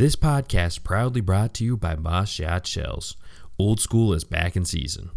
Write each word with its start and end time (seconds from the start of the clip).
This 0.00 0.16
podcast 0.16 0.82
proudly 0.82 1.20
brought 1.20 1.52
to 1.52 1.64
you 1.66 1.76
by 1.76 1.94
Boss 1.94 2.30
Shot 2.30 2.66
Shells. 2.66 3.18
Old 3.58 3.80
school 3.80 4.14
is 4.14 4.24
back 4.24 4.56
in 4.56 4.64
season. 4.64 5.10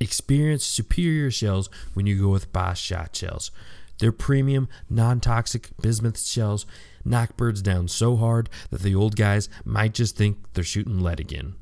Experience 0.00 0.64
superior 0.64 1.30
shells 1.30 1.70
when 1.92 2.06
you 2.06 2.20
go 2.20 2.30
with 2.30 2.52
Boss 2.52 2.76
Shot 2.76 3.14
Shells. 3.14 3.52
Their 4.00 4.10
premium, 4.10 4.68
non 4.90 5.20
toxic 5.20 5.68
bismuth 5.80 6.18
shells 6.18 6.66
knock 7.04 7.36
birds 7.36 7.62
down 7.62 7.86
so 7.86 8.16
hard 8.16 8.50
that 8.70 8.82
the 8.82 8.96
old 8.96 9.14
guys 9.14 9.48
might 9.64 9.94
just 9.94 10.16
think 10.16 10.38
they're 10.54 10.64
shooting 10.64 10.98
lead 10.98 11.20
again. 11.20 11.54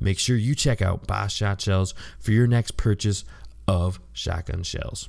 Make 0.00 0.18
sure 0.18 0.36
you 0.36 0.56
check 0.56 0.82
out 0.82 1.06
Boss 1.06 1.32
Shot 1.32 1.60
Shells 1.60 1.94
for 2.18 2.32
your 2.32 2.48
next 2.48 2.76
purchase 2.76 3.24
of 3.68 4.00
shotgun 4.12 4.64
shells. 4.64 5.08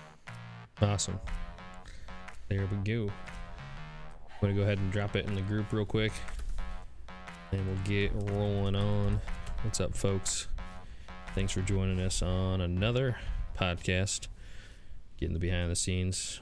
Awesome. 0.81 1.19
There 2.49 2.67
we 2.71 2.77
go. 2.77 3.03
I'm 3.03 4.39
gonna 4.41 4.53
go 4.53 4.63
ahead 4.63 4.79
and 4.79 4.91
drop 4.91 5.15
it 5.15 5.27
in 5.27 5.35
the 5.35 5.41
group 5.41 5.71
real 5.71 5.85
quick, 5.85 6.11
and 7.51 7.65
we'll 7.67 7.85
get 7.85 8.11
rolling 8.31 8.75
on. 8.75 9.21
What's 9.61 9.79
up, 9.79 9.95
folks? 9.95 10.47
Thanks 11.35 11.53
for 11.53 11.61
joining 11.61 11.99
us 11.99 12.23
on 12.23 12.61
another 12.61 13.17
podcast. 13.55 14.27
Getting 15.17 15.33
the 15.33 15.39
behind 15.39 15.69
the 15.69 15.75
scenes, 15.75 16.41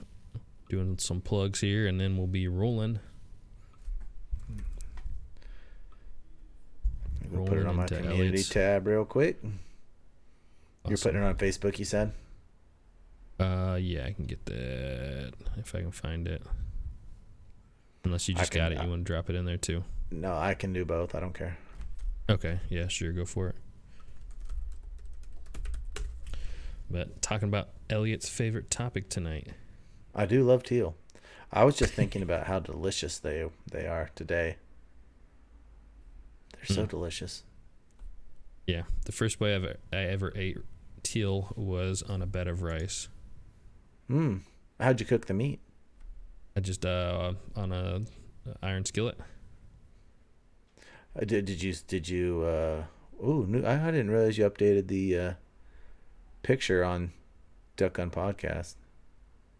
doing 0.70 0.98
some 0.98 1.20
plugs 1.20 1.60
here, 1.60 1.86
and 1.86 2.00
then 2.00 2.16
we'll 2.16 2.28
be 2.28 2.48
rolling. 2.48 3.00
We'll 7.30 7.46
put 7.46 7.58
it 7.58 7.68
on 7.68 7.76
my 7.76 7.88
community 7.88 8.42
tab 8.44 8.88
real 8.88 9.04
quick. 9.04 9.44
You're 10.88 10.98
putting 10.98 11.22
it 11.22 11.26
on 11.26 11.36
Facebook, 11.36 11.78
you 11.78 11.86
said? 11.86 12.14
Uh, 13.40 13.78
yeah, 13.80 14.06
I 14.06 14.12
can 14.12 14.26
get 14.26 14.46
that 14.48 15.34
if 15.58 15.74
I 15.74 15.80
can 15.82 15.92
find 15.92 16.28
it. 16.28 16.42
Unless 18.04 18.28
you 18.28 18.36
just 18.36 18.52
can- 18.52 18.60
got 18.60 18.72
it, 18.72 18.84
you 18.84 18.90
want 18.90 19.02
to 19.06 19.12
drop 19.14 19.30
it 19.30 19.36
in 19.36 19.46
there 19.46 19.58
too. 19.58 19.84
No, 20.12 20.36
I 20.38 20.54
can 20.56 20.74
do 20.74 20.84
both. 20.86 21.14
I 21.16 21.20
don't 21.20 21.34
care. 21.34 21.58
Okay, 22.30 22.60
yeah, 22.70 22.88
sure, 22.88 23.12
go 23.12 23.26
for 23.26 23.50
it. 23.50 23.56
But 26.90 27.22
talking 27.22 27.48
about 27.48 27.70
Elliot's 27.90 28.30
favorite 28.30 28.70
topic 28.72 29.10
tonight. 29.10 29.50
I 30.16 30.26
do 30.26 30.44
love 30.44 30.64
teal. 30.64 30.96
I 31.52 31.64
was 31.64 31.78
just 31.78 31.94
thinking 31.94 32.22
about 32.22 32.48
how 32.48 32.60
delicious 32.60 33.20
they 33.20 33.46
they 33.72 33.86
are 33.88 34.10
today. 34.16 34.58
They're 36.54 36.66
so 36.76 36.86
Mm. 36.86 36.90
delicious. 36.90 37.44
Yeah, 38.68 38.84
the 39.06 39.12
first 39.12 39.40
way 39.40 39.56
I've, 39.56 39.78
I 39.94 39.98
ever 39.98 40.32
ate 40.36 40.58
teal 41.04 41.54
was 41.56 42.04
on 42.04 42.22
a 42.22 42.28
bed 42.28 42.48
of 42.48 42.62
rice. 42.62 43.08
Mmm. 44.10 44.42
How'd 44.80 45.00
you 45.00 45.06
cook 45.06 45.26
the 45.28 45.34
meat? 45.34 45.60
I 46.56 46.62
just 46.62 46.86
uh 46.86 47.34
on 47.56 47.72
a 47.72 48.02
iron 48.62 48.86
skillet. 48.86 49.18
Uh, 51.16 51.26
did 51.26 51.46
did 51.46 51.62
you 51.62 51.74
did 51.88 52.08
you? 52.10 52.44
uh 52.44 52.84
Ooh, 53.26 53.46
new, 53.48 53.64
I, 53.66 53.88
I 53.90 53.92
didn't 53.92 54.12
realize 54.12 54.38
you 54.38 54.50
updated 54.50 54.88
the 54.88 55.18
uh 55.18 55.34
picture 56.44 56.84
on 56.84 57.12
Duck 57.76 57.94
Gun 57.94 58.10
Podcast. 58.10 58.76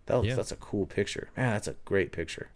That 0.06 0.16
looks, 0.18 0.28
Yeah. 0.30 0.36
that's 0.36 0.52
a 0.52 0.56
cool 0.56 0.86
picture, 0.86 1.30
man. 1.38 1.52
That's 1.54 1.68
a 1.68 1.76
great 1.86 2.12
picture. 2.12 2.50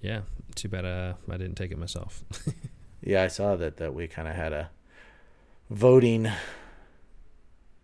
Yeah, 0.00 0.22
too 0.54 0.68
bad 0.68 0.84
uh, 0.84 1.14
I 1.30 1.36
didn't 1.38 1.54
take 1.56 1.70
it 1.72 1.78
myself. 1.78 2.24
Yeah, 3.00 3.22
I 3.22 3.28
saw 3.28 3.54
that 3.54 3.76
that 3.76 3.94
we 3.94 4.08
kind 4.08 4.26
of 4.26 4.34
had 4.34 4.52
a 4.52 4.70
voting. 5.70 6.28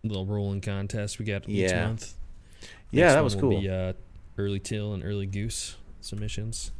Little 0.03 0.25
rolling 0.25 0.59
contest 0.59 1.17
we 1.19 1.23
got 1.25 1.47
each 1.47 1.71
month. 1.73 2.13
Yeah, 2.95 3.13
that 3.13 3.23
was 3.23 3.35
cool. 3.35 3.61
Be, 3.61 3.69
uh, 3.69 3.93
early 4.37 4.59
teal 4.59 4.93
and 4.93 5.03
early 5.03 5.25
goose 5.25 5.77
submissions. 6.01 6.71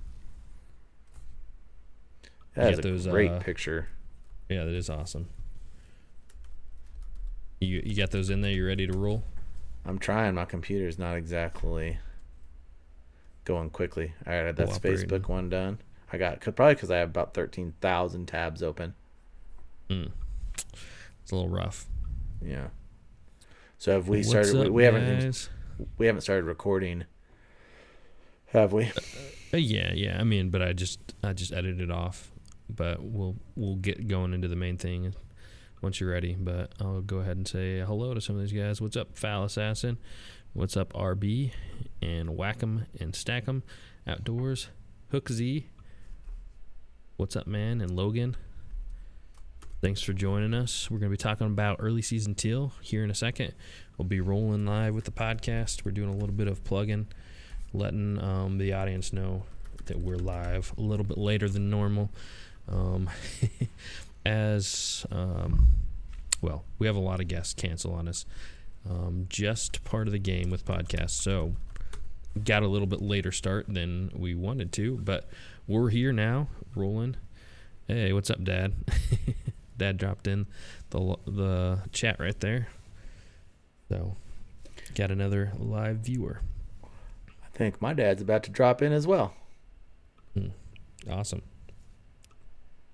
That 2.55 2.73
is 2.73 2.79
a 2.79 2.81
those, 2.81 3.07
great 3.07 3.31
uh, 3.31 3.39
picture. 3.39 3.89
Yeah, 4.49 4.63
that 4.63 4.73
is 4.73 4.89
awesome. 4.89 5.27
You 7.59 7.81
you 7.85 7.95
got 7.95 8.11
those 8.11 8.29
in 8.29 8.41
there? 8.41 8.51
You 8.51 8.65
ready 8.65 8.87
to 8.87 8.97
roll? 8.97 9.23
I'm 9.85 9.99
trying. 9.99 10.35
My 10.35 10.45
computer's 10.45 10.97
not 10.97 11.15
exactly 11.15 11.99
going 13.43 13.69
quickly. 13.69 14.13
All 14.25 14.33
right, 14.33 14.55
that's 14.55 14.71
Cooperating. 14.71 15.09
Facebook 15.09 15.27
one 15.27 15.49
done. 15.49 15.79
I 16.13 16.17
got 16.17 16.39
probably 16.41 16.75
because 16.75 16.91
I 16.91 16.97
have 16.97 17.09
about 17.09 17.33
thirteen 17.33 17.73
thousand 17.81 18.27
tabs 18.27 18.63
open. 18.63 18.93
Mm. 19.89 20.11
It's 21.23 21.31
a 21.31 21.35
little 21.35 21.49
rough. 21.49 21.87
Yeah. 22.41 22.67
So 23.77 23.91
have 23.93 24.07
we 24.07 24.19
What's 24.19 24.29
started? 24.29 24.53
we, 24.53 24.65
up, 24.65 24.71
we 24.71 24.83
haven't. 24.83 25.49
We 25.97 26.07
haven't 26.07 26.21
started 26.21 26.45
recording. 26.45 27.05
Have 28.47 28.73
we? 28.73 28.91
Uh, 29.53 29.57
yeah, 29.57 29.91
yeah. 29.93 30.17
I 30.19 30.23
mean, 30.23 30.49
but 30.49 30.61
I 30.61 30.73
just 30.73 30.99
I 31.23 31.33
just 31.33 31.53
edited 31.53 31.81
it 31.81 31.91
off. 31.91 32.31
But 32.69 33.03
we'll 33.03 33.35
we'll 33.55 33.75
get 33.75 34.07
going 34.07 34.33
into 34.33 34.47
the 34.47 34.55
main 34.55 34.77
thing 34.77 35.13
once 35.81 35.99
you're 35.99 36.11
ready. 36.11 36.35
But 36.37 36.73
I'll 36.81 37.01
go 37.01 37.17
ahead 37.17 37.37
and 37.37 37.47
say 37.47 37.79
hello 37.79 38.13
to 38.13 38.21
some 38.21 38.35
of 38.35 38.41
these 38.41 38.51
guys. 38.53 38.81
What's 38.81 38.97
up, 38.97 39.17
Fowl 39.17 39.43
Assassin? 39.43 39.97
What's 40.53 40.77
up, 40.77 40.93
RB? 40.93 41.51
And 42.01 42.35
Whack 42.37 42.63
'em 42.63 42.85
and 42.99 43.15
Stack 43.15 43.47
'em 43.47 43.63
Outdoors. 44.07 44.69
Hook 45.11 45.29
Z. 45.29 45.67
What's 47.17 47.35
up, 47.35 47.47
man? 47.47 47.81
And 47.81 47.95
Logan. 47.95 48.35
Thanks 49.81 50.01
for 50.01 50.13
joining 50.13 50.53
us. 50.53 50.89
We're 50.89 50.97
going 50.97 51.11
to 51.11 51.13
be 51.13 51.21
talking 51.21 51.47
about 51.47 51.77
early 51.79 52.01
season 52.01 52.33
teal 52.33 52.73
here 52.81 53.03
in 53.03 53.11
a 53.11 53.15
second. 53.15 53.53
We'll 53.97 54.07
be 54.07 54.19
rolling 54.19 54.65
live 54.65 54.93
with 54.93 55.05
the 55.05 55.11
podcast. 55.11 55.85
We're 55.85 55.91
doing 55.91 56.09
a 56.09 56.15
little 56.15 56.35
bit 56.35 56.47
of 56.47 56.63
plugging, 56.65 57.07
letting 57.73 58.21
um, 58.21 58.57
the 58.57 58.73
audience 58.73 59.13
know 59.13 59.43
that 59.85 59.99
we're 59.99 60.17
live 60.17 60.73
a 60.77 60.81
little 60.81 61.05
bit 61.05 61.17
later 61.17 61.47
than 61.47 61.69
normal. 61.69 62.09
Um, 62.67 63.09
as 64.25 65.05
um, 65.11 65.67
well, 66.41 66.65
we 66.77 66.87
have 66.87 66.95
a 66.97 66.99
lot 66.99 67.21
of 67.21 67.29
guests 67.29 67.53
cancel 67.53 67.93
on 67.93 68.09
us. 68.09 68.25
Um, 68.89 69.27
just 69.29 69.83
part 69.85 70.07
of 70.07 70.11
the 70.11 70.19
game 70.19 70.49
with 70.49 70.65
podcasts. 70.65 71.11
So 71.11 71.55
got 72.43 72.63
a 72.63 72.67
little 72.67 72.87
bit 72.87 73.01
later 73.01 73.31
start 73.31 73.65
than 73.69 74.11
we 74.13 74.35
wanted 74.35 74.73
to, 74.73 74.97
but 74.97 75.29
we're 75.67 75.89
here 75.89 76.11
now, 76.11 76.49
rolling. 76.75 77.15
Hey, 77.87 78.11
what's 78.11 78.29
up, 78.29 78.43
Dad? 78.43 78.73
Dad 79.77 79.97
dropped 79.97 80.27
in 80.27 80.47
the 80.89 81.17
the 81.25 81.79
chat 81.91 82.19
right 82.19 82.39
there. 82.41 82.67
So, 83.89 84.15
got 84.95 85.11
another 85.11 85.51
live 85.57 85.97
viewer. 85.97 86.41
I 86.83 87.57
think 87.57 87.81
my 87.81 87.93
dad's 87.93 88.21
about 88.21 88.43
to 88.43 88.51
drop 88.51 88.81
in 88.81 88.91
as 88.91 89.05
well. 89.07 89.33
Awesome. 91.09 91.43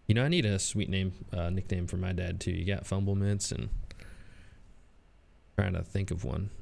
You 0.07 0.15
know, 0.15 0.25
I 0.25 0.27
need 0.27 0.45
a 0.45 0.59
sweet 0.59 0.89
name, 0.89 1.13
uh, 1.31 1.49
nickname 1.49 1.87
for 1.87 1.95
my 1.97 2.11
dad 2.11 2.41
too. 2.41 2.51
You 2.51 2.65
got 2.65 2.85
Fumble 2.85 3.15
Mitts 3.15 3.51
and 3.53 3.69
trying 5.57 5.73
to 5.73 5.83
think 5.83 6.11
of 6.11 6.25
one. 6.25 6.49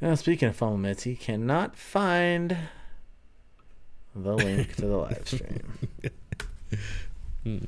Now, 0.00 0.14
speaking 0.14 0.48
of 0.48 0.56
Fumble 0.56 0.78
Mitts, 0.78 1.02
he 1.02 1.14
cannot 1.14 1.76
find 1.76 2.56
the 4.14 4.32
link 4.32 4.74
to 4.76 4.86
the 4.86 4.96
live 4.96 5.22
stream. 5.28 5.78
Hmm. 7.44 7.58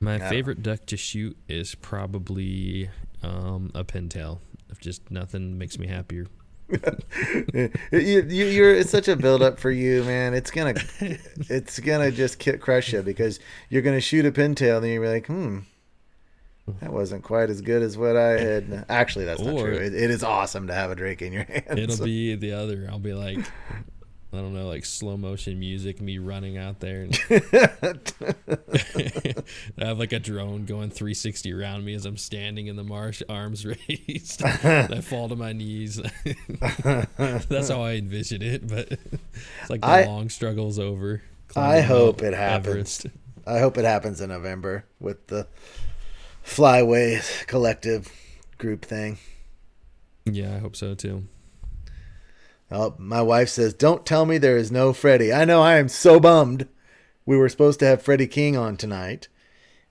My 0.00 0.16
Yeah. 0.16 0.28
favorite 0.30 0.62
duck 0.62 0.86
to 0.86 0.96
shoot 0.96 1.36
is 1.48 1.74
probably 1.74 2.88
um, 3.22 3.70
a 3.74 3.84
pintail. 3.84 4.38
If 4.70 4.80
just 4.80 5.10
nothing 5.10 5.58
makes 5.58 5.78
me 5.78 5.88
happier. 5.88 6.26
you, 7.52 7.70
you, 7.92 8.44
you're 8.46 8.74
it's 8.74 8.90
such 8.90 9.08
a 9.08 9.16
build 9.16 9.42
up 9.42 9.58
for 9.58 9.70
you, 9.72 10.04
man. 10.04 10.32
It's 10.34 10.50
gonna, 10.52 10.74
it's 11.48 11.80
gonna 11.80 12.10
just 12.12 12.38
ki- 12.38 12.58
crush 12.58 12.92
you 12.92 13.02
because 13.02 13.40
you're 13.68 13.82
gonna 13.82 14.00
shoot 14.00 14.24
a 14.24 14.30
pintail 14.32 14.76
and 14.76 14.84
then 14.84 14.92
you're 14.92 15.08
like, 15.12 15.26
hmm, 15.26 15.58
that 16.80 16.92
wasn't 16.92 17.24
quite 17.24 17.50
as 17.50 17.60
good 17.60 17.82
as 17.82 17.98
what 17.98 18.16
I 18.16 18.38
had. 18.40 18.86
Actually, 18.88 19.24
that's 19.24 19.42
not 19.42 19.58
true. 19.58 19.74
It, 19.74 19.92
it 19.94 20.10
is 20.10 20.22
awesome 20.22 20.68
to 20.68 20.72
have 20.74 20.92
a 20.92 20.94
drake 20.94 21.20
in 21.22 21.32
your 21.32 21.42
hands. 21.48 21.66
It'll 21.76 22.04
be 22.06 22.36
the 22.36 22.52
other. 22.52 22.86
I'll 22.88 23.00
be 23.00 23.14
like, 23.14 23.40
I 24.32 24.36
don't 24.36 24.54
know, 24.54 24.68
like 24.68 24.84
slow 24.84 25.16
motion 25.16 25.58
music, 25.58 26.00
me 26.00 26.18
running 26.18 26.56
out 26.56 26.78
there. 26.78 27.02
And 27.02 27.18
I 29.78 29.84
have 29.84 29.98
like 29.98 30.12
a 30.12 30.20
drone 30.20 30.66
going 30.66 30.90
360 30.90 31.52
around 31.52 31.84
me 31.84 31.94
as 31.94 32.06
I'm 32.06 32.16
standing 32.16 32.68
in 32.68 32.76
the 32.76 32.84
marsh, 32.84 33.22
arms 33.28 33.66
raised. 33.66 34.42
I 34.44 35.00
fall 35.00 35.28
to 35.28 35.36
my 35.36 35.52
knees. 35.52 36.00
That's 36.84 37.68
how 37.68 37.82
I 37.82 37.94
envision 37.94 38.40
it, 38.42 38.68
but 38.68 38.92
it's 38.92 39.70
like 39.70 39.80
the 39.80 39.86
I- 39.88 40.04
long 40.04 40.28
struggle's 40.28 40.78
over. 40.78 41.22
I 41.56 41.80
hope 41.80 42.22
it 42.22 42.32
happens. 42.32 42.68
Everest. 42.68 43.06
I 43.44 43.58
hope 43.58 43.76
it 43.78 43.84
happens 43.84 44.20
in 44.20 44.28
November 44.28 44.84
with 45.00 45.26
the 45.26 45.48
Flyways 46.44 47.44
collective 47.48 48.12
group 48.58 48.84
thing. 48.84 49.18
Yeah, 50.24 50.54
I 50.54 50.58
hope 50.58 50.76
so 50.76 50.94
too. 50.94 51.24
Oh, 52.70 52.94
my 52.98 53.22
wife 53.22 53.48
says, 53.48 53.74
"Don't 53.74 54.06
tell 54.06 54.24
me 54.26 54.38
there 54.38 54.56
is 54.56 54.70
no 54.70 54.92
Freddie." 54.92 55.32
I 55.32 55.44
know 55.44 55.60
I 55.60 55.76
am 55.76 55.88
so 55.88 56.20
bummed. 56.20 56.68
We 57.26 57.36
were 57.36 57.48
supposed 57.48 57.80
to 57.80 57.86
have 57.86 58.02
Freddie 58.02 58.26
King 58.26 58.56
on 58.56 58.76
tonight, 58.76 59.28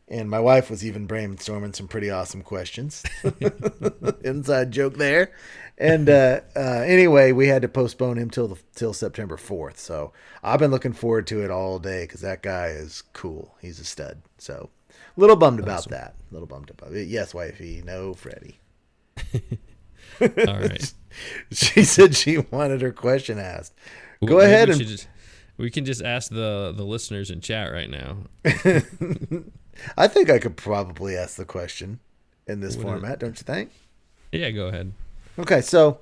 and 0.08 0.30
my 0.30 0.40
wife 0.40 0.70
was 0.70 0.86
even 0.86 1.08
brainstorming 1.08 1.76
some 1.76 1.88
pretty 1.88 2.10
awesome 2.10 2.42
questions. 2.42 3.04
Inside 4.24 4.72
joke 4.72 4.96
there. 4.98 5.32
And 5.78 6.10
uh, 6.10 6.42
uh, 6.56 6.60
anyway, 6.60 7.32
we 7.32 7.48
had 7.48 7.62
to 7.62 7.70
postpone 7.70 8.18
him 8.18 8.30
till 8.30 8.50
the, 8.50 8.58
till 8.76 8.94
September 8.94 9.38
fourth. 9.38 9.80
So 9.80 10.12
I've 10.44 10.60
been 10.60 10.72
looking 10.72 10.94
forward 10.94 11.26
to 11.28 11.44
it 11.44 11.52
all 11.52 11.80
day 11.80 12.04
because 12.04 12.22
that 12.22 12.42
guy 12.42 12.68
is 12.68 13.04
cool. 13.14 13.56
He's 13.62 13.80
a 13.80 13.86
stud. 13.86 14.22
So 14.38 14.70
a 14.90 15.20
little 15.20 15.38
bummed 15.38 15.60
about 15.60 15.88
that. 15.90 16.16
A 16.30 16.34
little 16.34 16.48
bummed 16.48 16.70
about 16.70 16.94
it. 16.94 17.08
Yes, 17.08 17.34
wifey, 17.34 17.82
no 17.86 18.14
Freddie. 18.14 18.60
All 20.22 20.60
right. 20.60 20.94
She 21.52 21.84
said 21.84 22.16
she 22.16 22.38
wanted 22.38 22.82
her 22.82 22.92
question 22.92 23.40
asked. 23.40 23.74
Go 24.26 24.36
Well, 24.38 24.46
ahead 24.46 24.68
we 24.70 24.74
and 24.76 24.84
just- 24.86 25.08
we 25.58 25.70
can 25.70 25.84
just 25.86 26.02
ask 26.02 26.30
the 26.32 26.74
the 26.76 26.84
listeners 26.86 27.30
in 27.32 27.42
chat 27.42 27.72
right 27.72 27.90
now. 27.90 28.18
I 29.98 30.08
think 30.08 30.30
I 30.30 30.40
could 30.40 30.58
probably 30.58 31.16
ask 31.18 31.36
the 31.38 31.46
question 31.46 32.00
in 32.48 32.60
this 32.60 32.76
format, 32.76 33.20
don't 33.20 33.38
you 33.38 33.44
think? 33.44 33.72
Yeah, 34.32 34.52
go 34.52 34.68
ahead. 34.68 34.94
Okay, 35.38 35.62
so 35.62 36.00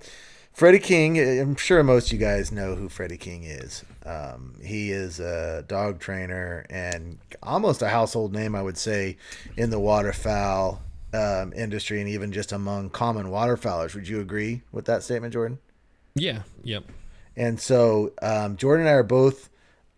Freddie 0.53 0.79
King, 0.79 1.19
I'm 1.19 1.55
sure 1.55 1.83
most 1.83 2.07
of 2.07 2.13
you 2.13 2.19
guys 2.19 2.51
know 2.51 2.75
who 2.75 2.89
Freddie 2.89 3.17
King 3.17 3.43
is. 3.43 3.83
Um, 4.05 4.55
he 4.63 4.91
is 4.91 5.19
a 5.19 5.63
dog 5.67 5.99
trainer 5.99 6.65
and 6.69 7.19
almost 7.43 7.81
a 7.81 7.89
household 7.89 8.33
name, 8.33 8.55
I 8.55 8.61
would 8.61 8.77
say, 8.77 9.17
in 9.55 9.69
the 9.69 9.79
waterfowl 9.79 10.81
um, 11.13 11.53
industry 11.53 11.99
and 11.99 12.09
even 12.09 12.31
just 12.31 12.51
among 12.51 12.89
common 12.89 13.27
waterfowlers. 13.27 13.95
Would 13.95 14.07
you 14.07 14.19
agree 14.19 14.61
with 14.71 14.85
that 14.85 15.03
statement, 15.03 15.33
Jordan? 15.33 15.59
Yeah. 16.15 16.43
Yep. 16.63 16.85
And 17.35 17.59
so 17.59 18.11
um, 18.21 18.57
Jordan 18.57 18.87
and 18.87 18.95
I 18.95 18.97
are 18.97 19.03
both 19.03 19.49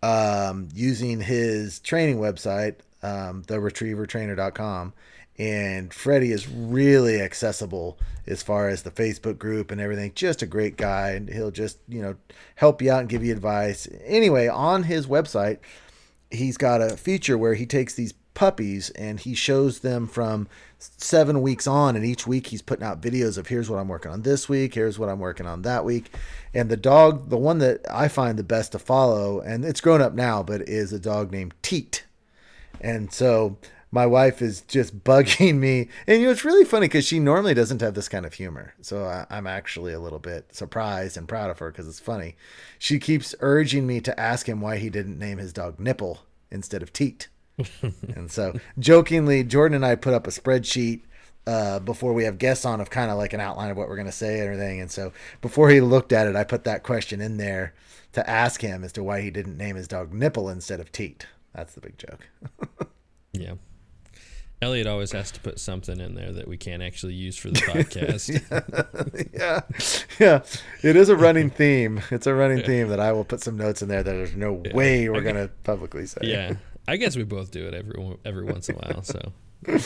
um, 0.03 0.69
using 0.73 1.21
his 1.21 1.79
training 1.79 2.17
website, 2.17 2.75
um, 3.01 3.43
theretrievertrainer.com. 3.43 4.93
And 5.37 5.93
Freddie 5.93 6.33
is 6.33 6.49
really 6.49 7.21
accessible 7.21 7.97
as 8.27 8.43
far 8.43 8.67
as 8.67 8.83
the 8.83 8.91
Facebook 8.91 9.37
group 9.37 9.71
and 9.71 9.79
everything. 9.79 10.11
Just 10.13 10.41
a 10.41 10.45
great 10.45 10.75
guy. 10.75 11.11
And 11.11 11.29
he'll 11.29 11.49
just, 11.49 11.77
you 11.87 12.01
know, 12.01 12.15
help 12.55 12.81
you 12.81 12.91
out 12.91 12.99
and 12.99 13.09
give 13.09 13.23
you 13.23 13.31
advice. 13.31 13.87
Anyway, 14.03 14.47
on 14.49 14.83
his 14.83 15.07
website, 15.07 15.59
he's 16.29 16.57
got 16.57 16.81
a 16.81 16.97
feature 16.97 17.37
where 17.37 17.53
he 17.53 17.65
takes 17.65 17.95
these 17.95 18.13
puppies 18.33 18.89
and 18.91 19.19
he 19.19 19.33
shows 19.33 19.79
them 19.79 20.07
from 20.07 20.47
seven 20.77 21.41
weeks 21.41 21.67
on 21.67 21.95
and 21.95 22.05
each 22.05 22.25
week 22.25 22.47
he's 22.47 22.61
putting 22.61 22.85
out 22.85 23.01
videos 23.01 23.37
of 23.37 23.47
here's 23.47 23.69
what 23.69 23.79
i'm 23.79 23.89
working 23.89 24.11
on 24.11 24.21
this 24.21 24.47
week 24.47 24.75
here's 24.75 24.97
what 24.97 25.09
i'm 25.09 25.19
working 25.19 25.45
on 25.45 25.61
that 25.63 25.83
week. 25.83 26.11
And 26.53 26.69
the 26.69 26.77
dog 26.77 27.29
the 27.29 27.37
one 27.37 27.57
that 27.59 27.81
i 27.91 28.07
find 28.07 28.39
the 28.39 28.43
best 28.43 28.71
to 28.71 28.79
follow 28.79 29.41
and 29.41 29.65
it's 29.65 29.81
grown 29.81 30.01
up 30.01 30.13
now 30.13 30.41
but 30.43 30.61
is 30.61 30.93
a 30.93 30.99
dog 30.99 31.31
named 31.31 31.53
teat. 31.61 32.05
And 32.81 33.11
so 33.11 33.57
my 33.91 34.05
wife 34.05 34.41
is 34.41 34.61
just 34.61 35.03
bugging 35.03 35.57
me. 35.57 35.89
And 36.07 36.21
you 36.21 36.27
know 36.27 36.31
it's 36.31 36.45
really 36.45 36.65
funny 36.65 36.87
because 36.87 37.05
she 37.05 37.19
normally 37.19 37.53
doesn't 37.53 37.81
have 37.81 37.93
this 37.93 38.09
kind 38.09 38.25
of 38.25 38.33
humor. 38.33 38.73
So 38.81 39.03
I, 39.05 39.25
i'm 39.29 39.47
actually 39.47 39.93
a 39.93 39.99
little 39.99 40.19
bit 40.19 40.55
surprised 40.55 41.17
and 41.17 41.27
proud 41.27 41.49
of 41.49 41.59
her 41.59 41.71
because 41.71 41.87
it's 41.87 41.99
funny. 41.99 42.35
She 42.77 42.99
keeps 42.99 43.35
urging 43.41 43.85
me 43.85 43.99
to 44.01 44.17
ask 44.19 44.47
him 44.47 44.61
why 44.61 44.77
he 44.77 44.89
didn't 44.89 45.19
name 45.19 45.39
his 45.39 45.51
dog 45.51 45.79
nipple 45.79 46.19
instead 46.51 46.81
of 46.81 46.93
teat 46.93 47.27
and 48.15 48.31
so 48.31 48.53
jokingly 48.77 49.43
jordan 49.43 49.75
and 49.75 49.85
i 49.85 49.95
put 49.95 50.13
up 50.13 50.27
a 50.27 50.29
spreadsheet 50.29 51.01
uh, 51.47 51.79
before 51.79 52.13
we 52.13 52.25
have 52.25 52.37
guests 52.37 52.63
on 52.65 52.79
of 52.79 52.89
kind 52.91 53.09
of 53.09 53.17
like 53.17 53.33
an 53.33 53.39
outline 53.39 53.71
of 53.71 53.77
what 53.77 53.87
we're 53.89 53.95
going 53.95 54.05
to 54.05 54.11
say 54.11 54.35
and 54.39 54.43
everything 54.49 54.81
and 54.81 54.91
so 54.91 55.11
before 55.41 55.69
he 55.69 55.81
looked 55.81 56.13
at 56.13 56.27
it 56.27 56.35
i 56.35 56.43
put 56.43 56.63
that 56.63 56.83
question 56.83 57.21
in 57.21 57.37
there 57.37 57.73
to 58.11 58.27
ask 58.29 58.61
him 58.61 58.83
as 58.83 58.91
to 58.91 59.03
why 59.03 59.21
he 59.21 59.31
didn't 59.31 59.57
name 59.57 59.75
his 59.75 59.87
dog 59.87 60.13
nipple 60.13 60.47
instead 60.49 60.79
of 60.79 60.91
teat 60.91 61.25
that's 61.53 61.73
the 61.73 61.81
big 61.81 61.97
joke 61.97 62.27
Yeah. 63.33 63.53
Elliot 64.61 64.87
always 64.87 65.13
has 65.13 65.31
to 65.31 65.39
put 65.39 65.57
something 65.59 66.01
in 66.01 66.15
there 66.15 66.33
that 66.33 66.45
we 66.47 66.57
can't 66.57 66.83
actually 66.83 67.13
use 67.13 67.37
for 67.37 67.49
the 67.49 67.59
podcast. 67.61 68.27
yeah, 69.33 69.61
yeah. 70.19 70.43
It 70.83 70.97
is 70.97 71.07
a 71.07 71.15
running 71.15 71.49
theme. 71.49 72.01
It's 72.11 72.27
a 72.27 72.33
running 72.33 72.63
theme 72.65 72.89
that 72.89 72.99
I 72.99 73.13
will 73.13 73.23
put 73.23 73.39
some 73.41 73.55
notes 73.55 73.81
in 73.81 73.87
there 73.87 74.03
that 74.03 74.11
there's 74.11 74.35
no 74.35 74.51
way 74.73 75.07
we're 75.07 75.17
Okay. 75.17 75.25
gonna 75.31 75.47
publicly 75.63 76.05
say. 76.07 76.19
yeah. 76.23 76.55
I 76.89 76.97
guess 76.97 77.15
we 77.15 77.23
both 77.23 77.51
do 77.51 77.67
it 77.67 77.73
every 77.73 78.17
every 78.25 78.45
once 78.45 78.67
in 78.69 78.75
a 78.75 78.79
while. 78.79 79.03
So 79.03 79.31
poking 79.65 79.81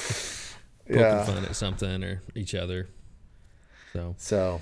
yeah. 0.88 1.25
fun 1.25 1.44
at 1.44 1.55
something 1.55 2.03
or 2.03 2.21
each 2.35 2.55
other. 2.55 2.89
So 3.91 4.15
So 4.17 4.61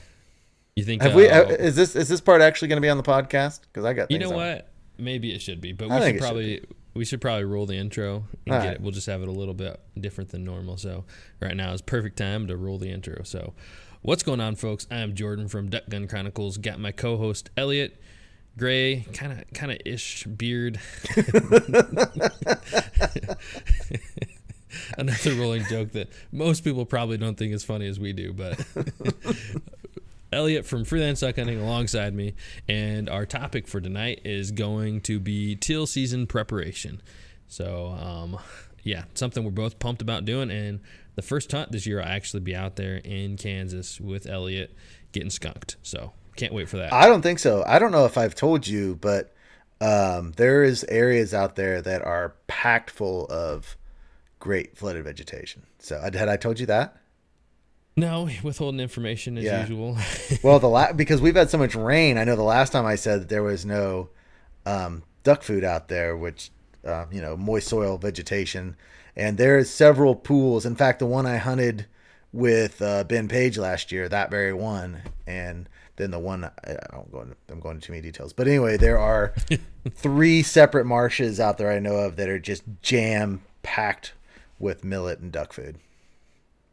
you 0.75 0.83
think 0.83 1.01
have 1.03 1.13
we? 1.13 1.29
uh, 1.29 1.43
uh, 1.43 1.47
Is 1.49 1.75
this 1.75 1.95
is 1.95 2.09
this 2.09 2.19
part 2.21 2.41
actually 2.41 2.69
gonna 2.69 2.81
be 2.81 2.89
on 2.89 2.97
the 2.97 3.03
podcast? 3.03 3.61
Because 3.61 3.85
I 3.85 3.93
got. 3.93 4.09
You 4.09 4.19
know 4.19 4.29
on- 4.29 4.35
what? 4.35 4.67
Maybe 4.97 5.33
it 5.33 5.41
should 5.41 5.61
be, 5.61 5.71
but 5.73 5.89
I 5.89 5.99
we 5.99 5.99
should 5.99 6.07
it 6.07 6.11
should 6.13 6.19
probably 6.21 6.65
we 6.93 7.05
should 7.05 7.21
probably 7.21 7.45
roll 7.45 7.65
the 7.65 7.75
intro 7.75 8.25
and 8.45 8.55
right. 8.55 8.73
it. 8.73 8.81
We'll 8.81 8.91
just 8.91 9.07
have 9.07 9.21
it 9.21 9.27
a 9.27 9.31
little 9.31 9.53
bit 9.53 9.79
different 9.99 10.31
than 10.31 10.43
normal. 10.43 10.77
So 10.77 11.05
right 11.39 11.55
now 11.55 11.73
is 11.73 11.81
perfect 11.81 12.17
time 12.17 12.47
to 12.47 12.57
roll 12.57 12.77
the 12.77 12.89
intro. 12.89 13.23
So 13.23 13.53
what's 14.01 14.23
going 14.23 14.41
on, 14.41 14.55
folks? 14.55 14.87
I 14.91 14.97
am 14.97 15.13
Jordan 15.15 15.47
from 15.47 15.69
Duck 15.69 15.89
Gun 15.89 16.07
Chronicles. 16.07 16.57
Got 16.57 16.79
my 16.79 16.91
co-host 16.91 17.49
Elliot. 17.55 17.99
Gray, 18.57 19.05
kind 19.13 19.31
of, 19.31 19.43
kind 19.53 19.71
of 19.71 19.79
ish 19.85 20.25
beard. 20.25 20.79
Another 24.97 25.33
rolling 25.33 25.63
joke 25.65 25.91
that 25.93 26.09
most 26.31 26.63
people 26.63 26.85
probably 26.85 27.17
don't 27.17 27.37
think 27.37 27.53
is 27.53 27.63
funny 27.63 27.87
as 27.87 27.99
we 27.99 28.13
do, 28.13 28.33
but 28.33 28.63
Elliot 30.33 30.65
from 30.65 30.85
Freelance 30.85 31.19
Duck 31.21 31.35
Hunting 31.35 31.59
alongside 31.59 32.13
me, 32.13 32.35
and 32.67 33.09
our 33.09 33.25
topic 33.25 33.67
for 33.67 33.81
tonight 33.81 34.21
is 34.23 34.51
going 34.51 35.01
to 35.01 35.19
be 35.19 35.55
teal 35.55 35.85
season 35.85 36.25
preparation. 36.27 37.01
So, 37.47 37.87
um, 37.99 38.37
yeah, 38.83 39.03
something 39.13 39.43
we're 39.43 39.51
both 39.51 39.77
pumped 39.79 40.01
about 40.01 40.23
doing. 40.23 40.49
And 40.49 40.79
the 41.15 41.21
first 41.21 41.51
hunt 41.51 41.71
this 41.71 41.85
year, 41.85 42.01
I'll 42.01 42.07
actually 42.07 42.39
be 42.39 42.55
out 42.55 42.77
there 42.77 42.95
in 43.03 43.35
Kansas 43.35 43.99
with 43.99 44.25
Elliot 44.25 44.73
getting 45.11 45.29
skunked. 45.29 45.75
So, 45.83 46.13
can't 46.35 46.53
wait 46.53 46.69
for 46.69 46.77
that. 46.77 46.93
I 46.93 47.07
don't 47.07 47.21
think 47.21 47.39
so. 47.39 47.63
I 47.67 47.79
don't 47.79 47.91
know 47.91 48.05
if 48.05 48.17
I've 48.17 48.35
told 48.35 48.67
you, 48.67 48.95
but 49.01 49.33
um, 49.81 50.33
there 50.37 50.63
is 50.63 50.83
areas 50.85 51.33
out 51.33 51.55
there 51.55 51.81
that 51.81 52.01
are 52.03 52.35
packed 52.47 52.89
full 52.89 53.25
of 53.27 53.75
great 54.39 54.77
flooded 54.77 55.03
vegetation. 55.03 55.63
So 55.79 55.99
had 55.99 56.15
I 56.29 56.37
told 56.37 56.59
you 56.59 56.65
that? 56.67 56.97
no, 57.97 58.29
withholding 58.41 58.79
information 58.79 59.37
as 59.37 59.43
Yeah. 59.43 59.61
usual. 59.61 59.97
Well, 60.43 60.59
the 60.59 60.69
la- 60.69 60.93
because 60.93 61.21
we've 61.21 61.35
had 61.35 61.49
so 61.49 61.57
much 61.57 61.75
rain. 61.75 62.17
I 62.17 62.23
know 62.23 62.35
the 62.35 62.41
last 62.43 62.71
time 62.71 62.85
I 62.85 62.95
said 62.95 63.21
that 63.21 63.29
there 63.29 63.43
was 63.43 63.65
no 63.65 64.09
um, 64.65 65.03
duck 65.23 65.43
food 65.43 65.63
out 65.63 65.87
there, 65.89 66.15
which 66.15 66.51
um, 66.85 67.07
you 67.11 67.21
know 67.21 67.35
moist 67.35 67.67
soil 67.67 67.97
vegetation, 67.97 68.75
and 69.15 69.37
there's 69.37 69.69
several 69.69 70.15
pools. 70.15 70.65
In 70.65 70.75
fact, 70.75 70.99
the 70.99 71.05
one 71.05 71.25
I 71.25 71.37
hunted 71.37 71.85
with 72.31 72.81
uh, 72.81 73.03
Ben 73.03 73.27
Page 73.27 73.57
last 73.57 73.91
year, 73.91 74.07
that 74.07 74.31
very 74.31 74.53
one, 74.53 75.01
and 75.27 75.67
then 76.01 76.11
the 76.11 76.19
one 76.19 76.43
I 76.43 76.51
I 76.71 76.87
don't 76.91 77.11
go 77.11 77.21
into, 77.21 77.35
I'm 77.49 77.59
going 77.59 77.75
into 77.75 77.87
too 77.87 77.93
many 77.93 78.01
details, 78.01 78.33
but 78.33 78.47
anyway, 78.47 78.77
there 78.77 78.97
are 78.97 79.33
three 79.91 80.43
separate 80.43 80.85
marshes 80.85 81.39
out 81.39 81.57
there 81.57 81.71
I 81.71 81.79
know 81.79 81.95
of 81.95 82.15
that 82.15 82.29
are 82.29 82.39
just 82.39 82.63
jam 82.81 83.43
packed 83.63 84.13
with 84.59 84.83
millet 84.83 85.19
and 85.19 85.31
duck 85.31 85.53
food. 85.53 85.77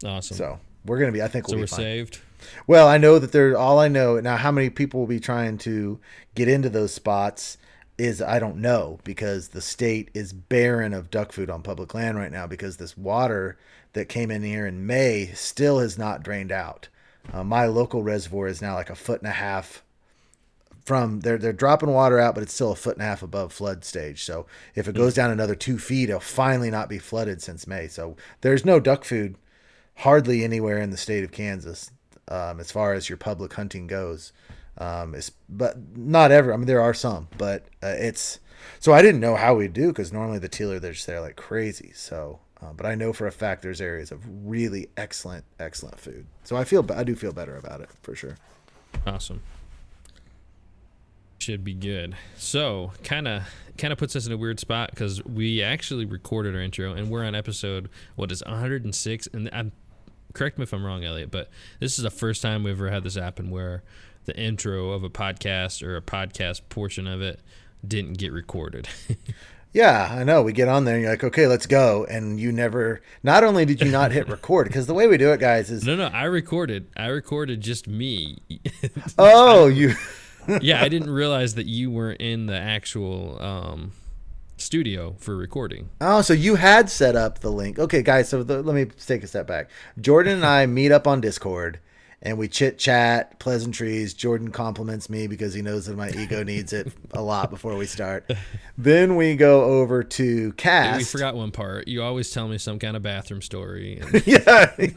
awesome. 0.05 0.37
So, 0.37 0.61
we're 0.85 0.99
gonna 0.99 1.13
be. 1.13 1.23
I 1.23 1.29
think 1.29 1.49
we'll 1.49 1.59
we're 1.59 1.67
fine. 1.67 1.81
saved. 1.81 2.21
Well, 2.67 2.89
I 2.89 2.99
know 2.99 3.19
that 3.19 3.33
there. 3.33 3.57
All 3.57 3.79
I 3.79 3.89
know 3.89 4.19
now, 4.21 4.37
how 4.37 4.51
many 4.51 4.71
people 4.71 5.01
will 5.01 5.07
be 5.07 5.21
trying 5.21 5.59
to 5.59 5.99
get 6.35 6.49
into 6.49 6.69
those 6.71 6.95
spots 6.95 7.59
is 7.99 8.23
I 8.23 8.39
don't 8.39 8.59
know 8.59 9.01
because 9.03 9.49
the 9.49 9.61
state 9.61 10.09
is 10.15 10.33
barren 10.33 10.95
of 10.95 11.11
duck 11.11 11.33
food 11.33 11.51
on 11.51 11.63
public 11.63 11.93
land 11.95 12.17
right 12.17 12.31
now 12.31 12.47
because 12.47 12.77
this 12.77 12.97
water 12.97 13.59
that 13.93 14.09
came 14.09 14.31
in 14.31 14.45
here 14.45 14.67
in 14.67 14.87
May 14.87 15.33
still 15.35 15.81
has 15.81 15.99
not 15.99 16.23
drained 16.23 16.53
out. 16.53 16.89
Uh, 17.33 17.45
my 17.45 17.67
local 17.67 18.03
reservoir 18.03 18.47
is 18.47 18.63
now 18.63 18.75
like 18.75 18.91
a 18.91 18.95
foot 18.95 19.21
and 19.21 19.29
a 19.29 19.35
half 19.35 19.83
from 20.85 21.21
they're 21.21 21.37
they're 21.37 21.53
dropping 21.53 21.93
water 21.93 22.19
out, 22.19 22.35
but 22.35 22.43
it's 22.43 22.55
still 22.55 22.73
a 22.73 22.77
foot 22.77 22.97
and 22.97 23.03
a 23.03 23.07
half 23.07 23.23
above 23.23 23.53
flood 23.53 23.85
stage. 23.85 24.25
So 24.25 24.47
if 24.75 24.89
it 24.89 24.95
goes 24.95 25.15
down 25.15 25.31
another 25.31 25.55
two 25.55 25.79
feet, 25.79 26.09
it'll 26.09 26.21
finally 26.21 26.71
not 26.71 26.89
be 26.89 26.99
flooded 26.99 27.43
since 27.43 27.67
May. 27.67 27.89
So 27.89 28.17
there's 28.41 28.65
no 28.65 28.81
duck 28.81 29.05
food 29.05 29.37
hardly 29.97 30.45
anywhere 30.45 30.79
in 30.79 30.91
the 30.91 30.97
state 30.97 31.25
of 31.25 31.33
Kansas 31.33 31.91
um, 32.29 32.59
as 32.61 32.71
far 32.71 32.95
as 32.95 33.09
your 33.09 33.19
public 33.19 33.53
hunting 33.53 33.87
goes. 33.87 34.33
Um, 34.79 35.15
it's, 35.15 35.31
but 35.49 35.77
not 35.97 36.31
ever. 36.31 36.55
I 36.55 36.57
mean, 36.57 36.67
there 36.67 36.81
are 36.81 36.95
some, 36.95 37.29
but 37.37 37.67
uh, 37.83 37.95
it's 37.99 38.39
so 38.81 38.93
I 38.93 39.03
didn't 39.03 39.21
know 39.21 39.37
how 39.37 39.55
we'd 39.55 39.73
do 39.73 39.89
because 39.89 40.13
normally 40.13 40.39
the 40.39 40.49
tealer 40.49 40.81
they're 40.81 40.93
just 40.93 41.07
there 41.07 41.21
like 41.21 41.37
crazy. 41.37 41.93
So, 41.95 42.39
uh, 42.63 42.73
but 42.77 42.87
I 42.87 42.95
know 42.95 43.13
for 43.13 43.27
a 43.27 43.33
fact 43.33 43.63
there's 43.63 43.81
areas 43.81 44.11
of 44.11 44.21
really 44.47 44.89
excellent, 44.97 45.45
excellent 45.61 45.99
food. 46.01 46.27
So 46.45 46.57
I 46.57 46.65
feel 46.65 46.85
I 46.93 47.05
do 47.05 47.15
feel 47.15 47.33
better 47.33 47.57
about 47.57 47.81
it 47.81 47.89
for 48.03 48.15
sure. 48.15 48.37
Awesome. 49.07 49.43
Should 51.39 51.65
be 51.65 51.75
good. 51.75 52.17
So, 52.37 52.93
kind 53.05 53.29
of 53.29 53.43
kind 53.79 53.93
of 53.93 53.99
puts 53.99 54.17
us 54.17 54.27
in 54.27 54.33
a 54.33 54.37
weird 54.37 54.59
spot 54.59 54.91
because 54.91 55.25
we 55.25 55.63
actually 55.63 56.05
recorded 56.05 56.57
our 56.57 56.61
intro 56.61 56.93
and 56.93 57.11
we're 57.11 57.25
on 57.25 57.37
episode 57.37 57.89
what 58.17 58.33
is 58.33 58.43
106 58.45 59.29
and 59.29 59.49
I'm 59.53 59.71
correct 60.35 60.59
me 60.59 60.65
if 60.65 60.73
I'm 60.73 60.85
wrong, 60.85 61.05
Elliot, 61.05 61.31
but 61.31 61.49
this 61.79 61.97
is 61.97 62.03
the 62.03 62.11
first 62.11 62.43
time 62.43 62.65
we've 62.65 62.75
ever 62.75 62.91
had 62.91 63.05
this 63.05 63.15
happen 63.15 63.51
where 63.51 63.83
the 64.25 64.37
intro 64.39 64.91
of 64.91 65.05
a 65.05 65.11
podcast 65.11 65.83
or 65.83 65.97
a 65.97 66.03
podcast 66.03 66.63
portion 66.69 67.07
of 67.07 67.23
it 67.23 67.41
didn't 67.87 68.19
get 68.19 68.33
recorded. 68.33 68.89
yeah, 69.73 70.17
I 70.19 70.25
know. 70.25 70.43
We 70.43 70.53
get 70.53 70.69
on 70.69 70.85
there 70.85 70.95
and 70.95 71.03
you're 71.03 71.13
like, 71.13 71.25
okay, 71.25 71.47
let's 71.47 71.67
go. 71.67 72.05
And 72.07 72.41
you 72.41 72.53
never, 72.53 73.03
not 73.23 73.45
only 73.45 73.65
did 73.65 73.81
you 73.81 73.91
not 73.91 74.13
hit 74.13 74.29
record, 74.31 74.67
because 74.67 74.87
the 74.87 74.95
way 74.95 75.07
we 75.07 75.19
do 75.19 75.33
it, 75.33 75.41
guys, 75.41 75.71
is. 75.71 75.85
No, 75.85 75.97
no, 75.97 76.07
I 76.07 76.25
recorded. 76.25 76.89
I 76.97 77.07
recorded 77.07 77.61
just 77.61 77.87
me. 77.87 78.39
oh, 79.19 79.67
you. 79.67 79.95
yeah, 80.61 80.83
I 80.83 80.89
didn't 80.89 81.11
realize 81.11 81.55
that 81.55 81.67
you 81.67 81.91
weren't 81.91 82.21
in 82.21 82.47
the 82.47 82.59
actual 82.59 83.41
um, 83.43 83.93
studio 84.57 85.15
for 85.19 85.37
recording. 85.37 85.91
Oh, 86.01 86.23
so 86.23 86.33
you 86.33 86.55
had 86.55 86.89
set 86.89 87.17
up 87.17 87.41
the 87.41 87.51
link. 87.51 87.79
Okay, 87.79 88.03
guys, 88.03 88.31
so 88.31 88.43
the, 88.43 88.63
let 88.63 88.75
me 88.75 88.87
take 88.87 89.23
a 89.23 89.27
step 89.27 89.47
back. 89.47 89.71
Jordan 90.01 90.37
and 90.37 90.47
I 90.47 90.65
meet 90.65 90.93
up 90.93 91.07
on 91.07 91.21
Discord 91.21 91.81
and 92.21 92.37
we 92.37 92.49
chit 92.49 92.79
chat, 92.79 93.39
pleasantries. 93.39 94.13
Jordan 94.13 94.51
compliments 94.51 95.09
me 95.09 95.29
because 95.29 95.55
he 95.55 95.63
knows 95.63 95.87
that 95.87 95.97
my 95.97 96.11
ego 96.11 96.43
needs 96.45 96.73
it 96.73 96.93
a 97.13 97.23
lot 97.23 97.49
before 97.49 97.77
we 97.77 97.87
start. 97.87 98.29
Then 98.77 99.15
we 99.15 99.37
go 99.37 99.65
over 99.65 100.03
to 100.03 100.53
cast. 100.55 100.99
we 100.99 101.05
forgot 101.05 101.37
one 101.37 101.53
part. 101.53 101.87
You 101.87 102.03
always 102.03 102.31
tell 102.33 102.49
me 102.49 102.59
some 102.59 102.81
kind 102.81 102.97
of 102.97 103.03
bathroom 103.03 103.41
story. 103.41 103.99
And- 104.01 104.15
yeah. 104.27 104.75
yeah. 104.79 104.97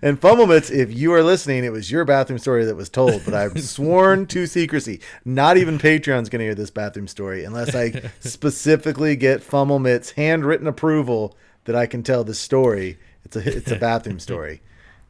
and 0.00 0.18
Fumblemits, 0.18 0.70
if 0.70 0.92
you 0.92 1.12
are 1.12 1.22
listening, 1.22 1.64
it 1.64 1.72
was 1.72 1.90
your 1.90 2.06
bathroom 2.06 2.38
story 2.38 2.64
that 2.64 2.76
was 2.76 2.88
told, 2.88 3.22
but 3.26 3.34
I've 3.34 3.60
sworn 3.62 4.26
to 4.28 4.46
secrecy. 4.46 5.00
Not 5.26 5.58
even 5.58 5.78
Patreon's 5.78 6.30
going 6.30 6.40
to 6.40 6.46
hear 6.46 6.54
this 6.54 6.70
bathroom 6.70 7.08
story 7.08 7.44
unless 7.44 7.74
I 7.74 8.10
specifically 8.20 9.16
get 9.16 9.42
Fumblemit's 9.42 10.12
handwritten 10.12 10.66
approval 10.66 11.36
that 11.64 11.76
I 11.76 11.84
can 11.84 12.02
tell 12.02 12.24
this 12.24 12.40
story. 12.40 12.98
It's 13.22 13.36
a 13.36 13.56
it's 13.56 13.70
a 13.70 13.76
bathroom 13.76 14.18
story 14.18 14.62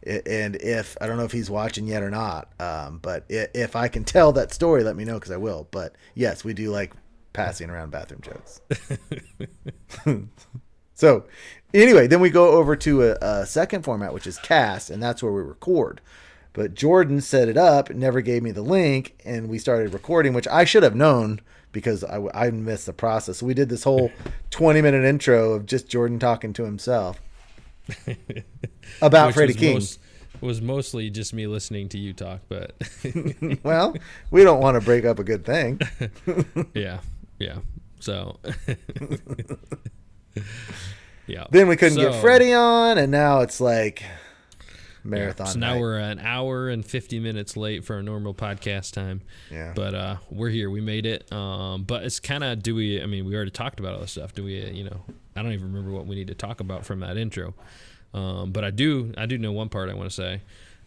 and 0.02 0.56
if 0.56 0.96
I 1.00 1.06
don't 1.06 1.16
know 1.16 1.24
if 1.24 1.32
he's 1.32 1.50
watching 1.50 1.86
yet 1.86 2.02
or 2.02 2.10
not, 2.10 2.48
um, 2.60 2.98
but 3.02 3.24
if 3.28 3.76
I 3.76 3.88
can 3.88 4.04
tell 4.04 4.32
that 4.32 4.52
story, 4.52 4.82
let 4.82 4.96
me 4.96 5.04
know 5.04 5.14
because 5.14 5.30
I 5.30 5.36
will. 5.36 5.68
But 5.70 5.94
yes, 6.14 6.44
we 6.44 6.54
do 6.54 6.70
like 6.70 6.94
passing 7.32 7.70
around 7.70 7.90
bathroom 7.90 8.22
jokes. 8.22 8.60
so 10.94 11.24
anyway, 11.74 12.06
then 12.06 12.20
we 12.20 12.30
go 12.30 12.52
over 12.52 12.76
to 12.76 13.02
a, 13.02 13.16
a, 13.20 13.46
second 13.46 13.82
format, 13.82 14.14
which 14.14 14.26
is 14.26 14.38
cast, 14.38 14.90
and 14.90 15.02
that's 15.02 15.22
where 15.22 15.32
we 15.32 15.42
record. 15.42 16.00
But 16.52 16.74
Jordan 16.74 17.20
set 17.20 17.48
it 17.48 17.56
up, 17.56 17.90
never 17.90 18.20
gave 18.20 18.42
me 18.42 18.50
the 18.50 18.62
link, 18.62 19.20
and 19.24 19.48
we 19.48 19.58
started 19.58 19.92
recording, 19.92 20.32
which 20.32 20.48
I 20.48 20.64
should 20.64 20.82
have 20.82 20.96
known 20.96 21.40
because 21.72 22.02
I, 22.02 22.20
I 22.34 22.50
missed 22.50 22.86
the 22.86 22.92
process. 22.92 23.38
So 23.38 23.46
we 23.46 23.54
did 23.54 23.68
this 23.68 23.84
whole 23.84 24.10
20 24.50 24.82
minute 24.82 25.04
intro 25.04 25.52
of 25.52 25.66
just 25.66 25.88
Jordan 25.88 26.18
talking 26.18 26.52
to 26.54 26.64
himself. 26.64 27.20
about 29.02 29.34
Freddie 29.34 29.54
King. 29.54 29.74
Most, 29.74 29.98
was 30.40 30.60
mostly 30.62 31.10
just 31.10 31.34
me 31.34 31.46
listening 31.46 31.88
to 31.90 31.98
you 31.98 32.12
talk, 32.12 32.40
but 32.48 32.74
well, 33.62 33.94
we 34.30 34.42
don't 34.42 34.60
want 34.60 34.74
to 34.76 34.80
break 34.80 35.04
up 35.04 35.18
a 35.18 35.24
good 35.24 35.44
thing. 35.44 35.80
yeah, 36.74 37.00
yeah. 37.38 37.58
So 38.00 38.38
yeah. 41.26 41.46
Then 41.50 41.68
we 41.68 41.76
couldn't 41.76 41.98
so, 41.98 42.10
get 42.10 42.20
Freddie 42.20 42.54
on, 42.54 42.98
and 42.98 43.10
now 43.12 43.40
it's 43.40 43.60
like 43.60 44.02
marathon. 45.04 45.46
Yeah, 45.46 45.52
so 45.52 45.58
now 45.58 45.78
we're 45.78 45.98
an 45.98 46.18
hour 46.18 46.68
and 46.68 46.84
50 46.84 47.20
minutes 47.20 47.56
late 47.56 47.84
for 47.84 47.96
our 47.96 48.02
normal 48.02 48.34
podcast 48.34 48.92
time. 48.92 49.22
Yeah. 49.50 49.72
But 49.74 49.94
uh, 49.94 50.16
we're 50.30 50.50
here. 50.50 50.70
We 50.70 50.80
made 50.80 51.06
it. 51.06 51.30
Um, 51.32 51.84
but 51.84 52.04
it's 52.04 52.20
kind 52.20 52.44
of 52.44 52.62
do 52.62 52.74
we? 52.74 53.02
I 53.02 53.06
mean, 53.06 53.24
we 53.26 53.34
already 53.34 53.50
talked 53.50 53.80
about 53.80 53.94
all 53.94 54.00
this 54.00 54.12
stuff. 54.12 54.34
Do 54.34 54.44
we? 54.44 54.62
Uh, 54.62 54.70
you 54.70 54.84
know, 54.84 55.00
I 55.40 55.42
don't 55.42 55.52
even 55.52 55.72
remember 55.72 55.90
what 55.90 56.06
we 56.06 56.16
need 56.16 56.28
to 56.28 56.34
talk 56.34 56.60
about 56.60 56.84
from 56.84 57.00
that 57.00 57.16
intro. 57.16 57.54
Um, 58.12 58.52
but 58.52 58.62
I 58.62 58.70
do. 58.70 59.14
I 59.16 59.24
do 59.24 59.38
know 59.38 59.52
one 59.52 59.70
part 59.70 59.88
I 59.88 59.94
want 59.94 60.10
to 60.10 60.14
say. 60.14 60.42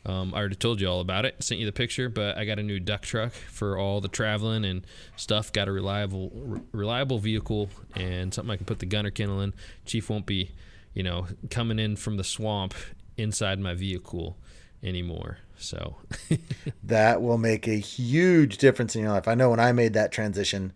Um, 0.05 0.31
I 0.35 0.37
already 0.37 0.55
told 0.55 0.79
you 0.79 0.87
all 0.87 0.99
about 0.99 1.25
it. 1.25 1.41
Sent 1.41 1.59
you 1.59 1.65
the 1.65 1.71
picture, 1.71 2.07
but 2.07 2.37
I 2.37 2.45
got 2.45 2.59
a 2.59 2.63
new 2.63 2.79
duck 2.79 3.01
truck 3.01 3.31
for 3.31 3.79
all 3.79 3.99
the 3.99 4.09
traveling 4.09 4.63
and 4.63 4.85
stuff. 5.15 5.51
Got 5.51 5.67
a 5.67 5.71
reliable, 5.71 6.29
re- 6.35 6.61
reliable 6.71 7.17
vehicle 7.17 7.71
and 7.95 8.31
something 8.31 8.51
I 8.51 8.57
can 8.57 8.67
put 8.67 8.77
the 8.77 8.85
gunner 8.85 9.09
kennel 9.09 9.41
in. 9.41 9.55
Chief 9.85 10.07
won't 10.07 10.27
be, 10.27 10.51
you 10.93 11.01
know, 11.01 11.25
coming 11.49 11.79
in 11.79 11.95
from 11.95 12.17
the 12.17 12.23
swamp 12.23 12.75
inside 13.17 13.59
my 13.59 13.73
vehicle 13.73 14.37
anymore. 14.83 15.39
So 15.57 15.95
that 16.83 17.23
will 17.23 17.39
make 17.39 17.67
a 17.67 17.79
huge 17.79 18.59
difference 18.59 18.95
in 18.95 19.01
your 19.01 19.13
life. 19.13 19.27
I 19.27 19.33
know 19.33 19.49
when 19.49 19.59
I 19.59 19.71
made 19.71 19.93
that 19.93 20.11
transition, 20.11 20.73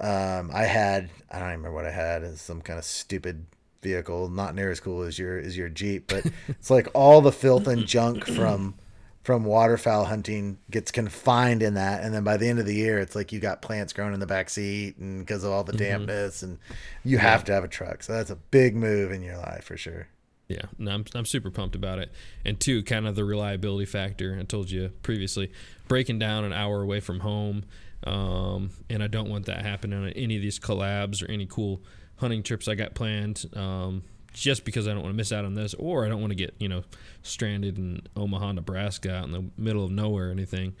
um, 0.00 0.50
I 0.52 0.64
had 0.64 1.10
I 1.30 1.38
don't 1.38 1.48
remember 1.48 1.72
what 1.72 1.86
I 1.86 1.90
had. 1.90 2.22
It's 2.22 2.42
some 2.42 2.60
kind 2.60 2.78
of 2.78 2.84
stupid 2.84 3.46
vehicle, 3.82 4.28
not 4.28 4.54
near 4.54 4.70
as 4.70 4.80
cool 4.80 5.02
as 5.02 5.18
your 5.18 5.38
as 5.38 5.56
your 5.56 5.68
Jeep, 5.68 6.06
but 6.08 6.26
it's 6.48 6.70
like 6.70 6.88
all 6.94 7.20
the 7.20 7.32
filth 7.32 7.66
and 7.66 7.86
junk 7.86 8.26
from 8.26 8.74
from 9.22 9.44
waterfowl 9.44 10.04
hunting 10.04 10.56
gets 10.70 10.92
confined 10.92 11.60
in 11.60 11.74
that 11.74 12.04
and 12.04 12.14
then 12.14 12.22
by 12.22 12.36
the 12.36 12.48
end 12.48 12.60
of 12.60 12.64
the 12.64 12.76
year 12.76 13.00
it's 13.00 13.16
like 13.16 13.32
you 13.32 13.40
got 13.40 13.60
plants 13.60 13.92
growing 13.92 14.14
in 14.14 14.20
the 14.20 14.26
back 14.26 14.48
seat 14.48 14.96
and 14.98 15.18
because 15.18 15.42
of 15.42 15.50
all 15.50 15.64
the 15.64 15.72
mm-hmm. 15.72 15.82
dampness 15.82 16.44
and 16.44 16.60
you 17.02 17.18
have 17.18 17.42
to 17.42 17.52
have 17.52 17.64
a 17.64 17.68
truck 17.68 18.04
so 18.04 18.12
that's 18.12 18.30
a 18.30 18.36
big 18.36 18.76
move 18.76 19.10
in 19.10 19.22
your 19.22 19.36
life 19.36 19.64
for 19.64 19.76
sure 19.76 20.06
yeah, 20.48 20.62
no, 20.78 20.92
I'm 20.92 21.04
I'm 21.14 21.26
super 21.26 21.50
pumped 21.50 21.74
about 21.74 21.98
it. 21.98 22.12
And 22.44 22.60
two, 22.60 22.82
kind 22.84 23.06
of 23.06 23.16
the 23.16 23.24
reliability 23.24 23.86
factor. 23.86 24.36
I 24.38 24.44
told 24.44 24.70
you 24.70 24.90
previously, 25.02 25.50
breaking 25.88 26.20
down 26.20 26.44
an 26.44 26.52
hour 26.52 26.82
away 26.82 27.00
from 27.00 27.20
home, 27.20 27.64
um, 28.06 28.70
and 28.88 29.02
I 29.02 29.08
don't 29.08 29.28
want 29.28 29.46
that 29.46 29.62
happening 29.62 30.02
on 30.02 30.10
any 30.10 30.36
of 30.36 30.42
these 30.42 30.58
collabs 30.58 31.22
or 31.22 31.30
any 31.30 31.46
cool 31.46 31.82
hunting 32.16 32.42
trips 32.42 32.68
I 32.68 32.74
got 32.74 32.94
planned. 32.94 33.44
Um, 33.54 34.04
just 34.32 34.66
because 34.66 34.86
I 34.86 34.92
don't 34.92 35.02
want 35.02 35.14
to 35.14 35.16
miss 35.16 35.32
out 35.32 35.46
on 35.46 35.54
this, 35.54 35.72
or 35.74 36.04
I 36.04 36.08
don't 36.10 36.20
want 36.20 36.30
to 36.30 36.36
get 36.36 36.54
you 36.58 36.68
know 36.68 36.84
stranded 37.22 37.78
in 37.78 38.02
Omaha, 38.14 38.52
Nebraska, 38.52 39.14
out 39.14 39.24
in 39.24 39.32
the 39.32 39.44
middle 39.56 39.84
of 39.84 39.90
nowhere 39.90 40.28
or 40.28 40.30
anything. 40.30 40.74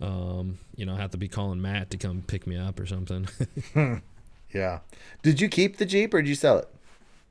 Um, 0.00 0.58
you 0.76 0.86
know, 0.86 0.94
I 0.94 0.98
have 0.98 1.10
to 1.10 1.18
be 1.18 1.28
calling 1.28 1.60
Matt 1.60 1.90
to 1.90 1.96
come 1.96 2.22
pick 2.26 2.46
me 2.46 2.56
up 2.56 2.78
or 2.80 2.86
something. 2.86 3.28
yeah. 4.52 4.80
Did 5.22 5.40
you 5.40 5.48
keep 5.48 5.76
the 5.76 5.86
Jeep 5.86 6.14
or 6.14 6.22
did 6.22 6.28
you 6.28 6.34
sell 6.34 6.58
it? 6.58 6.68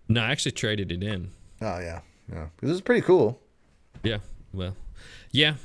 No, 0.08 0.22
I 0.22 0.32
actually 0.32 0.52
traded 0.52 0.92
it 0.92 1.04
in. 1.04 1.32
Oh 1.62 1.80
yeah, 1.80 2.02
yeah. 2.32 2.48
This 2.62 2.72
is 2.72 2.82
pretty 2.82 3.02
cool. 3.02 3.40
Yeah. 4.04 4.18
Well, 4.54 4.76
yeah, 5.32 5.56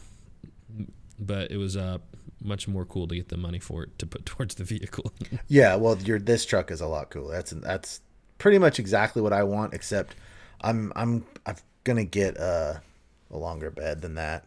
but 1.19 1.51
it 1.51 1.57
was 1.57 1.77
uh 1.77 1.99
much 2.47 2.69
more 2.69 2.85
cool 2.85 3.09
to 3.09 3.15
get 3.15 3.29
the 3.29 3.37
money 3.37 3.59
for 3.59 3.85
it 3.85 3.99
to 3.99 4.07
put 4.07 4.27
towards 4.27 4.55
the 4.55 4.65
vehicle. 4.65 5.13
yeah. 5.49 5.75
Well, 5.77 5.97
your 5.99 6.19
this 6.19 6.45
truck 6.45 6.71
is 6.71 6.81
a 6.81 6.87
lot 6.87 7.11
cooler. 7.11 7.35
That's 7.35 7.51
that's 7.51 8.01
pretty 8.39 8.59
much 8.59 8.79
exactly 8.79 9.23
what 9.23 9.33
I 9.33 9.43
want. 9.43 9.75
Except 9.75 10.15
I'm 10.61 10.93
I'm 10.97 11.25
I'm 11.45 11.57
gonna 11.85 12.05
get 12.05 12.37
a 12.37 12.83
a 13.31 13.37
longer 13.37 13.71
bed 13.71 14.03
than 14.03 14.15
that. 14.15 14.45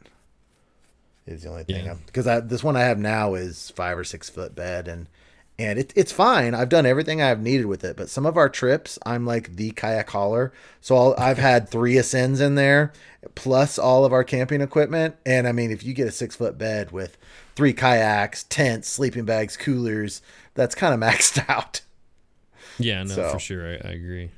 Is 1.28 1.44
the 1.44 1.50
only 1.50 1.64
thing 1.64 2.00
because 2.08 2.26
yeah. 2.26 2.40
this 2.40 2.64
one 2.64 2.76
I 2.76 2.82
have 2.82 2.98
now 2.98 3.36
is 3.36 3.70
five 3.72 3.98
or 3.98 4.04
six 4.04 4.30
foot 4.30 4.56
bed 4.56 4.88
and 4.88 5.08
and 5.60 5.78
it, 5.78 5.92
it's 5.94 6.14
fine. 6.14 6.56
I've 6.56 6.70
done 6.70 6.86
everything 6.86 7.22
I've 7.22 7.42
needed 7.42 7.66
with 7.66 7.84
it. 7.84 7.98
But 7.98 8.10
some 8.10 8.26
of 8.26 8.38
our 8.38 8.48
trips, 8.48 8.98
I'm 9.06 9.26
like 9.26 9.58
the 9.58 9.72
kayak 9.72 10.10
hauler. 10.10 10.54
So 10.80 11.16
i 11.18 11.28
have 11.28 11.38
had 11.50 11.68
three 11.68 11.98
ascends 11.98 12.40
in 12.40 12.56
there, 12.56 12.94
plus 13.36 13.78
all 13.78 14.06
of 14.06 14.14
our 14.14 14.24
camping 14.24 14.62
equipment. 14.62 15.18
And 15.26 15.48
I 15.48 15.52
mean, 15.52 15.70
if 15.70 15.84
you 15.84 15.94
get 15.94 16.08
a 16.08 16.12
six 16.12 16.38
foot 16.38 16.58
bed 16.58 16.92
with 16.92 17.18
three 17.60 17.74
kayaks, 17.74 18.46
tents, 18.46 18.88
sleeping 18.88 19.26
bags, 19.26 19.58
coolers, 19.58 20.22
that's 20.54 20.76
kind 20.76 20.94
of 20.94 21.00
maxed 21.02 21.44
out. 21.50 21.82
Yeah, 22.78 23.04
no, 23.04 23.14
so, 23.14 23.34
for 23.34 23.40
sure. 23.40 23.68
I, 23.68 23.74
I 23.74 23.92
agree. 23.92 24.32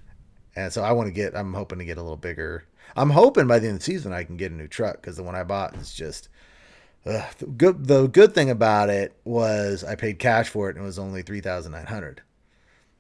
And 0.55 0.73
so 0.73 0.81
I 0.81 0.91
want 0.93 1.05
to 1.05 1.11
get, 1.11 1.35
I'm 1.35 1.53
hoping 1.53 1.77
to 1.77 1.85
get 1.85 1.99
a 1.99 2.01
little 2.01 2.17
bigger. 2.17 2.65
I'm 2.95 3.11
hoping 3.11 3.45
by 3.45 3.59
the 3.59 3.67
end 3.67 3.75
of 3.75 3.81
the 3.81 3.85
season 3.85 4.11
I 4.11 4.23
can 4.23 4.37
get 4.37 4.51
a 4.51 4.55
new 4.55 4.67
truck 4.67 4.95
because 4.95 5.17
the 5.17 5.23
one 5.23 5.35
I 5.35 5.43
bought 5.43 5.75
is 5.75 5.93
just 5.93 6.29
the 7.03 7.23
good 7.57 7.85
the 7.85 8.07
good 8.07 8.33
thing 8.33 8.49
about 8.49 8.89
it 8.89 9.15
was 9.23 9.83
I 9.83 9.93
paid 9.93 10.17
cash 10.17 10.49
for 10.49 10.67
it 10.67 10.75
and 10.75 10.83
it 10.83 10.87
was 10.87 10.97
only 10.97 11.21
three 11.21 11.41
thousand 11.41 11.73
nine 11.73 11.85
hundred. 11.85 12.23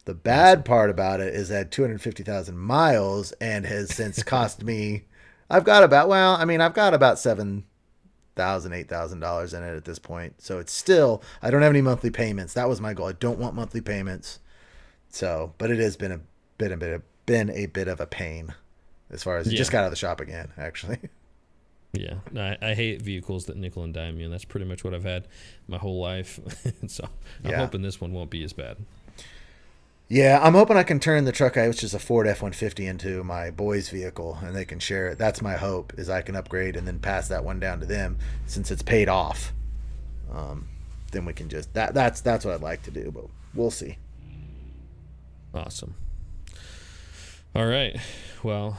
The 0.05 0.13
bad 0.13 0.65
part 0.65 0.91
about 0.91 1.19
it 1.19 1.33
is 1.33 1.49
that 1.49 1.71
two 1.71 1.81
hundred 1.81 2.01
fifty 2.01 2.21
thousand 2.21 2.59
miles 2.59 3.31
and 3.33 3.65
has 3.65 3.89
since 3.89 4.21
cost 4.21 4.63
me. 4.63 5.05
I've 5.49 5.63
got 5.65 5.83
about 5.83 6.07
well, 6.07 6.35
I 6.35 6.45
mean, 6.45 6.61
I've 6.61 6.75
got 6.75 6.93
about 6.93 7.17
seven 7.17 7.65
thousand, 8.41 8.73
eight 8.73 8.89
thousand 8.89 9.19
dollars 9.19 9.53
in 9.53 9.61
it 9.63 9.75
at 9.75 9.85
this 9.85 9.99
point. 9.99 10.41
So 10.41 10.57
it's 10.57 10.73
still 10.73 11.21
I 11.41 11.51
don't 11.51 11.61
have 11.61 11.71
any 11.71 11.81
monthly 11.81 12.09
payments. 12.09 12.53
That 12.53 12.67
was 12.67 12.81
my 12.81 12.93
goal. 12.93 13.07
I 13.07 13.11
don't 13.13 13.37
want 13.37 13.53
monthly 13.53 13.81
payments. 13.81 14.39
So, 15.09 15.53
but 15.59 15.69
it 15.69 15.77
has 15.79 15.95
been 15.95 16.11
a 16.11 16.21
bit 16.57 16.71
a 16.71 16.77
bit 16.77 16.93
of, 16.93 17.01
been 17.25 17.49
a 17.51 17.67
bit 17.67 17.87
of 17.87 17.99
a 17.99 18.07
pain 18.07 18.53
as 19.11 19.21
far 19.21 19.37
as 19.37 19.45
it 19.47 19.51
yeah. 19.53 19.57
just 19.57 19.71
got 19.71 19.79
out 19.81 19.85
of 19.85 19.91
the 19.91 19.97
shop 19.97 20.19
again, 20.21 20.49
actually. 20.57 20.97
Yeah, 21.93 22.15
I, 22.35 22.57
I 22.61 22.73
hate 22.73 23.01
vehicles 23.01 23.45
that 23.45 23.57
nickel 23.57 23.83
and 23.83 23.93
dime 23.93 24.17
you, 24.17 24.23
and 24.23 24.33
that's 24.33 24.45
pretty 24.45 24.65
much 24.65 24.83
what 24.83 24.93
I've 24.93 25.03
had 25.03 25.27
my 25.67 25.77
whole 25.77 25.99
life. 25.99 26.39
so 26.87 27.07
I'm 27.43 27.51
Yeah. 27.51 27.57
hoping 27.57 27.81
this 27.81 27.99
one 27.99 28.13
won't 28.13 28.29
be 28.29 28.43
as 28.43 28.53
bad. 28.53 28.77
Yeah, 30.11 30.41
I'm 30.43 30.55
hoping 30.55 30.75
I 30.75 30.83
can 30.83 30.99
turn 30.99 31.23
the 31.23 31.31
truck 31.31 31.55
I 31.55 31.69
which 31.69 31.85
is 31.85 31.93
a 31.93 31.99
Ford 31.99 32.27
F150 32.27 32.85
into 32.85 33.23
my 33.23 33.49
boys' 33.49 33.87
vehicle 33.87 34.37
and 34.43 34.53
they 34.53 34.65
can 34.65 34.77
share 34.77 35.07
it. 35.07 35.17
That's 35.17 35.41
my 35.41 35.53
hope 35.53 35.93
is 35.97 36.09
I 36.09 36.21
can 36.21 36.35
upgrade 36.35 36.75
and 36.75 36.85
then 36.85 36.99
pass 36.99 37.29
that 37.29 37.45
one 37.45 37.61
down 37.61 37.79
to 37.79 37.85
them 37.85 38.17
since 38.45 38.71
it's 38.71 38.81
paid 38.81 39.07
off. 39.07 39.53
Um, 40.29 40.67
then 41.13 41.23
we 41.23 41.31
can 41.31 41.47
just 41.47 41.73
that 41.75 41.93
that's 41.93 42.19
that's 42.19 42.43
what 42.43 42.53
I'd 42.53 42.61
like 42.61 42.83
to 42.83 42.91
do, 42.91 43.09
but 43.09 43.23
we'll 43.55 43.71
see. 43.71 43.99
Awesome. 45.53 45.95
All 47.55 47.65
right. 47.65 47.95
Well, 48.43 48.77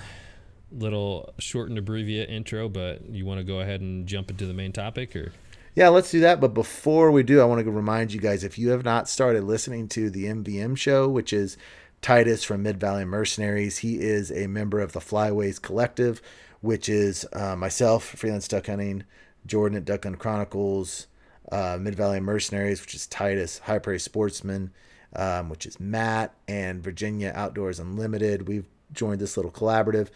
little 0.71 1.33
short 1.39 1.71
and 1.71 1.79
abbreviate 1.79 2.29
intro, 2.29 2.69
but 2.69 3.09
you 3.09 3.25
want 3.25 3.39
to 3.39 3.45
go 3.45 3.61
ahead 3.61 3.81
and 3.81 4.07
jump 4.07 4.31
into 4.31 4.45
the 4.45 4.53
main 4.53 4.73
topic, 4.73 5.17
or 5.17 5.33
Yeah, 5.75 5.89
let's 5.89 6.11
do 6.11 6.21
that. 6.21 6.41
But 6.41 6.53
before 6.53 7.11
we 7.11 7.23
do, 7.23 7.41
I 7.41 7.45
want 7.45 7.65
to 7.65 7.71
remind 7.71 8.13
you 8.13 8.21
guys 8.21 8.45
if 8.45 8.59
you 8.59 8.71
have 8.71 8.85
not 8.85 9.09
started 9.09 9.45
listening 9.45 9.89
to 9.89 10.11
the 10.11 10.27
MVM 10.27 10.77
show, 10.77 11.09
which 11.09 11.33
is 11.33 11.57
Titus 12.03 12.45
from 12.45 12.63
Mid 12.63 12.79
Valley 12.79 13.07
Mercenaries, 13.07 13.79
he 13.79 13.99
is 13.99 14.31
a 14.31 14.49
member 14.49 14.81
of 14.81 14.93
the 14.93 15.01
Flyways 15.01 15.61
Collective, 15.63 16.21
which 16.61 16.91
is 16.91 17.25
uh, 17.33 17.57
myself, 17.57 18.05
freelance 18.05 18.49
duck 18.49 18.67
hunting, 18.67 19.05
Jordan 19.47 19.79
at 19.79 19.87
Duck 19.87 20.05
Hunt 20.05 20.19
Chronicles, 20.19 21.07
uh, 21.51 21.79
Mid 21.81 21.95
Valley 21.95 22.21
Mercenaries, 22.21 22.83
which 22.83 22.95
is 22.95 23.07
Titus, 23.07 23.59
High 23.61 23.79
Praise 23.79 24.03
Sportsman, 24.03 24.73
um, 25.17 25.49
which 25.49 25.65
is 25.65 25.81
Matt, 25.81 26.35
and 26.47 26.83
Virginia 26.83 27.33
Outdoors 27.35 27.81
Unlimited. 27.81 28.47
We've 28.47 28.69
joined 28.93 29.23
this 29.23 29.39
little 29.39 29.53
collaborative 29.53 30.09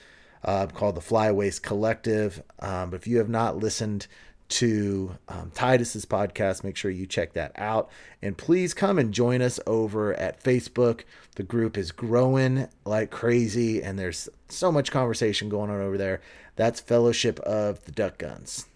uh, 0.44 0.66
called 0.66 0.96
the 0.96 1.00
Flyways 1.00 1.62
Collective. 1.62 2.42
Um, 2.58 2.90
but 2.90 2.96
if 2.96 3.06
you 3.06 3.16
have 3.18 3.30
not 3.30 3.56
listened 3.56 4.06
to 4.48 5.16
um, 5.28 5.50
Titus's 5.54 6.04
podcast, 6.06 6.62
make 6.64 6.76
sure 6.76 6.90
you 6.90 7.06
check 7.06 7.32
that 7.34 7.52
out. 7.56 7.88
And 8.22 8.36
please 8.36 8.74
come 8.74 8.98
and 8.98 9.12
join 9.12 9.42
us 9.42 9.58
over 9.66 10.14
at 10.14 10.42
Facebook. 10.42 11.02
The 11.34 11.42
group 11.42 11.76
is 11.76 11.92
growing 11.92 12.68
like 12.84 13.10
crazy, 13.10 13.82
and 13.82 13.98
there's 13.98 14.28
so 14.48 14.70
much 14.72 14.90
conversation 14.90 15.48
going 15.48 15.70
on 15.70 15.80
over 15.80 15.98
there. 15.98 16.20
That's 16.56 16.80
Fellowship 16.80 17.38
of 17.40 17.84
the 17.84 17.92
Duck 17.92 18.18
Guns. 18.18 18.66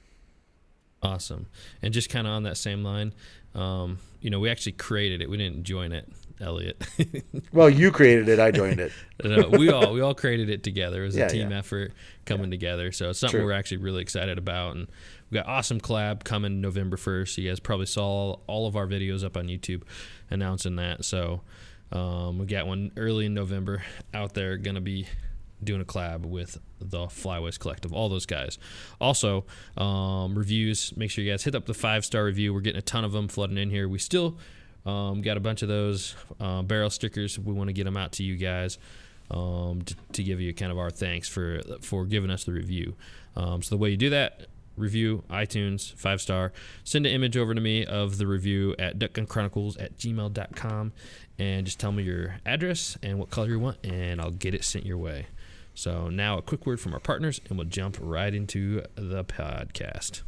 awesome. 1.02 1.46
And 1.82 1.94
just 1.94 2.10
kind 2.10 2.26
of 2.26 2.32
on 2.34 2.42
that 2.42 2.56
same 2.56 2.84
line, 2.84 3.14
um, 3.54 3.98
you 4.20 4.30
know, 4.30 4.38
we 4.38 4.50
actually 4.50 4.72
created 4.72 5.22
it. 5.22 5.30
We 5.30 5.36
didn't 5.38 5.64
join 5.64 5.92
it, 5.92 6.08
Elliot. 6.40 6.82
Well, 7.52 7.68
you 7.70 7.90
created 7.90 8.28
it, 8.28 8.38
I 8.38 8.50
joined 8.52 8.78
it. 8.78 8.92
no, 9.24 9.48
we 9.48 9.70
all 9.70 9.92
we 9.92 10.00
all 10.00 10.14
created 10.14 10.50
it 10.50 10.62
together. 10.62 11.02
It 11.02 11.06
was 11.06 11.16
Yeah, 11.16 11.26
a 11.26 11.30
team 11.30 11.50
yeah. 11.50 11.58
effort 11.58 11.92
coming 12.26 12.50
together. 12.50 12.92
So 12.92 13.10
it's 13.10 13.18
something 13.18 13.38
True. 13.40 13.46
we're 13.46 13.52
actually 13.54 13.78
really 13.78 14.02
excited 14.02 14.38
about, 14.38 14.76
and 14.76 14.86
we 15.30 15.36
got 15.36 15.46
awesome 15.46 15.80
collab 15.80 16.24
coming 16.24 16.60
November 16.60 16.96
first. 16.96 17.38
You 17.38 17.48
guys 17.48 17.60
probably 17.60 17.86
saw 17.86 18.38
all 18.46 18.66
of 18.66 18.76
our 18.76 18.86
videos 18.86 19.24
up 19.24 19.36
on 19.36 19.46
YouTube 19.46 19.82
announcing 20.30 20.76
that. 20.76 21.04
So 21.04 21.42
um, 21.92 22.38
we 22.38 22.46
got 22.46 22.66
one 22.66 22.90
early 22.96 23.26
in 23.26 23.34
November 23.34 23.82
out 24.12 24.34
there. 24.34 24.56
Gonna 24.56 24.80
be 24.80 25.06
doing 25.62 25.80
a 25.80 25.84
collab 25.84 26.24
with 26.26 26.58
the 26.80 27.06
Flyways 27.06 27.58
Collective, 27.58 27.92
all 27.92 28.08
those 28.08 28.26
guys. 28.26 28.58
Also, 29.00 29.44
um, 29.76 30.34
reviews. 30.34 30.96
Make 30.96 31.10
sure 31.10 31.22
you 31.22 31.30
guys 31.30 31.44
hit 31.44 31.54
up 31.54 31.66
the 31.66 31.74
five 31.74 32.04
star 32.04 32.24
review. 32.24 32.52
We're 32.54 32.60
getting 32.60 32.78
a 32.78 32.82
ton 32.82 33.04
of 33.04 33.12
them 33.12 33.28
flooding 33.28 33.58
in 33.58 33.70
here. 33.70 33.88
We 33.88 33.98
still 33.98 34.38
um, 34.86 35.22
got 35.22 35.36
a 35.36 35.40
bunch 35.40 35.62
of 35.62 35.68
those 35.68 36.14
uh, 36.40 36.62
barrel 36.62 36.90
stickers. 36.90 37.38
We 37.38 37.52
want 37.52 37.68
to 37.68 37.72
get 37.72 37.84
them 37.84 37.96
out 37.96 38.12
to 38.12 38.24
you 38.24 38.36
guys 38.36 38.78
um, 39.30 39.82
to, 39.82 39.94
to 40.14 40.22
give 40.22 40.40
you 40.40 40.52
kind 40.54 40.72
of 40.72 40.78
our 40.78 40.90
thanks 40.90 41.28
for 41.28 41.60
for 41.82 42.04
giving 42.04 42.30
us 42.30 42.44
the 42.44 42.52
review. 42.52 42.94
Um, 43.36 43.62
so 43.62 43.74
the 43.74 43.78
way 43.78 43.90
you 43.90 43.96
do 43.96 44.10
that, 44.10 44.46
review 44.80 45.22
iTunes 45.30 45.94
five 45.94 46.20
star. 46.20 46.52
Send 46.84 47.06
an 47.06 47.12
image 47.12 47.36
over 47.36 47.54
to 47.54 47.60
me 47.60 47.84
of 47.84 48.18
the 48.18 48.26
review 48.26 48.74
at 48.78 48.98
duckgunchronicles 48.98 49.80
at 49.80 49.96
gmail.com 49.98 50.92
and 51.38 51.66
just 51.66 51.78
tell 51.78 51.92
me 51.92 52.02
your 52.02 52.36
address 52.44 52.98
and 53.02 53.18
what 53.18 53.30
color 53.30 53.48
you 53.48 53.58
want, 53.58 53.78
and 53.84 54.20
I'll 54.20 54.30
get 54.30 54.54
it 54.54 54.64
sent 54.64 54.84
your 54.84 54.98
way. 54.98 55.26
So 55.74 56.08
now 56.08 56.36
a 56.36 56.42
quick 56.42 56.66
word 56.66 56.80
from 56.80 56.92
our 56.92 57.00
partners, 57.00 57.40
and 57.48 57.56
we'll 57.56 57.68
jump 57.68 57.96
right 58.00 58.34
into 58.34 58.82
the 58.96 59.24
podcast. 59.24 60.22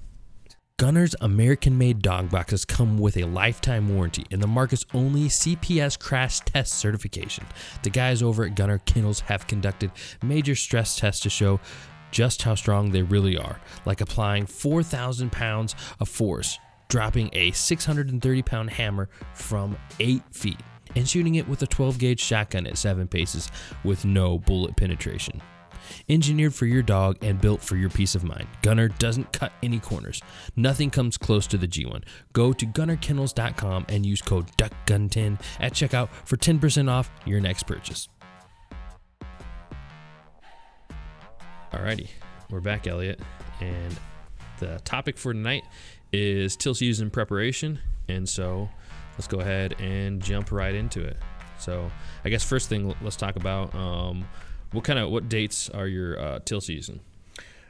Gunner's 0.79 1.15
American 1.21 1.79
made 1.79 2.03
dog 2.03 2.31
boxes 2.31 2.65
come 2.65 2.99
with 2.99 3.17
a 3.17 3.23
lifetime 3.25 3.95
warranty 3.95 4.25
and 4.33 4.43
the 4.43 4.49
market's 4.49 4.85
only 4.93 5.29
CPS 5.29 5.97
crash 5.97 6.41
test 6.41 6.73
certification. 6.73 7.47
The 7.85 7.91
guys 7.91 8.21
over 8.21 8.45
at 8.45 8.57
Gunner 8.57 8.79
Kennels 8.79 9.21
have 9.21 9.47
conducted 9.47 9.93
major 10.25 10.57
stress 10.57 10.97
tests 10.97 11.23
to 11.23 11.31
show 11.31 11.61
just 12.13 12.43
how 12.43 12.55
strong 12.55 12.93
they 12.93 13.03
really 13.03 13.37
are, 13.37 13.61
like 13.85 14.01
applying 14.01 14.47
4,000 14.47 15.33
pounds 15.33 15.75
of 15.99 16.09
force, 16.09 16.59
dropping 16.89 17.31
a 17.33 17.51
630 17.51 18.43
pound 18.43 18.71
hammer 18.71 19.09
from 19.35 19.77
8 19.99 20.23
feet, 20.31 20.61
and 20.95 21.09
shooting 21.09 21.35
it 21.35 21.49
with 21.49 21.63
a 21.63 21.67
12 21.67 21.99
gauge 21.99 22.21
shotgun 22.21 22.67
at 22.69 22.79
7 22.79 23.09
paces 23.09 23.51
with 23.83 24.05
no 24.05 24.39
bullet 24.39 24.77
penetration. 24.77 25.43
Engineered 26.09 26.55
for 26.55 26.67
your 26.67 26.83
dog 26.83 27.17
and 27.23 27.41
built 27.41 27.61
for 27.61 27.77
your 27.77 27.91
peace 27.91 28.15
of 28.15 28.23
mind. 28.25 28.47
Gunner 28.63 28.89
doesn't 28.89 29.33
cut 29.33 29.53
any 29.63 29.79
corners. 29.79 30.23
Nothing 30.55 30.91
comes 30.91 31.17
close 31.17 31.47
to 31.49 31.59
the 31.59 31.67
G1. 31.67 32.05
Go 32.33 32.53
to 32.53 32.67
gunnerkennels.com 32.67 33.87
and 33.89 34.07
use 34.07 34.23
code 34.23 34.47
DUCKGUN10 34.57 35.41
at 35.61 35.73
checkout 35.73 36.09
for 36.25 36.37
10% 36.37 36.89
off 36.89 37.11
your 37.27 37.41
next 37.41 37.65
purchase. 37.65 38.09
Alrighty, 41.73 42.09
we're 42.51 42.61
back, 42.61 42.87
Elliot, 42.87 43.21
and 43.61 43.97
the 44.59 44.81
topic 44.85 45.17
for 45.17 45.33
tonight 45.33 45.65
is 46.13 46.55
teal 46.57 46.75
season 46.75 47.11
preparation, 47.11 47.79
and 48.09 48.29
so 48.29 48.69
let's 49.15 49.27
go 49.27 49.41
ahead 49.41 49.75
and 49.81 50.23
jump 50.23 50.53
right 50.53 50.75
into 50.75 51.03
it. 51.03 51.17
So, 51.59 51.91
I 52.25 52.29
guess 52.29 52.45
first 52.45 52.69
thing, 52.69 52.95
let's 53.01 53.17
talk 53.17 53.37
about 53.37 53.75
um, 53.75 54.27
what 54.73 54.85
kind 54.85 54.99
of 54.99 55.11
what 55.11 55.29
dates 55.29 55.71
are 55.71 55.87
your 55.87 56.19
uh, 56.19 56.39
teal 56.45 56.61
season? 56.61 57.01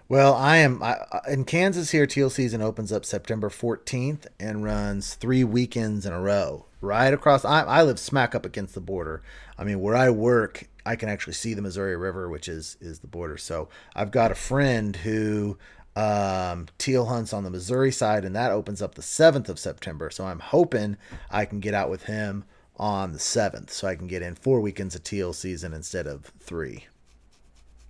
Well, 0.09 0.35
I 0.35 0.59
am 0.59 0.83
I, 0.83 0.97
I- 1.13 1.31
in 1.33 1.45
Kansas 1.45 1.91
here. 1.91 2.07
Teal 2.07 2.29
season 2.29 2.61
opens 2.61 2.91
up 2.93 3.05
September 3.05 3.49
14th 3.49 4.27
and 4.41 4.65
runs 4.65 5.15
three 5.15 5.45
weekends 5.45 6.05
in 6.05 6.13
a 6.13 6.21
row, 6.21 6.67
right 6.81 7.15
across. 7.15 7.45
I, 7.45 7.63
I 7.63 7.83
live 7.83 7.99
smack 8.01 8.35
up 8.35 8.45
against 8.45 8.75
the 8.75 8.81
border. 8.81 9.23
I 9.57 9.65
mean, 9.65 9.81
where 9.81 9.95
I 9.95 10.11
work, 10.11 10.69
I 10.85 10.97
can 10.97 11.09
actually 11.09 11.35
see 11.35 11.55
the 11.55 11.63
Missouri 11.63 11.97
River, 11.97 12.29
which 12.29 12.49
is 12.49 12.77
is 12.81 13.01
the 13.01 13.07
border. 13.07 13.37
So 13.37 13.69
I've 13.95 14.11
got 14.11 14.31
a 14.31 14.35
friend 14.35 14.97
who 14.97 15.59
um, 15.95 16.69
teal 16.79 17.07
hunts 17.07 17.33
on 17.33 17.45
the 17.45 17.51
Missouri 17.51 17.93
side, 17.93 18.25
and 18.25 18.35
that 18.35 18.51
opens 18.51 18.81
up 18.81 18.95
the 18.95 19.03
7th 19.03 19.49
of 19.49 19.59
September. 19.59 20.11
So 20.11 20.25
I'm 20.25 20.41
hoping 20.41 20.97
I 21.31 21.45
can 21.45 21.61
get 21.61 21.75
out 21.75 21.91
with 21.91 22.05
him 22.05 22.45
on 22.77 23.13
the 23.13 23.19
7th, 23.19 23.71
so 23.71 23.87
I 23.87 23.95
can 23.95 24.07
get 24.07 24.23
in 24.23 24.35
four 24.35 24.61
weekends 24.61 24.95
of 24.95 25.05
teal 25.05 25.33
season 25.33 25.75
instead 25.75 26.07
of 26.07 26.33
three. 26.41 26.87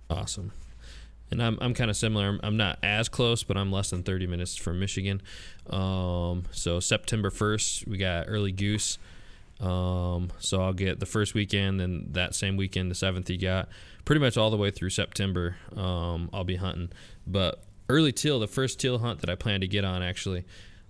Awesome. 0.09 0.51
And 1.31 1.41
I'm, 1.41 1.57
I'm 1.61 1.73
kind 1.73 1.89
of 1.89 1.97
similar. 1.97 2.27
I'm, 2.27 2.39
I'm 2.43 2.57
not 2.57 2.77
as 2.83 3.09
close, 3.09 3.41
but 3.43 3.57
I'm 3.57 3.71
less 3.71 3.89
than 3.89 4.03
30 4.03 4.27
minutes 4.27 4.55
from 4.55 4.79
Michigan. 4.79 5.21
Um, 5.67 6.43
so 6.51 6.79
September 6.79 7.31
1st, 7.31 7.87
we 7.87 7.97
got 7.97 8.25
early 8.27 8.51
goose. 8.51 8.99
Um, 9.63 10.29
so 10.39 10.61
I'll 10.61 10.73
get 10.73 10.99
the 10.99 11.05
first 11.05 11.33
weekend, 11.33 11.79
and 11.79 12.13
that 12.13 12.35
same 12.35 12.57
weekend, 12.57 12.91
the 12.91 12.95
seventh, 12.95 13.29
you 13.29 13.37
got 13.37 13.69
pretty 14.03 14.19
much 14.19 14.35
all 14.35 14.51
the 14.51 14.57
way 14.57 14.71
through 14.71 14.89
September. 14.89 15.55
Um, 15.75 16.29
I'll 16.33 16.43
be 16.43 16.57
hunting, 16.57 16.91
but 17.25 17.63
early 17.87 18.11
teal 18.11 18.39
the 18.39 18.47
first 18.47 18.79
teal 18.79 18.99
hunt 18.99 19.21
that 19.21 19.29
I 19.29 19.35
plan 19.35 19.61
to 19.61 19.67
get 19.67 19.85
on, 19.85 20.03
actually, 20.03 20.43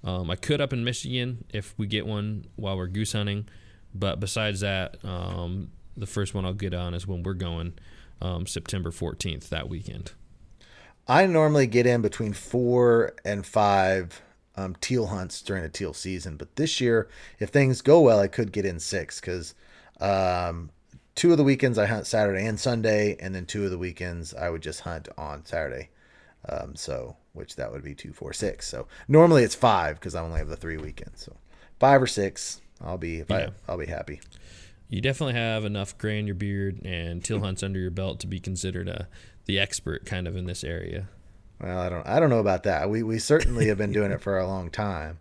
um, 0.03 0.31
I 0.31 0.36
could 0.36 0.59
up 0.59 0.73
in 0.73 0.83
Michigan 0.83 1.45
if 1.53 1.75
we 1.77 1.86
get 1.86 2.07
one 2.07 2.45
while 2.55 2.75
we're 2.75 2.88
goose 2.88 3.13
hunting, 3.13 3.47
but 3.93 4.19
besides 4.19 4.62
that, 4.62 4.97
um, 5.05 5.69
the 5.95 6.07
first 6.07 6.33
one 6.33 6.43
I'll 6.43 6.53
get 6.53 6.73
on 6.73 6.95
is 6.95 7.07
when 7.07 7.21
we're 7.21 7.33
going 7.33 7.73
um, 8.21 8.47
September 8.47 8.89
14th 8.89 9.49
that 9.49 9.69
weekend. 9.69 10.13
I 11.07 11.27
normally 11.27 11.67
get 11.67 11.86
in 11.86 12.01
between 12.01 12.33
four 12.33 13.13
and 13.23 13.45
five 13.45 14.21
um, 14.56 14.76
teal 14.82 15.08
hunts 15.08 15.42
during 15.42 15.63
the 15.63 15.70
teal 15.70 15.94
season, 15.94 16.38
but 16.38 16.56
this 16.56 16.80
year, 16.80 17.08
if 17.39 17.50
things 17.50 17.82
go 17.82 18.02
well, 18.02 18.20
I 18.20 18.28
could 18.28 18.52
get 18.52 18.66
in 18.66 18.80
six 18.80 19.20
because 19.20 19.56
um, 20.00 20.70
two 21.16 21.32
of 21.32 21.38
the 21.38 21.44
weekends 21.44 21.78
I 21.78 21.86
hunt 21.86 22.08
Saturday 22.08 22.46
and 22.46 22.60
Sunday, 22.60 23.18
and 23.20 23.34
then 23.34 23.46
two 23.46 23.66
of 23.66 23.72
the 23.72 23.78
weekends 23.78 24.34
I 24.34 24.50
would 24.50 24.62
just 24.62 24.82
hunt 24.82 25.08
on 25.18 25.46
Saturday. 25.46 25.89
Um, 26.48 26.76
so, 26.76 27.16
which 27.32 27.56
that 27.56 27.72
would 27.72 27.84
be 27.84 27.96
two, 27.96 28.12
four, 28.12 28.34
six. 28.34 28.68
So 28.68 28.88
normally 29.08 29.44
it's 29.44 29.56
five 29.56 29.96
because 30.00 30.13
I 30.13 30.22
only 30.22 30.39
have 30.39 30.50
the 30.50 30.58
three 30.58 30.78
weekends. 30.78 31.24
So 31.24 31.36
five 31.80 32.02
or 32.02 32.08
six, 32.08 32.60
I'll 32.82 32.98
be 32.98 33.20
if 33.20 33.30
Yeah. 33.30 33.50
I 33.68 33.72
I'll 33.72 33.78
be 33.78 33.86
happy. 33.86 34.20
You 34.89 35.02
definitely 35.02 35.36
have 35.36 35.66
enough 35.66 35.98
gray 35.98 36.20
in 36.20 36.28
your 36.28 36.36
beard 36.36 36.82
and 36.86 37.24
teal 37.24 37.39
hunts 37.39 37.63
under 37.63 37.80
your 37.80 37.92
belt 37.92 38.20
to 38.20 38.28
be 38.28 38.39
considered 38.39 38.88
a 38.88 39.08
the 39.46 39.58
expert 39.60 40.06
kind 40.06 40.28
of 40.28 40.36
in 40.36 40.46
this 40.46 40.63
area. 40.63 41.08
Well, 41.63 41.80
I 41.80 41.89
don't 41.89 42.06
I 42.06 42.19
don't 42.19 42.30
know 42.30 42.39
about 42.39 42.63
that. 42.63 42.89
We 42.89 43.04
we 43.04 43.19
certainly 43.19 43.67
have 43.67 43.78
been 43.78 43.93
doing 43.93 44.12
it 44.12 44.21
for 44.28 44.38
a 44.38 44.47
long 44.47 44.69
time. 44.69 45.19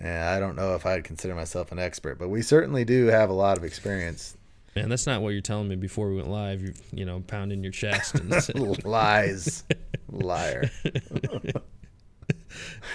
And 0.00 0.24
I 0.24 0.40
don't 0.40 0.56
know 0.56 0.74
if 0.74 0.84
I'd 0.84 1.04
consider 1.04 1.34
myself 1.34 1.70
an 1.70 1.78
expert, 1.78 2.18
but 2.18 2.28
we 2.28 2.42
certainly 2.42 2.84
do 2.84 3.06
have 3.06 3.30
a 3.30 3.32
lot 3.32 3.56
of 3.56 3.64
experience 3.64 4.36
Man, 4.76 4.88
that's 4.88 5.06
not 5.06 5.22
what 5.22 5.30
you're 5.30 5.40
telling 5.40 5.68
me 5.68 5.76
before 5.76 6.08
we 6.08 6.16
went 6.16 6.28
live. 6.28 6.60
You 6.60 6.74
you 6.92 7.04
know, 7.04 7.20
pounding 7.20 7.62
your 7.62 7.72
chest 7.72 8.16
and 8.16 8.30
Lies. 8.84 9.64
Liar. 10.10 10.70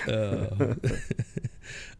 Uh, 0.08 0.74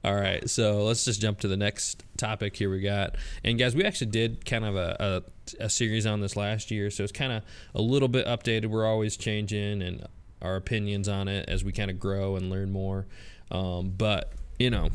all 0.04 0.16
right, 0.16 0.50
so 0.50 0.86
let's 0.86 1.04
just 1.04 1.22
jump 1.22 1.40
to 1.42 1.48
the 1.48 1.58
next 1.58 2.04
topic 2.18 2.56
here. 2.56 2.72
We 2.72 2.80
got, 2.80 3.18
and 3.44 3.60
guys, 3.60 3.76
we 3.76 3.84
actually 3.84 4.12
did 4.12 4.46
kind 4.46 4.64
of 4.64 4.78
a, 4.78 5.24
a, 5.60 5.66
a 5.66 5.70
series 5.70 6.06
on 6.06 6.22
this 6.22 6.38
last 6.38 6.72
year, 6.72 6.90
so 6.90 7.04
it's 7.04 7.12
kind 7.12 7.34
of 7.34 7.44
a 7.76 7.82
little 7.82 8.08
bit 8.08 8.26
updated. 8.26 8.68
We're 8.68 8.88
always 8.88 9.18
changing 9.18 9.82
and 9.82 10.08
our 10.42 10.56
opinions 10.56 11.08
on 11.08 11.28
it 11.28 11.48
as 11.48 11.64
we 11.64 11.72
kind 11.72 11.92
of 11.92 12.00
grow 12.00 12.36
and 12.36 12.50
learn 12.50 12.72
more. 12.72 13.06
Um, 13.52 13.94
but 13.98 14.32
you 14.58 14.70
know, 14.70 14.90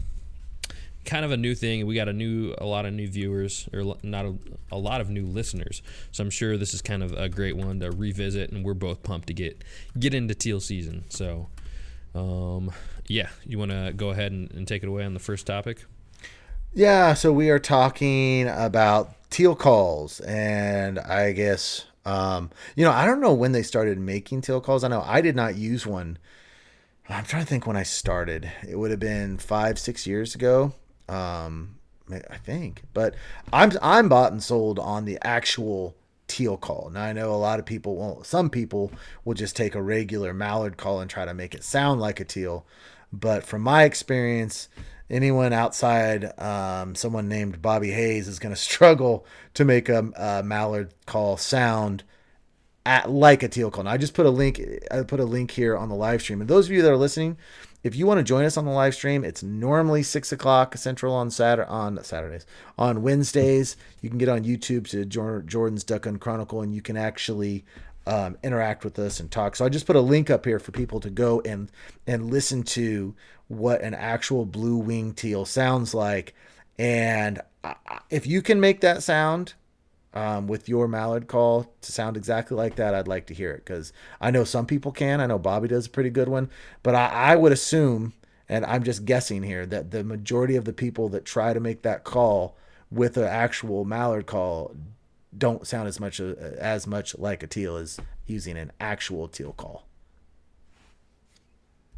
kind 1.04 1.24
of 1.24 1.30
a 1.30 1.36
new 1.36 1.54
thing. 1.54 1.86
We 1.86 1.94
got 1.94 2.08
a 2.08 2.12
new, 2.12 2.54
a 2.58 2.66
lot 2.66 2.86
of 2.86 2.92
new 2.92 3.08
viewers, 3.08 3.68
or 3.72 3.96
not 4.02 4.24
a, 4.24 4.34
a 4.72 4.78
lot 4.78 5.00
of 5.00 5.10
new 5.10 5.26
listeners. 5.26 5.82
So 6.12 6.22
I'm 6.22 6.30
sure 6.30 6.56
this 6.56 6.74
is 6.74 6.82
kind 6.82 7.02
of 7.02 7.12
a 7.12 7.28
great 7.28 7.56
one 7.56 7.80
to 7.80 7.90
revisit, 7.90 8.50
and 8.50 8.64
we're 8.64 8.74
both 8.74 9.02
pumped 9.02 9.28
to 9.28 9.34
get 9.34 9.62
get 9.98 10.14
into 10.14 10.34
teal 10.34 10.60
season. 10.60 11.04
So. 11.08 11.48
Um, 12.16 12.70
yeah, 13.08 13.28
you 13.44 13.58
want 13.58 13.70
to 13.70 13.92
go 13.94 14.10
ahead 14.10 14.32
and, 14.32 14.50
and, 14.52 14.66
take 14.66 14.82
it 14.82 14.88
away 14.88 15.04
on 15.04 15.14
the 15.14 15.20
first 15.20 15.46
topic? 15.46 15.84
Yeah, 16.72 17.14
so 17.14 17.32
we 17.32 17.50
are 17.50 17.58
talking 17.58 18.48
about 18.48 19.14
teal 19.30 19.54
calls, 19.54 20.20
and 20.20 20.98
I 20.98 21.32
guess 21.32 21.86
um, 22.04 22.50
you 22.76 22.84
know 22.84 22.92
I 22.92 23.06
don't 23.06 23.20
know 23.20 23.32
when 23.32 23.52
they 23.52 23.62
started 23.62 23.98
making 23.98 24.42
teal 24.42 24.60
calls. 24.60 24.84
I 24.84 24.88
know 24.88 25.02
I 25.06 25.20
did 25.20 25.36
not 25.36 25.56
use 25.56 25.86
one. 25.86 26.18
I'm 27.08 27.24
trying 27.24 27.42
to 27.42 27.48
think 27.48 27.66
when 27.66 27.76
I 27.76 27.82
started. 27.82 28.50
It 28.66 28.76
would 28.76 28.90
have 28.90 29.00
been 29.00 29.36
five, 29.36 29.78
six 29.78 30.06
years 30.06 30.34
ago. 30.34 30.72
Um, 31.08 31.76
I 32.10 32.36
think, 32.36 32.82
but 32.92 33.14
I'm 33.52 33.72
I'm 33.82 34.08
bought 34.08 34.32
and 34.32 34.42
sold 34.42 34.78
on 34.78 35.04
the 35.04 35.18
actual 35.22 35.94
teal 36.26 36.56
call. 36.56 36.90
Now 36.92 37.04
I 37.04 37.12
know 37.12 37.32
a 37.32 37.36
lot 37.36 37.58
of 37.58 37.66
people, 37.66 37.96
well, 37.96 38.24
some 38.24 38.50
people 38.50 38.90
will 39.24 39.34
just 39.34 39.56
take 39.56 39.74
a 39.74 39.82
regular 39.82 40.34
mallard 40.34 40.76
call 40.76 41.00
and 41.00 41.10
try 41.10 41.24
to 41.24 41.34
make 41.34 41.54
it 41.54 41.64
sound 41.64 42.00
like 42.00 42.20
a 42.20 42.24
teal. 42.24 42.66
But 43.12 43.44
from 43.44 43.62
my 43.62 43.84
experience, 43.84 44.68
anyone 45.10 45.52
outside 45.52 46.38
um, 46.40 46.94
someone 46.94 47.28
named 47.28 47.60
Bobby 47.60 47.90
Hayes 47.90 48.28
is 48.28 48.38
going 48.38 48.54
to 48.54 48.60
struggle 48.60 49.26
to 49.54 49.64
make 49.64 49.88
a, 49.88 50.10
a, 50.16 50.42
mallard 50.42 50.94
call 51.06 51.36
sound 51.36 52.04
at 52.86 53.10
like 53.10 53.42
a 53.42 53.48
teal 53.48 53.70
call. 53.70 53.84
Now 53.84 53.92
I 53.92 53.96
just 53.96 54.14
put 54.14 54.26
a 54.26 54.30
link. 54.30 54.60
I 54.90 55.02
put 55.02 55.20
a 55.20 55.24
link 55.24 55.50
here 55.52 55.76
on 55.76 55.88
the 55.88 55.94
live 55.94 56.20
stream. 56.20 56.40
And 56.40 56.50
those 56.50 56.66
of 56.66 56.72
you 56.72 56.82
that 56.82 56.90
are 56.90 56.96
listening, 56.96 57.38
if 57.82 57.94
you 57.94 58.06
want 58.06 58.18
to 58.18 58.24
join 58.24 58.44
us 58.44 58.56
on 58.56 58.64
the 58.64 58.70
live 58.70 58.94
stream, 58.94 59.24
it's 59.24 59.42
normally 59.42 60.02
six 60.02 60.32
o'clock 60.32 60.76
central 60.76 61.14
on 61.14 61.30
Saturday 61.30 61.68
on 61.68 62.02
Saturdays. 62.02 62.46
On 62.78 63.02
Wednesdays, 63.02 63.76
you 64.00 64.08
can 64.08 64.18
get 64.18 64.28
on 64.28 64.44
YouTube 64.44 64.88
to 64.88 65.04
Jordan's 65.04 65.84
Duck 65.84 66.02
Gun 66.02 66.18
Chronicle, 66.18 66.62
and 66.62 66.74
you 66.74 66.82
can 66.82 66.96
actually 66.96 67.64
um, 68.06 68.36
interact 68.42 68.84
with 68.84 68.98
us 68.98 69.20
and 69.20 69.30
talk. 69.30 69.56
So 69.56 69.64
I 69.64 69.68
just 69.68 69.86
put 69.86 69.96
a 69.96 70.00
link 70.00 70.30
up 70.30 70.44
here 70.44 70.58
for 70.58 70.72
people 70.72 71.00
to 71.00 71.10
go 71.10 71.40
and 71.42 71.70
and 72.06 72.30
listen 72.30 72.62
to 72.62 73.14
what 73.48 73.82
an 73.82 73.94
actual 73.94 74.44
blue 74.44 74.76
wing 74.76 75.12
teal 75.12 75.44
sounds 75.44 75.94
like. 75.94 76.34
And 76.78 77.40
if 78.10 78.26
you 78.26 78.42
can 78.42 78.60
make 78.60 78.80
that 78.80 79.02
sound 79.02 79.54
um, 80.12 80.46
with 80.46 80.68
your 80.68 80.88
mallard 80.88 81.26
call 81.26 81.72
to 81.80 81.92
sound 81.92 82.16
exactly 82.16 82.56
like 82.56 82.76
that, 82.76 82.94
I'd 82.94 83.08
like 83.08 83.26
to 83.26 83.34
hear 83.34 83.52
it 83.52 83.64
because 83.64 83.92
I 84.20 84.30
know 84.30 84.44
some 84.44 84.66
people 84.66 84.92
can. 84.92 85.20
I 85.20 85.26
know 85.26 85.38
Bobby 85.38 85.68
does 85.68 85.86
a 85.86 85.90
pretty 85.90 86.10
good 86.10 86.28
one, 86.28 86.50
but 86.82 86.94
I, 86.94 87.06
I 87.08 87.36
would 87.36 87.52
assume, 87.52 88.12
and 88.48 88.64
I'm 88.64 88.82
just 88.82 89.04
guessing 89.04 89.42
here, 89.42 89.66
that 89.66 89.90
the 89.90 90.04
majority 90.04 90.56
of 90.56 90.64
the 90.64 90.72
people 90.72 91.08
that 91.10 91.24
try 91.24 91.52
to 91.52 91.60
make 91.60 91.82
that 91.82 92.04
call 92.04 92.56
with 92.90 93.16
an 93.16 93.24
actual 93.24 93.84
mallard 93.84 94.26
call 94.26 94.74
don't 95.36 95.66
sound 95.66 95.88
as 95.88 95.98
much 95.98 96.20
uh, 96.20 96.34
as 96.58 96.86
much 96.86 97.18
like 97.18 97.42
a 97.42 97.46
teal 97.46 97.76
as 97.76 97.98
using 98.26 98.56
an 98.56 98.70
actual 98.80 99.28
teal 99.28 99.52
call. 99.52 99.86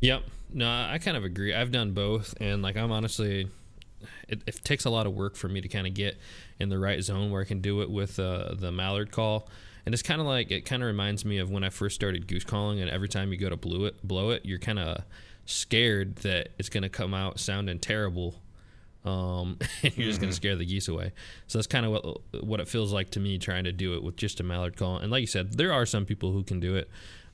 Yep. 0.00 0.22
No, 0.52 0.68
I 0.68 0.98
kind 0.98 1.16
of 1.16 1.24
agree. 1.24 1.54
I've 1.54 1.72
done 1.72 1.92
both, 1.92 2.34
and 2.40 2.62
like 2.62 2.76
I'm 2.76 2.92
honestly, 2.92 3.48
it, 4.28 4.42
it 4.46 4.64
takes 4.64 4.84
a 4.84 4.90
lot 4.90 5.06
of 5.06 5.14
work 5.14 5.36
for 5.36 5.48
me 5.48 5.60
to 5.60 5.68
kind 5.68 5.86
of 5.86 5.94
get 5.94 6.18
in 6.58 6.68
the 6.68 6.78
right 6.78 7.02
zone 7.02 7.30
where 7.30 7.42
I 7.42 7.44
can 7.44 7.60
do 7.60 7.82
it 7.82 7.90
with 7.90 8.18
uh, 8.18 8.54
the 8.54 8.70
mallard 8.70 9.10
call. 9.10 9.48
And 9.84 9.94
it's 9.94 10.02
kind 10.02 10.20
of 10.20 10.26
like 10.26 10.50
it 10.50 10.62
kind 10.62 10.82
of 10.82 10.86
reminds 10.88 11.24
me 11.24 11.38
of 11.38 11.50
when 11.50 11.62
I 11.62 11.70
first 11.70 11.94
started 11.94 12.26
goose 12.26 12.44
calling, 12.44 12.80
and 12.80 12.90
every 12.90 13.08
time 13.08 13.32
you 13.32 13.38
go 13.38 13.48
to 13.48 13.56
blow 13.56 13.84
it, 13.84 14.06
blow 14.06 14.30
it, 14.30 14.44
you're 14.44 14.58
kind 14.58 14.78
of 14.78 15.02
scared 15.44 16.16
that 16.16 16.48
it's 16.58 16.68
going 16.68 16.82
to 16.82 16.88
come 16.88 17.14
out 17.14 17.38
sounding 17.38 17.78
terrible 17.78 18.34
um, 19.06 19.58
and 19.82 19.96
you're 19.96 20.08
just 20.08 20.20
going 20.20 20.32
to 20.32 20.34
mm-hmm. 20.36 20.42
scare 20.42 20.56
the 20.56 20.66
geese 20.66 20.88
away. 20.88 21.12
So 21.46 21.58
that's 21.58 21.68
kind 21.68 21.86
of 21.86 21.92
what 21.92 22.44
what 22.44 22.60
it 22.60 22.68
feels 22.68 22.92
like 22.92 23.10
to 23.10 23.20
me 23.20 23.38
trying 23.38 23.64
to 23.64 23.72
do 23.72 23.94
it 23.94 24.02
with 24.02 24.16
just 24.16 24.40
a 24.40 24.42
mallard 24.42 24.76
call. 24.76 24.98
And 24.98 25.10
like 25.10 25.20
you 25.20 25.26
said, 25.26 25.54
there 25.54 25.72
are 25.72 25.86
some 25.86 26.04
people 26.04 26.32
who 26.32 26.42
can 26.42 26.60
do 26.60 26.74
it, 26.74 26.90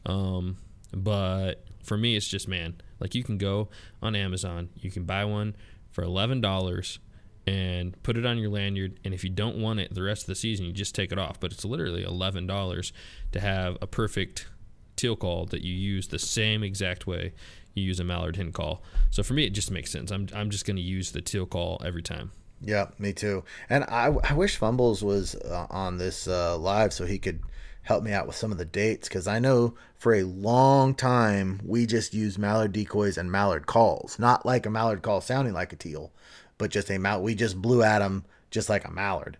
um, 0.06 0.58
but 0.92 1.64
for 1.82 1.96
me, 1.96 2.16
it's 2.16 2.28
just 2.28 2.48
man, 2.48 2.80
like 3.00 3.14
you 3.14 3.24
can 3.24 3.38
go 3.38 3.68
on 4.00 4.14
Amazon, 4.14 4.70
you 4.76 4.90
can 4.90 5.04
buy 5.04 5.24
one 5.24 5.56
for 5.90 6.02
eleven 6.02 6.40
dollars 6.40 6.98
and 7.46 8.00
put 8.04 8.16
it 8.16 8.24
on 8.24 8.38
your 8.38 8.50
lanyard. 8.50 9.00
And 9.04 9.12
if 9.12 9.24
you 9.24 9.30
don't 9.30 9.56
want 9.56 9.80
it 9.80 9.92
the 9.94 10.02
rest 10.02 10.22
of 10.22 10.26
the 10.28 10.34
season, 10.34 10.64
you 10.64 10.72
just 10.72 10.94
take 10.94 11.12
it 11.12 11.18
off. 11.18 11.40
But 11.40 11.52
it's 11.52 11.64
literally 11.64 12.02
eleven 12.02 12.46
dollars 12.46 12.92
to 13.32 13.40
have 13.40 13.76
a 13.80 13.86
perfect 13.86 14.48
teal 14.96 15.16
call 15.16 15.46
that 15.46 15.62
you 15.62 15.74
use 15.74 16.08
the 16.08 16.18
same 16.18 16.62
exact 16.62 17.06
way 17.06 17.32
you 17.74 17.82
use 17.82 18.00
a 18.00 18.04
mallard 18.04 18.36
hen 18.36 18.52
call. 18.52 18.82
So 19.10 19.22
for 19.22 19.34
me, 19.34 19.44
it 19.44 19.50
just 19.50 19.70
makes 19.70 19.90
sense. 19.90 20.10
I'm 20.10 20.28
I'm 20.34 20.50
just 20.50 20.66
going 20.66 20.76
to 20.76 20.82
use 20.82 21.12
the 21.12 21.20
teal 21.20 21.46
call 21.46 21.80
every 21.84 22.02
time. 22.02 22.32
Yeah, 22.60 22.88
me 22.98 23.12
too. 23.12 23.42
And 23.68 23.84
I, 23.84 24.14
I 24.22 24.34
wish 24.34 24.56
Fumbles 24.56 25.02
was 25.02 25.34
uh, 25.34 25.66
on 25.68 25.98
this 25.98 26.28
uh, 26.28 26.56
live 26.56 26.92
so 26.92 27.04
he 27.04 27.18
could 27.18 27.40
help 27.82 28.02
me 28.02 28.12
out 28.12 28.26
with 28.26 28.36
some 28.36 28.52
of 28.52 28.58
the 28.58 28.64
dates 28.64 29.08
because 29.08 29.26
I 29.26 29.38
know 29.38 29.74
for 29.96 30.14
a 30.14 30.22
long 30.22 30.94
time 30.94 31.60
we 31.64 31.86
just 31.86 32.14
used 32.14 32.38
mallard 32.38 32.72
decoys 32.72 33.18
and 33.18 33.30
mallard 33.30 33.66
calls, 33.66 34.18
not 34.18 34.46
like 34.46 34.66
a 34.66 34.70
mallard 34.70 35.02
call 35.02 35.20
sounding 35.20 35.52
like 35.52 35.72
a 35.72 35.76
teal, 35.76 36.12
but 36.58 36.70
just 36.70 36.90
a 36.90 36.98
mallard. 36.98 37.24
We 37.24 37.34
just 37.34 37.60
blew 37.60 37.82
at 37.82 37.98
them 37.98 38.24
just 38.50 38.68
like 38.68 38.86
a 38.86 38.90
mallard, 38.90 39.36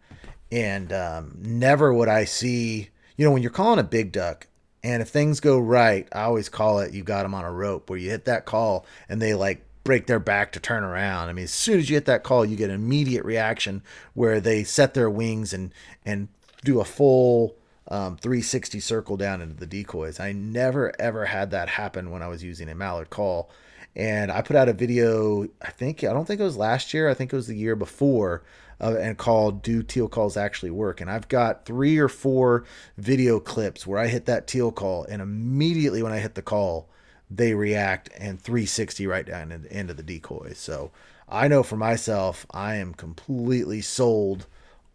and 0.50 0.92
um, 0.92 1.36
never 1.38 1.92
would 1.92 2.08
I 2.08 2.24
see. 2.24 2.88
You 3.16 3.26
know, 3.26 3.30
when 3.30 3.42
you're 3.42 3.50
calling 3.50 3.78
a 3.78 3.84
big 3.84 4.10
duck, 4.10 4.48
and 4.82 5.02
if 5.02 5.08
things 5.08 5.40
go 5.40 5.58
right, 5.58 6.08
I 6.12 6.22
always 6.22 6.48
call 6.48 6.80
it 6.80 6.92
you 6.92 7.04
got 7.04 7.22
them 7.22 7.34
on 7.34 7.44
a 7.44 7.52
rope 7.52 7.88
where 7.88 7.98
you 7.98 8.10
hit 8.10 8.24
that 8.24 8.46
call 8.46 8.84
and 9.08 9.22
they 9.22 9.34
like 9.34 9.64
break 9.84 10.06
their 10.06 10.18
back 10.18 10.52
to 10.52 10.60
turn 10.60 10.82
around. 10.82 11.28
I 11.28 11.32
mean, 11.32 11.44
as 11.44 11.52
soon 11.52 11.78
as 11.78 11.88
you 11.88 11.96
hit 11.96 12.06
that 12.06 12.24
call, 12.24 12.44
you 12.44 12.56
get 12.56 12.70
an 12.70 12.76
immediate 12.76 13.24
reaction 13.24 13.82
where 14.14 14.40
they 14.40 14.64
set 14.64 14.94
their 14.94 15.10
wings 15.10 15.52
and 15.52 15.72
and 16.04 16.28
do 16.64 16.80
a 16.80 16.84
full 16.84 17.56
um, 17.88 18.16
360 18.16 18.80
circle 18.80 19.16
down 19.16 19.40
into 19.40 19.54
the 19.54 19.66
decoys. 19.66 20.20
I 20.20 20.32
never 20.32 20.92
ever 21.00 21.26
had 21.26 21.50
that 21.50 21.68
happen 21.68 22.10
when 22.10 22.22
I 22.22 22.28
was 22.28 22.42
using 22.42 22.68
a 22.68 22.74
mallard 22.74 23.10
call. 23.10 23.50
And 23.94 24.32
I 24.32 24.40
put 24.40 24.56
out 24.56 24.68
a 24.68 24.72
video, 24.72 25.48
I 25.60 25.70
think, 25.70 26.02
I 26.02 26.12
don't 26.14 26.24
think 26.24 26.40
it 26.40 26.44
was 26.44 26.56
last 26.56 26.94
year, 26.94 27.10
I 27.10 27.14
think 27.14 27.32
it 27.32 27.36
was 27.36 27.46
the 27.46 27.56
year 27.56 27.76
before, 27.76 28.42
uh, 28.80 28.96
and 28.98 29.18
called 29.18 29.62
Do 29.62 29.82
Teal 29.82 30.08
Calls 30.08 30.36
Actually 30.36 30.70
Work? 30.70 31.02
And 31.02 31.10
I've 31.10 31.28
got 31.28 31.66
three 31.66 31.98
or 31.98 32.08
four 32.08 32.64
video 32.96 33.38
clips 33.38 33.86
where 33.86 33.98
I 33.98 34.06
hit 34.06 34.24
that 34.26 34.46
teal 34.46 34.72
call, 34.72 35.04
and 35.04 35.20
immediately 35.20 36.02
when 36.02 36.12
I 36.12 36.20
hit 36.20 36.36
the 36.36 36.42
call, 36.42 36.88
they 37.30 37.54
react 37.54 38.08
and 38.16 38.40
360 38.40 39.06
right 39.06 39.26
down 39.26 39.66
into 39.70 39.94
the 39.94 40.02
decoy. 40.02 40.52
So 40.54 40.90
I 41.28 41.48
know 41.48 41.62
for 41.62 41.76
myself, 41.76 42.46
I 42.50 42.76
am 42.76 42.94
completely 42.94 43.80
sold 43.82 44.46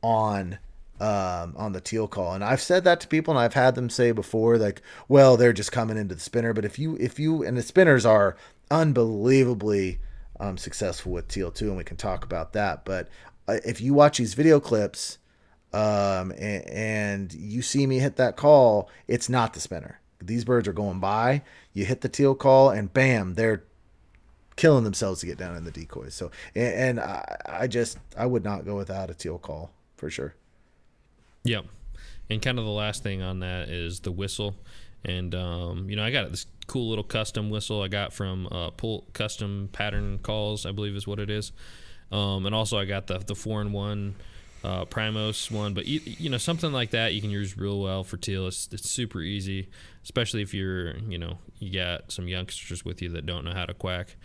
on 0.02 0.58
um, 1.00 1.54
on 1.58 1.74
the 1.74 1.82
teal 1.82 2.08
call. 2.08 2.34
And 2.34 2.44
I've 2.44 2.62
said 2.62 2.84
that 2.86 3.00
to 3.02 3.08
people, 3.08 3.34
and 3.34 3.40
I've 3.40 3.54
had 3.54 3.76
them 3.76 3.90
say 3.90 4.12
before, 4.12 4.58
like, 4.58 4.82
well, 5.08 5.38
they're 5.38 5.54
just 5.54 5.72
coming 5.72 5.98
into 5.98 6.16
the 6.16 6.22
spinner. 6.22 6.54
But 6.54 6.66
if 6.66 6.80
you, 6.80 6.98
if 7.00 7.20
you, 7.20 7.44
and 7.44 7.58
the 7.58 7.62
spinners 7.62 8.06
are 8.06 8.36
unbelievably 8.72 10.00
um, 10.40 10.58
successful 10.58 11.12
with 11.12 11.28
teal 11.28 11.52
too, 11.52 11.68
and 11.68 11.78
we 11.78 11.84
can 11.84 11.98
talk 11.98 12.24
about 12.24 12.54
that. 12.54 12.86
But 12.86 13.10
if 13.48 13.82
you 13.82 13.94
watch 13.94 14.18
these 14.18 14.34
video 14.34 14.60
clips 14.60 15.18
um, 15.74 16.32
and, 16.32 16.70
and, 16.70 17.34
you 17.34 17.62
see 17.62 17.86
me 17.88 18.00
hit 18.00 18.16
that 18.18 18.36
call, 18.36 18.90
it's 19.08 19.30
not 19.30 19.54
the 19.54 19.60
spinner. 19.60 20.00
These 20.22 20.46
birds 20.46 20.68
are 20.68 20.74
going 20.74 21.00
by. 21.00 21.44
You 21.74 21.86
hit 21.86 22.02
the 22.02 22.10
teal 22.10 22.36
call, 22.36 22.70
and 22.70 22.92
bam, 22.92 23.36
they're 23.36 23.64
killing 24.56 24.84
themselves 24.84 25.20
to 25.22 25.28
get 25.28 25.38
down 25.38 25.56
in 25.56 25.64
the 25.64 25.72
decoys. 25.72 26.16
So, 26.16 26.32
and, 26.56 26.74
and 26.74 27.00
I, 27.00 27.38
I 27.46 27.68
just 27.68 28.00
I 28.18 28.26
would 28.26 28.44
not 28.44 28.66
go 28.66 28.76
without 28.76 29.10
a 29.10 29.14
teal 29.14 29.38
call 29.38 29.72
for 29.96 30.10
sure. 30.10 30.36
Yep. 31.48 31.66
And 32.30 32.42
kind 32.42 32.60
of 32.60 32.66
the 32.66 32.72
last 32.72 33.04
thing 33.04 33.22
on 33.22 33.40
that 33.40 33.70
is 33.70 34.02
the 34.02 34.12
whistle. 34.12 34.56
And 35.06 35.34
um, 35.34 35.90
you 35.90 35.96
know, 35.96 36.04
I 36.04 36.12
got 36.12 36.30
this 36.30 36.46
cool 36.68 36.90
little 36.90 37.04
custom 37.04 37.50
whistle 37.50 37.82
I 37.82 37.88
got 37.88 38.14
from 38.14 38.48
uh, 38.52 38.72
Pull 38.72 39.06
Custom 39.14 39.70
Pattern 39.72 40.20
Calls, 40.20 40.66
I 40.66 40.72
believe 40.72 40.96
is 40.96 41.08
what 41.08 41.20
it 41.20 41.30
is. 41.30 41.52
Um, 42.12 42.46
and 42.46 42.54
also 42.54 42.78
I 42.78 42.86
got 42.86 43.08
the 43.08 43.20
the 43.20 43.36
four 43.36 43.62
in 43.62 43.72
one 43.72 44.16
uh, 44.64 44.86
Primos 44.86 45.52
one, 45.52 45.74
but 45.74 45.86
you, 45.86 46.02
you, 46.04 46.30
know 46.30 46.38
something 46.38 46.72
like 46.72 46.92
that 46.92 47.14
you 47.14 47.22
can 47.22 47.30
use 47.30 47.58
real 47.58 47.80
well 47.80 48.04
for 48.04 48.18
teal. 48.18 48.48
It's, 48.48 48.68
it's 48.72 48.90
super 48.90 49.22
easy, 49.22 49.70
especially 50.04 50.42
if 50.42 50.54
you're 50.54 50.98
you 50.98 51.18
know 51.18 51.38
you 51.60 51.72
got 51.80 52.12
some 52.12 52.28
youngsters 52.28 52.84
with 52.84 53.02
you 53.02 53.10
that 53.10 53.26
don't 53.26 53.46
know 53.46 53.54
how 53.54 53.66
to 53.66 53.74
quack. 53.74 54.16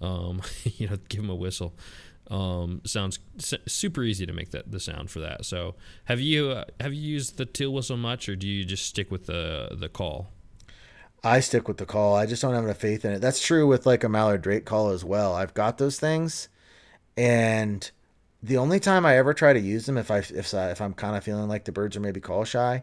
Um, 0.00 0.42
you 0.64 0.88
know, 0.88 0.96
give 1.08 1.22
them 1.22 1.30
a 1.30 1.34
whistle. 1.34 1.74
Um, 2.30 2.80
sounds 2.84 3.20
super 3.66 4.02
easy 4.02 4.26
to 4.26 4.32
make 4.32 4.50
that 4.50 4.72
the 4.72 4.80
sound 4.80 5.10
for 5.10 5.20
that. 5.20 5.44
So, 5.44 5.76
have 6.06 6.20
you 6.20 6.50
uh, 6.50 6.64
have 6.80 6.92
you 6.92 7.00
used 7.00 7.36
the 7.36 7.46
teal 7.46 7.72
whistle 7.72 7.96
much, 7.96 8.28
or 8.28 8.34
do 8.34 8.48
you 8.48 8.64
just 8.64 8.84
stick 8.84 9.10
with 9.10 9.26
the 9.26 9.68
the 9.78 9.88
call? 9.88 10.32
I 11.22 11.40
stick 11.40 11.68
with 11.68 11.78
the 11.78 11.86
call. 11.86 12.14
I 12.14 12.26
just 12.26 12.42
don't 12.42 12.54
have 12.54 12.64
enough 12.64 12.78
faith 12.78 13.04
in 13.04 13.12
it. 13.12 13.20
That's 13.20 13.44
true 13.44 13.66
with 13.66 13.86
like 13.86 14.04
a 14.04 14.08
Mallard 14.08 14.42
Drake 14.42 14.64
call 14.64 14.90
as 14.90 15.04
well. 15.04 15.34
I've 15.34 15.54
got 15.54 15.78
those 15.78 16.00
things, 16.00 16.48
and 17.16 17.88
the 18.42 18.56
only 18.56 18.80
time 18.80 19.06
I 19.06 19.16
ever 19.16 19.32
try 19.32 19.52
to 19.52 19.60
use 19.60 19.86
them 19.86 19.96
if 19.96 20.10
I 20.10 20.18
if 20.18 20.52
I, 20.52 20.70
if 20.70 20.80
I'm 20.80 20.94
kind 20.94 21.16
of 21.16 21.24
feeling 21.24 21.48
like 21.48 21.64
the 21.64 21.72
birds 21.72 21.96
are 21.96 22.00
maybe 22.00 22.20
call 22.20 22.44
shy, 22.44 22.82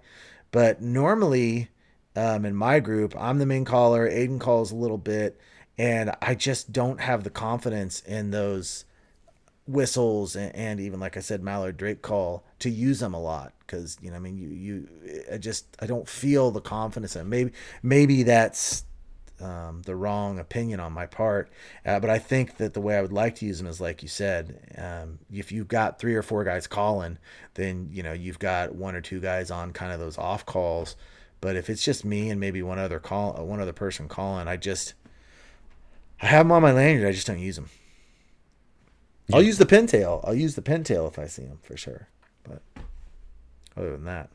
but 0.52 0.82
normally 0.82 1.70
um, 2.16 2.46
in 2.46 2.56
my 2.56 2.80
group 2.80 3.14
I'm 3.18 3.40
the 3.40 3.46
main 3.46 3.66
caller. 3.66 4.10
Aiden 4.10 4.40
calls 4.40 4.72
a 4.72 4.76
little 4.76 4.98
bit, 4.98 5.40
and 5.78 6.16
I 6.22 6.36
just 6.36 6.72
don't 6.72 7.02
have 7.02 7.24
the 7.24 7.30
confidence 7.30 8.00
in 8.02 8.32
those 8.32 8.86
whistles 9.68 10.36
and, 10.36 10.56
and, 10.56 10.80
even 10.80 11.00
like 11.00 11.18
I 11.18 11.22
said, 11.22 11.42
Mallard 11.42 11.78
Drake 11.78 12.02
call 12.02 12.44
to 12.60 12.70
use 12.70 13.00
them 13.00 13.14
a 13.14 13.22
lot 13.22 13.54
because 13.60 13.98
you 14.02 14.10
know 14.10 14.18
I 14.18 14.20
mean 14.20 14.38
you 14.38 14.50
you 14.50 14.88
I 15.32 15.38
just 15.38 15.66
I 15.80 15.86
don't 15.86 16.08
feel 16.08 16.52
the 16.52 16.62
confidence 16.62 17.16
and 17.16 17.30
maybe 17.30 17.52
maybe 17.82 18.24
that's 18.24 18.84
um, 19.42 19.82
the 19.86 19.96
wrong 19.96 20.40
opinion 20.40 20.80
on 20.80 20.94
my 20.94 21.06
part, 21.06 21.50
uh, 21.86 22.00
but 22.00 22.10
I 22.10 22.20
think 22.20 22.58
that 22.58 22.74
the 22.74 22.82
way 22.82 22.98
I 22.98 23.02
would 23.02 23.12
like 23.12 23.36
to 23.36 23.46
use 23.46 23.58
them 23.58 23.68
is 23.68 23.82
like 23.82 24.02
you 24.02 24.08
said, 24.08 24.74
um, 24.78 25.20
if 25.32 25.52
you've 25.52 25.68
got 25.68 26.00
three 26.00 26.16
or 26.16 26.22
four 26.22 26.44
guys 26.44 26.68
calling, 26.68 27.18
then 27.56 27.90
you 27.92 28.04
know 28.04 28.14
you've 28.14 28.40
got 28.40 28.76
one 28.76 28.96
or 28.96 29.02
two 29.02 29.20
guys 29.20 29.52
on 29.52 29.74
kind 29.74 29.92
of 29.92 30.00
those 30.00 30.18
off 30.18 30.46
calls. 30.46 30.96
But 31.42 31.58
if 31.58 31.70
it's 31.70 31.84
just 31.84 32.06
me 32.06 32.30
and 32.30 32.40
maybe 32.40 32.62
one 32.62 32.80
other 32.80 33.00
call, 33.00 33.34
one 33.46 33.60
other 33.60 33.74
person 33.74 34.08
calling, 34.08 34.48
I 34.48 34.56
just 34.56 34.94
I 36.22 36.28
have 36.28 36.46
them 36.46 36.54
on 36.54 36.62
my 36.62 36.72
lanyard. 36.72 37.08
I 37.08 37.12
just 37.12 37.28
don't 37.28 37.40
use 37.40 37.58
them. 37.58 37.70
Yeah. 39.28 39.38
I'll 39.38 39.42
use 39.42 39.58
the 39.58 39.66
pintail. 39.66 40.22
I'll 40.24 40.36
use 40.36 40.56
the 40.56 40.62
pintail 40.62 41.08
if 41.08 41.18
I 41.18 41.28
see 41.28 41.44
them 41.44 41.60
for 41.62 41.78
sure. 41.78 42.08
But 42.44 42.62
other 43.78 43.92
than 43.92 44.06
that, 44.06 44.30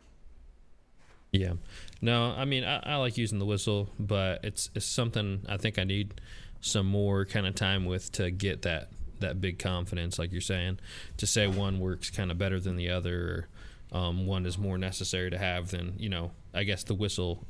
yeah. 1.32 1.54
No, 2.00 2.34
I 2.36 2.44
mean 2.44 2.64
I, 2.64 2.78
I 2.78 2.96
like 2.96 3.18
using 3.18 3.38
the 3.38 3.46
whistle, 3.46 3.90
but 3.98 4.44
it's 4.44 4.70
it's 4.74 4.86
something 4.86 5.44
I 5.48 5.56
think 5.56 5.78
I 5.78 5.84
need 5.84 6.20
some 6.60 6.86
more 6.86 7.24
kind 7.24 7.46
of 7.46 7.54
time 7.54 7.84
with 7.84 8.10
to 8.12 8.30
get 8.30 8.62
that 8.62 8.88
that 9.20 9.40
big 9.40 9.58
confidence, 9.58 10.18
like 10.18 10.32
you're 10.32 10.40
saying, 10.40 10.78
to 11.16 11.26
say 11.26 11.46
one 11.46 11.80
works 11.80 12.10
kind 12.10 12.30
of 12.30 12.38
better 12.38 12.60
than 12.60 12.76
the 12.76 12.88
other, 12.90 13.48
or 13.92 13.98
um, 13.98 14.26
one 14.26 14.46
is 14.46 14.56
more 14.56 14.78
necessary 14.78 15.30
to 15.30 15.38
have 15.38 15.70
than 15.70 15.94
you 15.98 16.08
know. 16.08 16.30
I 16.54 16.64
guess 16.64 16.82
the 16.84 16.94
whistle, 16.94 17.44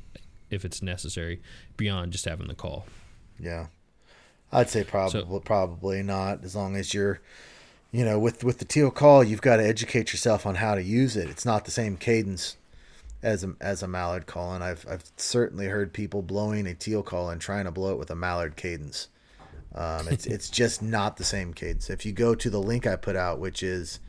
if 0.49 0.65
it's 0.65 0.81
necessary, 0.81 1.41
beyond 1.77 2.11
just 2.11 2.25
having 2.25 2.47
the 2.47 2.55
call. 2.55 2.85
Yeah. 3.39 3.67
I'd 4.51 4.69
say 4.69 4.83
probably 4.83 5.21
so, 5.21 5.39
probably 5.39 6.01
not. 6.01 6.43
As 6.43 6.55
long 6.55 6.75
as 6.75 6.93
you're, 6.93 7.21
you 7.91 8.03
know, 8.03 8.17
with 8.17 8.43
with 8.43 8.59
the 8.59 8.65
teal 8.65 8.91
call, 8.91 9.23
you've 9.23 9.41
got 9.41 9.57
to 9.57 9.67
educate 9.67 10.11
yourself 10.11 10.45
on 10.45 10.55
how 10.55 10.75
to 10.75 10.81
use 10.81 11.15
it. 11.15 11.29
It's 11.29 11.45
not 11.45 11.65
the 11.65 11.71
same 11.71 11.97
cadence 11.97 12.57
as 13.21 13.43
a 13.43 13.53
as 13.61 13.83
a 13.83 13.87
mallard 13.87 14.25
call, 14.25 14.53
and 14.53 14.63
I've 14.63 14.85
I've 14.89 15.03
certainly 15.17 15.67
heard 15.67 15.93
people 15.93 16.21
blowing 16.21 16.65
a 16.65 16.73
teal 16.73 17.03
call 17.03 17.29
and 17.29 17.39
trying 17.39 17.65
to 17.65 17.71
blow 17.71 17.91
it 17.91 17.99
with 17.99 18.09
a 18.09 18.15
mallard 18.15 18.55
cadence. 18.55 19.07
Um, 19.75 20.07
it's 20.07 20.25
it's 20.25 20.49
just 20.49 20.81
not 20.81 21.17
the 21.17 21.23
same 21.23 21.53
cadence. 21.53 21.89
If 21.89 22.05
you 22.05 22.11
go 22.11 22.33
to 22.35 22.49
the 22.49 22.61
link 22.61 22.87
I 22.87 22.95
put 22.95 23.15
out, 23.15 23.39
which 23.39 23.61
is 23.61 23.99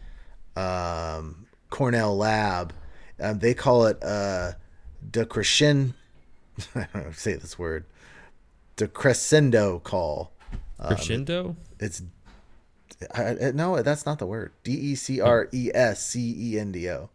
um, 0.56 1.46
Cornell 1.68 2.16
Lab, 2.16 2.72
um, 3.20 3.40
they 3.40 3.52
call 3.52 3.86
it 3.86 4.02
uh, 4.02 4.52
decrescendo. 5.08 5.94
I 6.74 6.86
don't 6.92 7.06
know 7.06 7.12
say 7.12 7.34
this 7.34 7.58
word 7.58 7.84
the 8.80 8.88
crescendo 8.88 9.78
call. 9.78 10.32
Um, 10.78 10.88
crescendo. 10.88 11.56
It's 11.78 12.02
I, 13.14 13.22
I, 13.22 13.50
no, 13.52 13.80
that's 13.82 14.04
not 14.04 14.18
the 14.18 14.26
word. 14.26 14.52
D 14.64 14.72
e 14.72 14.94
c 14.94 15.20
r 15.20 15.48
e 15.52 15.70
s 15.72 16.04
c 16.04 16.34
e 16.36 16.58
n 16.58 16.72
d 16.72 16.90
o. 16.90 17.10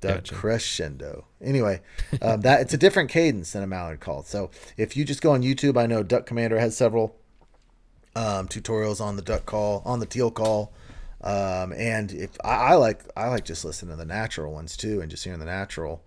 The 0.00 0.14
gotcha. 0.14 0.34
crescendo. 0.34 1.26
Anyway, 1.42 1.82
um, 2.22 2.40
that 2.40 2.62
it's 2.62 2.72
a 2.72 2.78
different 2.78 3.10
cadence 3.10 3.52
than 3.52 3.62
a 3.62 3.66
mallard 3.66 4.00
call. 4.00 4.22
So 4.22 4.50
if 4.78 4.96
you 4.96 5.04
just 5.04 5.20
go 5.20 5.32
on 5.32 5.42
YouTube, 5.42 5.76
I 5.76 5.86
know 5.86 6.02
Duck 6.02 6.24
Commander 6.24 6.58
has 6.58 6.74
several 6.76 7.16
um, 8.16 8.48
tutorials 8.48 9.00
on 9.00 9.16
the 9.16 9.22
duck 9.22 9.44
call, 9.44 9.82
on 9.84 10.00
the 10.00 10.06
teal 10.06 10.30
call. 10.30 10.72
Um, 11.20 11.74
and 11.74 12.12
if 12.12 12.30
I, 12.42 12.54
I, 12.54 12.74
like, 12.76 13.04
I 13.14 13.28
like 13.28 13.44
just 13.44 13.62
listening 13.62 13.90
to 13.90 13.96
the 13.96 14.06
natural 14.06 14.52
ones 14.52 14.74
too, 14.74 15.02
and 15.02 15.10
just 15.10 15.22
hearing 15.22 15.38
the 15.38 15.44
natural. 15.44 16.02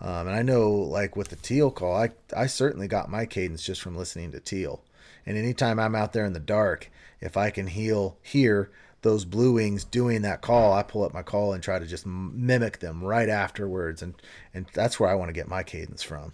Um, 0.00 0.26
and 0.26 0.36
I 0.36 0.42
know, 0.42 0.70
like 0.70 1.16
with 1.16 1.28
the 1.28 1.36
teal 1.36 1.70
call, 1.70 1.94
I 1.96 2.10
I 2.36 2.46
certainly 2.46 2.88
got 2.88 3.10
my 3.10 3.26
cadence 3.26 3.62
just 3.62 3.80
from 3.80 3.96
listening 3.96 4.32
to 4.32 4.40
teal. 4.40 4.82
And 5.26 5.38
anytime 5.38 5.78
I'm 5.78 5.94
out 5.94 6.12
there 6.12 6.26
in 6.26 6.32
the 6.32 6.40
dark, 6.40 6.90
if 7.20 7.36
I 7.36 7.50
can 7.50 7.68
heal 7.68 8.16
hear 8.22 8.70
those 9.02 9.24
blue 9.24 9.52
wings 9.52 9.84
doing 9.84 10.22
that 10.22 10.40
call, 10.40 10.72
I 10.72 10.82
pull 10.82 11.04
up 11.04 11.14
my 11.14 11.22
call 11.22 11.52
and 11.52 11.62
try 11.62 11.78
to 11.78 11.86
just 11.86 12.06
mimic 12.06 12.80
them 12.80 13.02
right 13.04 13.28
afterwards, 13.28 14.02
and 14.02 14.14
and 14.52 14.66
that's 14.74 14.98
where 14.98 15.08
I 15.08 15.14
want 15.14 15.28
to 15.28 15.34
get 15.34 15.48
my 15.48 15.62
cadence 15.62 16.02
from, 16.02 16.32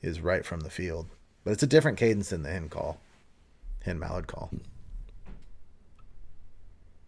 is 0.00 0.20
right 0.20 0.44
from 0.44 0.60
the 0.60 0.70
field. 0.70 1.06
But 1.44 1.52
it's 1.52 1.62
a 1.62 1.68
different 1.68 1.98
cadence 1.98 2.30
than 2.30 2.42
the 2.42 2.50
hen 2.50 2.68
call, 2.68 2.98
hen 3.84 3.98
mallard 3.98 4.26
call. 4.26 4.50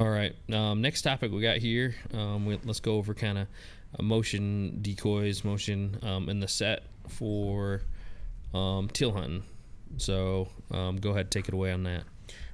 All 0.01 0.11
right. 0.11 0.35
Um, 0.53 0.83
next 0.83 1.03
topic 1.03 1.31
we 1.31 1.41
got 1.41 1.59
here. 1.59 1.95
Um, 2.13 2.47
we, 2.47 2.59
let's 2.65 2.81
go 2.81 2.97
over 2.97 3.15
kind 3.15 3.39
of 3.39 3.47
motion 4.03 4.79
decoys, 4.83 5.45
motion 5.45 5.99
um, 6.03 6.29
in 6.29 6.41
the 6.41 6.49
set 6.49 6.85
for 7.09 7.83
um, 8.53 8.89
teal 8.89 9.13
hunting. 9.13 9.45
So 9.97 10.49
um, 10.71 10.97
go 10.97 11.11
ahead, 11.11 11.31
take 11.31 11.49
it 11.49 11.55
away 11.55 11.73
on 11.73 11.85
that. 11.85 12.05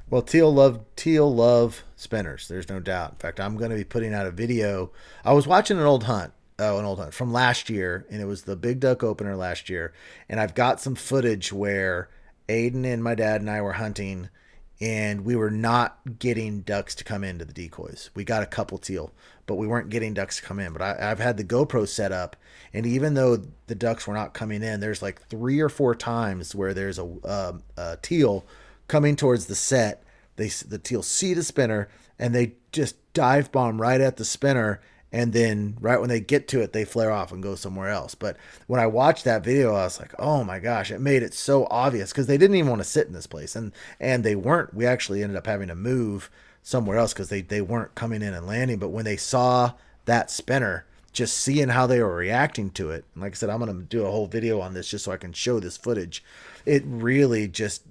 Well, 0.08 0.22
teal 0.22 0.52
love 0.52 0.80
teal 0.96 1.32
love 1.32 1.84
spinners. 1.96 2.48
There's 2.48 2.68
no 2.68 2.80
doubt. 2.80 3.12
In 3.12 3.16
fact, 3.18 3.38
I'm 3.38 3.56
going 3.56 3.70
to 3.70 3.76
be 3.76 3.84
putting 3.84 4.12
out 4.12 4.26
a 4.26 4.32
video. 4.32 4.90
I 5.24 5.32
was 5.32 5.46
watching 5.46 5.78
an 5.78 5.84
old 5.84 6.04
hunt, 6.04 6.32
oh, 6.58 6.78
an 6.78 6.84
old 6.84 6.98
hunt 6.98 7.14
from 7.14 7.32
last 7.32 7.70
year, 7.70 8.06
and 8.10 8.20
it 8.20 8.24
was 8.24 8.42
the 8.42 8.56
big 8.56 8.80
duck 8.80 9.04
opener 9.04 9.36
last 9.36 9.70
year. 9.70 9.92
And 10.28 10.40
I've 10.40 10.54
got 10.54 10.80
some 10.80 10.96
footage 10.96 11.52
where 11.52 12.08
Aiden 12.48 12.84
and 12.84 13.04
my 13.04 13.14
dad 13.14 13.40
and 13.40 13.48
I 13.48 13.60
were 13.62 13.74
hunting 13.74 14.28
and 14.80 15.24
we 15.24 15.36
were 15.36 15.50
not 15.50 16.00
getting 16.18 16.62
ducks 16.62 16.94
to 16.96 17.04
come 17.04 17.22
into 17.22 17.44
the 17.44 17.52
decoys. 17.52 18.10
We 18.14 18.24
got 18.24 18.42
a 18.42 18.46
couple 18.46 18.78
teal, 18.78 19.12
but 19.50 19.56
we 19.56 19.66
weren't 19.66 19.90
getting 19.90 20.14
ducks 20.14 20.36
to 20.36 20.44
come 20.44 20.60
in. 20.60 20.72
But 20.72 20.80
I, 20.80 21.08
have 21.08 21.18
had 21.18 21.36
the 21.36 21.42
GoPro 21.42 21.88
set 21.88 22.12
up, 22.12 22.36
and 22.72 22.86
even 22.86 23.14
though 23.14 23.42
the 23.66 23.74
ducks 23.74 24.06
were 24.06 24.14
not 24.14 24.32
coming 24.32 24.62
in, 24.62 24.78
there's 24.78 25.02
like 25.02 25.20
three 25.22 25.58
or 25.58 25.68
four 25.68 25.92
times 25.96 26.54
where 26.54 26.72
there's 26.72 27.00
a, 27.00 27.16
uh, 27.24 27.54
a 27.76 27.98
teal 28.00 28.46
coming 28.86 29.16
towards 29.16 29.46
the 29.46 29.56
set. 29.56 30.04
They 30.36 30.46
the 30.46 30.78
teal 30.78 31.02
see 31.02 31.34
the 31.34 31.42
spinner, 31.42 31.88
and 32.16 32.32
they 32.32 32.52
just 32.70 32.94
dive 33.12 33.50
bomb 33.50 33.80
right 33.80 34.00
at 34.00 34.18
the 34.18 34.24
spinner 34.24 34.80
and 35.10 35.32
then 35.32 35.76
right 35.80 35.98
when 35.98 36.08
they 36.08 36.20
get 36.20 36.46
to 36.46 36.60
it 36.60 36.72
they 36.72 36.84
flare 36.84 37.10
off 37.10 37.32
and 37.32 37.42
go 37.42 37.56
somewhere 37.56 37.88
else 37.88 38.14
but 38.14 38.36
when 38.68 38.78
i 38.78 38.86
watched 38.86 39.24
that 39.24 39.42
video 39.42 39.70
i 39.74 39.82
was 39.82 39.98
like 39.98 40.14
oh 40.20 40.44
my 40.44 40.60
gosh 40.60 40.92
it 40.92 41.00
made 41.00 41.20
it 41.20 41.34
so 41.34 41.66
obvious 41.68 42.12
because 42.12 42.28
they 42.28 42.38
didn't 42.38 42.54
even 42.54 42.70
want 42.70 42.80
to 42.80 42.88
sit 42.88 43.08
in 43.08 43.12
this 43.12 43.26
place 43.26 43.56
and 43.56 43.72
and 43.98 44.22
they 44.22 44.36
weren't 44.36 44.72
we 44.72 44.86
actually 44.86 45.20
ended 45.20 45.36
up 45.36 45.48
having 45.48 45.66
to 45.66 45.74
move 45.74 46.30
somewhere 46.62 46.98
else 46.98 47.12
because 47.12 47.28
they, 47.28 47.40
they 47.40 47.60
weren't 47.60 47.94
coming 47.94 48.22
in 48.22 48.34
and 48.34 48.46
landing 48.46 48.78
but 48.78 48.88
when 48.88 49.04
they 49.04 49.16
saw 49.16 49.72
that 50.04 50.30
spinner 50.30 50.84
just 51.12 51.36
seeing 51.36 51.68
how 51.68 51.86
they 51.86 52.00
were 52.00 52.14
reacting 52.14 52.70
to 52.70 52.90
it 52.90 53.04
and 53.14 53.22
like 53.22 53.32
i 53.32 53.34
said 53.34 53.50
i'm 53.50 53.58
going 53.58 53.74
to 53.74 53.82
do 53.84 54.04
a 54.04 54.10
whole 54.10 54.26
video 54.26 54.60
on 54.60 54.74
this 54.74 54.88
just 54.88 55.04
so 55.04 55.12
i 55.12 55.16
can 55.16 55.32
show 55.32 55.58
this 55.58 55.76
footage 55.76 56.22
it 56.66 56.82
really 56.86 57.48
just 57.48 57.82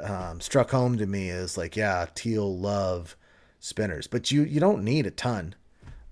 um, 0.00 0.40
struck 0.40 0.70
home 0.70 0.98
to 0.98 1.06
me 1.06 1.30
as 1.30 1.56
like 1.56 1.76
yeah 1.76 2.06
teal 2.14 2.56
love 2.58 3.16
spinners 3.60 4.06
but 4.06 4.30
you 4.30 4.42
you 4.42 4.60
don't 4.60 4.84
need 4.84 5.06
a 5.06 5.10
ton 5.10 5.54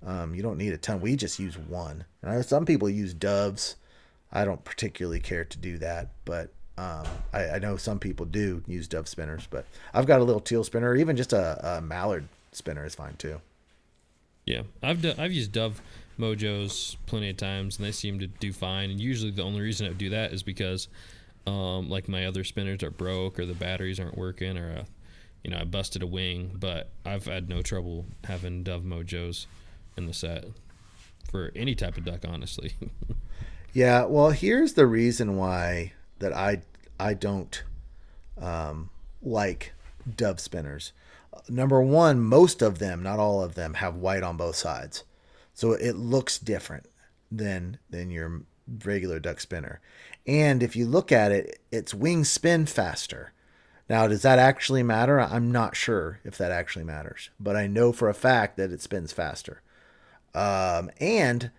um, 0.05 0.35
you 0.35 0.43
don't 0.43 0.57
need 0.57 0.73
a 0.73 0.77
ton. 0.77 1.01
We 1.01 1.15
just 1.15 1.39
use 1.39 1.57
one. 1.57 2.05
some 2.41 2.65
people 2.65 2.89
use 2.89 3.13
doves. 3.13 3.75
I 4.31 4.45
don't 4.45 4.63
particularly 4.63 5.19
care 5.19 5.45
to 5.45 5.57
do 5.57 5.77
that, 5.79 6.11
but 6.25 6.51
um, 6.77 7.05
I, 7.31 7.49
I, 7.51 7.59
know 7.59 7.77
some 7.77 7.99
people 7.99 8.25
do 8.25 8.61
use 8.67 8.87
dove 8.87 9.07
spinners. 9.07 9.47
But 9.49 9.65
I've 9.93 10.05
got 10.05 10.19
a 10.19 10.23
little 10.23 10.41
teal 10.41 10.63
spinner, 10.63 10.89
or 10.89 10.95
even 10.95 11.15
just 11.15 11.31
a, 11.31 11.77
a 11.77 11.81
mallard 11.81 12.27
spinner 12.51 12.85
is 12.85 12.95
fine 12.95 13.15
too. 13.15 13.39
Yeah, 14.45 14.63
I've 14.83 15.01
do, 15.01 15.13
I've 15.17 15.31
used 15.31 15.53
dove 15.53 15.81
mojos 16.19 16.97
plenty 17.05 17.29
of 17.29 17.37
times, 17.37 17.77
and 17.77 17.85
they 17.85 17.91
seem 17.91 18.19
to 18.19 18.27
do 18.27 18.51
fine. 18.51 18.89
And 18.89 18.99
usually, 18.99 19.31
the 19.31 19.43
only 19.43 19.61
reason 19.61 19.87
I 19.87 19.93
do 19.93 20.09
that 20.09 20.33
is 20.33 20.43
because, 20.43 20.89
um, 21.47 21.89
like 21.89 22.09
my 22.09 22.25
other 22.25 22.43
spinners 22.43 22.83
are 22.83 22.91
broke, 22.91 23.39
or 23.39 23.45
the 23.45 23.53
batteries 23.53 23.99
aren't 23.99 24.17
working, 24.17 24.57
or 24.57 24.69
a, 24.69 24.79
uh, 24.79 24.83
you 25.45 25.51
know 25.51 25.59
I 25.59 25.63
busted 25.63 26.03
a 26.03 26.07
wing. 26.07 26.57
But 26.59 26.89
I've 27.05 27.25
had 27.25 27.47
no 27.47 27.61
trouble 27.61 28.05
having 28.25 28.63
dove 28.63 28.83
mojos 28.83 29.45
in 29.95 30.07
the 30.07 30.13
set 30.13 30.43
for 31.31 31.53
any 31.55 31.73
type 31.73 31.97
of 31.97 32.03
duck, 32.03 32.25
honestly. 32.27 32.73
yeah, 33.73 34.03
well, 34.03 34.31
here's 34.31 34.73
the 34.73 34.87
reason 34.87 35.37
why 35.37 35.93
that 36.19 36.33
I 36.33 36.61
I 36.99 37.13
don't 37.13 37.63
um, 38.39 38.89
like 39.21 39.73
dove 40.15 40.39
spinners. 40.39 40.91
Number 41.49 41.81
one, 41.81 42.19
most 42.21 42.61
of 42.61 42.79
them, 42.79 43.03
not 43.03 43.19
all 43.19 43.43
of 43.43 43.55
them, 43.55 43.75
have 43.75 43.95
white 43.95 44.23
on 44.23 44.37
both 44.37 44.55
sides, 44.55 45.03
so 45.53 45.73
it 45.73 45.95
looks 45.95 46.39
different 46.39 46.87
than 47.31 47.77
than 47.89 48.09
your 48.09 48.41
regular 48.83 49.19
duck 49.19 49.39
spinner. 49.39 49.79
And 50.25 50.63
if 50.63 50.75
you 50.75 50.85
look 50.87 51.11
at 51.11 51.31
it, 51.31 51.59
its 51.71 51.93
wings 51.93 52.29
spin 52.29 52.65
faster. 52.65 53.31
Now, 53.87 54.07
does 54.07 54.23
that 54.23 54.39
actually 54.39 54.81
matter? 54.81 55.19
I'm 55.19 55.51
not 55.51 55.75
sure 55.75 56.19
if 56.23 56.37
that 56.39 56.51
actually 56.51 56.85
matters, 56.85 57.29
but 57.39 57.55
I 57.55 57.67
know 57.67 57.91
for 57.91 58.09
a 58.09 58.15
fact 58.15 58.57
that 58.57 58.71
it 58.71 58.81
spins 58.81 59.11
faster. 59.11 59.61
Um, 60.33 60.89
and 60.99 61.51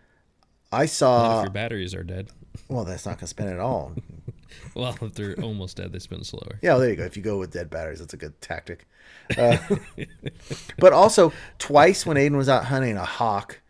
I 0.73 0.81
Not 0.83 0.89
saw. 0.91 1.39
if 1.39 1.45
your 1.45 1.53
batteries 1.53 1.95
are 1.95 2.03
dead. 2.03 2.31
Well, 2.69 2.85
that's 2.85 3.07
not 3.07 3.13
going 3.13 3.21
to 3.21 3.27
spin 3.29 3.49
at 3.49 3.61
all. 3.61 3.93
Well, 4.75 4.97
if 5.01 5.15
they're 5.15 5.35
almost 5.41 5.79
dead, 5.79 5.93
they 5.93 5.99
spin 5.99 6.23
slower. 6.23 6.59
Yeah, 6.61 6.73
well, 6.73 6.81
there 6.81 6.91
you 6.91 6.97
go. 6.97 7.05
If 7.05 7.17
you 7.17 7.23
go 7.23 7.39
with 7.39 7.53
dead 7.53 7.71
batteries, 7.71 8.01
that's 8.01 8.13
a 8.13 8.19
good 8.19 8.39
tactic. 8.41 8.87
Uh, 9.37 9.57
but 10.79 10.93
also, 10.93 11.33
twice 11.59 12.05
when 12.05 12.17
Aiden 12.17 12.37
was 12.37 12.49
out 12.49 12.67
hunting, 12.67 12.97
a 12.97 13.05
hawk 13.05 13.61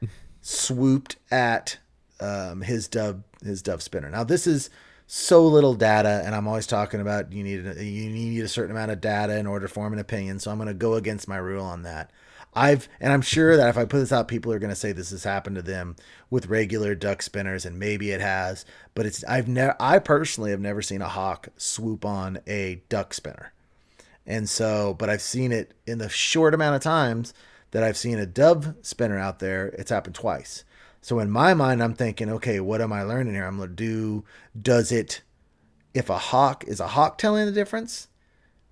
swooped 0.40 1.16
at 1.30 1.78
um, 2.20 2.62
his 2.62 2.88
dove 2.88 3.22
his 3.44 3.62
dove 3.62 3.82
spinner. 3.82 4.10
Now, 4.10 4.24
this 4.24 4.46
is 4.46 4.70
so 5.06 5.46
little 5.46 5.74
data, 5.74 6.22
and 6.24 6.34
I'm 6.34 6.48
always 6.48 6.66
talking 6.66 7.00
about 7.00 7.32
you 7.32 7.44
need 7.44 7.66
a, 7.66 7.84
you 7.84 8.10
need 8.10 8.42
a 8.42 8.48
certain 8.48 8.72
amount 8.72 8.90
of 8.90 9.00
data 9.00 9.38
in 9.38 9.46
order 9.46 9.66
to 9.66 9.72
form 9.72 9.92
an 9.92 9.98
opinion. 9.98 10.40
So 10.40 10.50
I'm 10.50 10.58
going 10.58 10.68
to 10.68 10.74
go 10.74 10.94
against 10.94 11.28
my 11.28 11.36
rule 11.36 11.64
on 11.64 11.82
that. 11.82 12.10
I've 12.56 12.88
and 13.00 13.12
I'm 13.12 13.22
sure 13.22 13.56
that 13.56 13.68
if 13.68 13.76
I 13.76 13.84
put 13.84 13.98
this 13.98 14.12
out, 14.12 14.28
people 14.28 14.50
are 14.50 14.58
going 14.58 14.70
to 14.70 14.76
say 14.76 14.90
this 14.90 15.10
has 15.10 15.24
happened 15.24 15.56
to 15.56 15.62
them 15.62 15.94
with 16.30 16.46
regular 16.46 16.94
duck 16.94 17.20
spinners, 17.20 17.66
and 17.66 17.78
maybe 17.78 18.10
it 18.10 18.20
has. 18.22 18.64
But 18.94 19.04
it's 19.04 19.22
I've 19.24 19.46
never 19.46 19.76
I 19.78 19.98
personally 19.98 20.50
have 20.52 20.60
never 20.60 20.80
seen 20.80 21.02
a 21.02 21.08
hawk 21.08 21.48
swoop 21.58 22.04
on 22.04 22.40
a 22.46 22.82
duck 22.88 23.12
spinner, 23.12 23.52
and 24.26 24.48
so 24.48 24.94
but 24.98 25.10
I've 25.10 25.22
seen 25.22 25.52
it 25.52 25.74
in 25.86 25.98
the 25.98 26.08
short 26.08 26.54
amount 26.54 26.76
of 26.76 26.82
times 26.82 27.34
that 27.72 27.82
I've 27.82 27.98
seen 27.98 28.18
a 28.18 28.26
dove 28.26 28.74
spinner 28.80 29.18
out 29.18 29.38
there. 29.38 29.68
It's 29.68 29.90
happened 29.90 30.14
twice. 30.14 30.64
So 31.02 31.18
in 31.18 31.30
my 31.30 31.52
mind, 31.54 31.82
I'm 31.82 31.94
thinking, 31.94 32.30
okay, 32.30 32.58
what 32.58 32.80
am 32.80 32.92
I 32.92 33.02
learning 33.02 33.34
here? 33.34 33.46
I'm 33.46 33.58
gonna 33.58 33.70
do. 33.70 34.24
Does 34.60 34.90
it? 34.90 35.20
If 35.92 36.10
a 36.10 36.18
hawk 36.18 36.64
is 36.66 36.80
a 36.80 36.88
hawk 36.88 37.18
telling 37.18 37.46
the 37.46 37.52
difference 37.52 38.08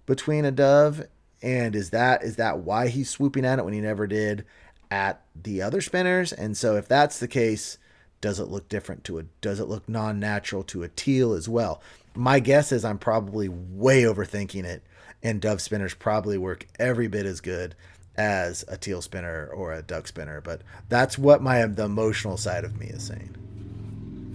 between 0.07 0.45
a 0.45 0.51
dove 0.51 1.07
and 1.45 1.77
is 1.77 1.91
that 1.91 2.25
is 2.25 2.37
that 2.37 2.61
why 2.61 2.89
he's 2.89 3.11
swooping 3.11 3.45
at 3.45 3.59
it 3.59 3.65
when 3.65 3.75
he 3.75 3.81
never 3.81 4.07
did 4.07 4.47
at 4.91 5.23
the 5.41 5.61
other 5.61 5.83
spinners? 5.83 6.33
And 6.33 6.57
so 6.57 6.77
if 6.77 6.89
that's 6.89 7.21
the 7.21 7.29
case 7.29 7.79
does 8.23 8.41
it 8.41 8.49
look 8.49 8.71
different 8.71 9.05
to 9.05 9.19
a 9.19 9.25
does 9.43 9.61
it 9.61 9.69
look 9.69 9.87
non-natural 9.87 10.63
to 10.65 10.83
a 10.83 10.89
teal 10.89 11.35
as 11.35 11.47
well? 11.47 11.83
My 12.17 12.41
guess 12.41 12.73
is 12.73 12.85
i'm 12.85 12.99
probably 12.99 13.49
way 13.49 14.05
overthinking 14.05 14.65
it 14.65 14.83
and 15.23 15.41
dove 15.41 15.61
spinners 15.61 15.95
probably 15.95 16.39
work 16.39 16.67
every 16.79 17.09
bit 17.09 17.27
as 17.27 17.41
good 17.43 17.75
as 18.17 18.65
a 18.69 18.79
teal 18.79 19.03
spinner 19.03 19.49
or 19.49 19.73
a 19.73 19.83
duck 19.83 20.07
spinner 20.07 20.41
but 20.41 20.63
that's 20.89 21.19
what 21.19 21.43
my 21.43 21.67
the 21.67 21.85
emotional 21.85 22.39
side 22.39 22.65
of 22.65 22.79
me 22.81 22.87
is 22.87 23.03
saying. 23.03 23.37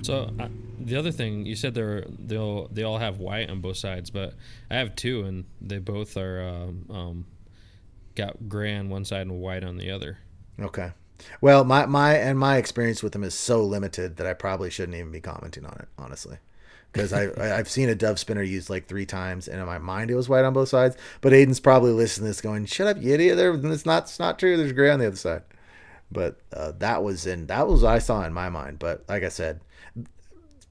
So 0.03 0.29
uh, 0.39 0.49
the 0.79 0.95
other 0.95 1.11
thing 1.11 1.45
you 1.45 1.55
said 1.55 1.73
they're 1.73 2.05
they'll 2.07 2.67
they 2.69 2.83
all 2.83 2.97
have 2.97 3.19
white 3.19 3.49
on 3.49 3.61
both 3.61 3.77
sides, 3.77 4.09
but 4.09 4.33
I 4.69 4.75
have 4.75 4.95
two, 4.95 5.23
and 5.23 5.45
they 5.61 5.79
both 5.79 6.17
are 6.17 6.41
um, 6.47 6.85
um, 6.89 7.25
got 8.15 8.49
gray 8.49 8.75
on 8.75 8.89
one 8.89 9.05
side 9.05 9.21
and 9.21 9.39
white 9.39 9.63
on 9.63 9.77
the 9.77 9.91
other. 9.91 10.17
Okay. 10.59 10.91
Well, 11.41 11.63
my 11.63 11.85
my 11.85 12.15
and 12.15 12.39
my 12.39 12.57
experience 12.57 13.03
with 13.03 13.13
them 13.13 13.23
is 13.23 13.33
so 13.33 13.63
limited 13.63 14.17
that 14.17 14.27
I 14.27 14.33
probably 14.33 14.69
shouldn't 14.69 14.97
even 14.97 15.11
be 15.11 15.21
commenting 15.21 15.65
on 15.65 15.77
it, 15.79 15.87
honestly. 15.97 16.37
Because 16.91 17.13
I 17.13 17.29
I've 17.57 17.69
seen 17.69 17.89
a 17.89 17.95
dove 17.95 18.19
spinner 18.19 18.41
used 18.41 18.69
like 18.69 18.87
three 18.87 19.05
times, 19.05 19.47
and 19.47 19.59
in 19.59 19.65
my 19.65 19.77
mind 19.77 20.09
it 20.09 20.15
was 20.15 20.29
white 20.29 20.45
on 20.45 20.53
both 20.53 20.69
sides. 20.69 20.97
But 21.21 21.33
Aiden's 21.33 21.59
probably 21.59 21.91
listening 21.91 22.25
to 22.25 22.29
this, 22.29 22.41
going, 22.41 22.65
"Shut 22.65 22.87
up, 22.87 23.01
you 23.01 23.13
idiot! 23.13 23.37
There, 23.37 23.53
it's 23.53 23.85
not 23.85 24.03
it's 24.03 24.19
not 24.19 24.39
true. 24.39 24.57
There's 24.57 24.73
gray 24.73 24.89
on 24.89 24.99
the 24.99 25.07
other 25.07 25.15
side." 25.15 25.43
But 26.11 26.39
uh, 26.51 26.71
that 26.79 27.03
was 27.03 27.27
in 27.27 27.45
that 27.47 27.67
was 27.67 27.83
what 27.83 27.93
I 27.93 27.99
saw 27.99 28.23
in 28.23 28.33
my 28.33 28.49
mind. 28.49 28.79
But 28.79 29.03
like 29.07 29.23
I 29.23 29.29
said, 29.29 29.61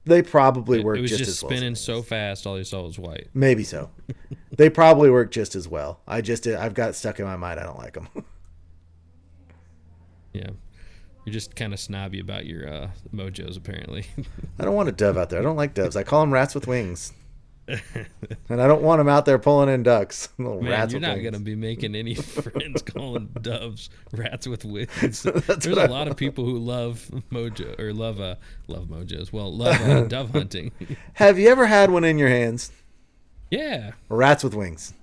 they 0.05 0.21
probably 0.21 0.79
It, 0.79 0.85
work 0.85 0.97
it 0.97 1.01
was 1.01 1.11
just, 1.11 1.19
just 1.19 1.29
as 1.29 1.43
well. 1.43 1.51
as 1.51 1.57
spinning 1.57 1.75
so 1.75 2.01
fast, 2.01 2.47
all 2.47 2.57
you 2.57 2.63
saw 2.63 2.81
was 2.83 2.97
white. 2.97 3.27
Maybe 3.33 3.63
so. 3.63 3.91
they 4.55 4.69
probably 4.69 5.09
work 5.09 5.31
just 5.31 5.55
as 5.55 5.67
well. 5.67 5.99
I 6.07 6.21
just 6.21 6.47
I've 6.47 6.73
got 6.73 6.89
it 6.89 6.93
stuck 6.93 7.19
in 7.19 7.25
my 7.25 7.35
mind. 7.37 7.59
I 7.59 7.63
don't 7.63 7.77
like 7.77 7.93
them. 7.93 8.07
Yeah, 10.31 10.49
you're 11.25 11.33
just 11.33 11.55
kind 11.55 11.73
of 11.73 11.79
snobby 11.79 12.19
about 12.19 12.45
your 12.45 12.71
uh, 12.71 12.89
mojos, 13.11 13.57
apparently. 13.57 14.05
I 14.59 14.63
don't 14.63 14.75
want 14.75 14.87
a 14.87 14.91
dove 14.91 15.17
out 15.17 15.31
there. 15.31 15.39
I 15.39 15.43
don't 15.43 15.55
like 15.55 15.73
doves. 15.73 15.95
I 15.95 16.03
call 16.03 16.21
them 16.21 16.31
rats 16.31 16.53
with 16.53 16.67
wings. 16.67 17.13
and 18.49 18.61
I 18.61 18.67
don't 18.67 18.81
want 18.81 18.99
them 18.99 19.07
out 19.07 19.25
there 19.25 19.37
pulling 19.37 19.69
in 19.69 19.83
ducks. 19.83 20.29
Little 20.37 20.61
Man, 20.61 20.71
rats 20.71 20.91
you're 20.91 21.01
not 21.01 21.17
gonna 21.17 21.39
be 21.39 21.55
making 21.55 21.95
any 21.95 22.15
friends 22.15 22.81
calling 22.81 23.29
doves 23.41 23.89
rats 24.11 24.47
with 24.47 24.65
wings. 24.65 25.23
There's 25.23 25.65
a 25.65 25.87
lot 25.87 26.07
of 26.07 26.17
people 26.17 26.45
who 26.45 26.57
love 26.57 27.09
mojo 27.31 27.79
or 27.79 27.93
love 27.93 28.19
uh 28.19 28.35
love 28.67 28.87
mojos. 28.87 29.31
Well, 29.31 29.55
love 29.55 29.79
uh, 29.81 30.03
dove 30.03 30.31
hunting. 30.31 30.71
Have 31.13 31.37
you 31.37 31.49
ever 31.49 31.67
had 31.67 31.91
one 31.91 32.03
in 32.03 32.17
your 32.17 32.29
hands? 32.29 32.71
yeah, 33.51 33.91
Rats 34.09 34.43
with 34.43 34.53
wings. 34.53 34.93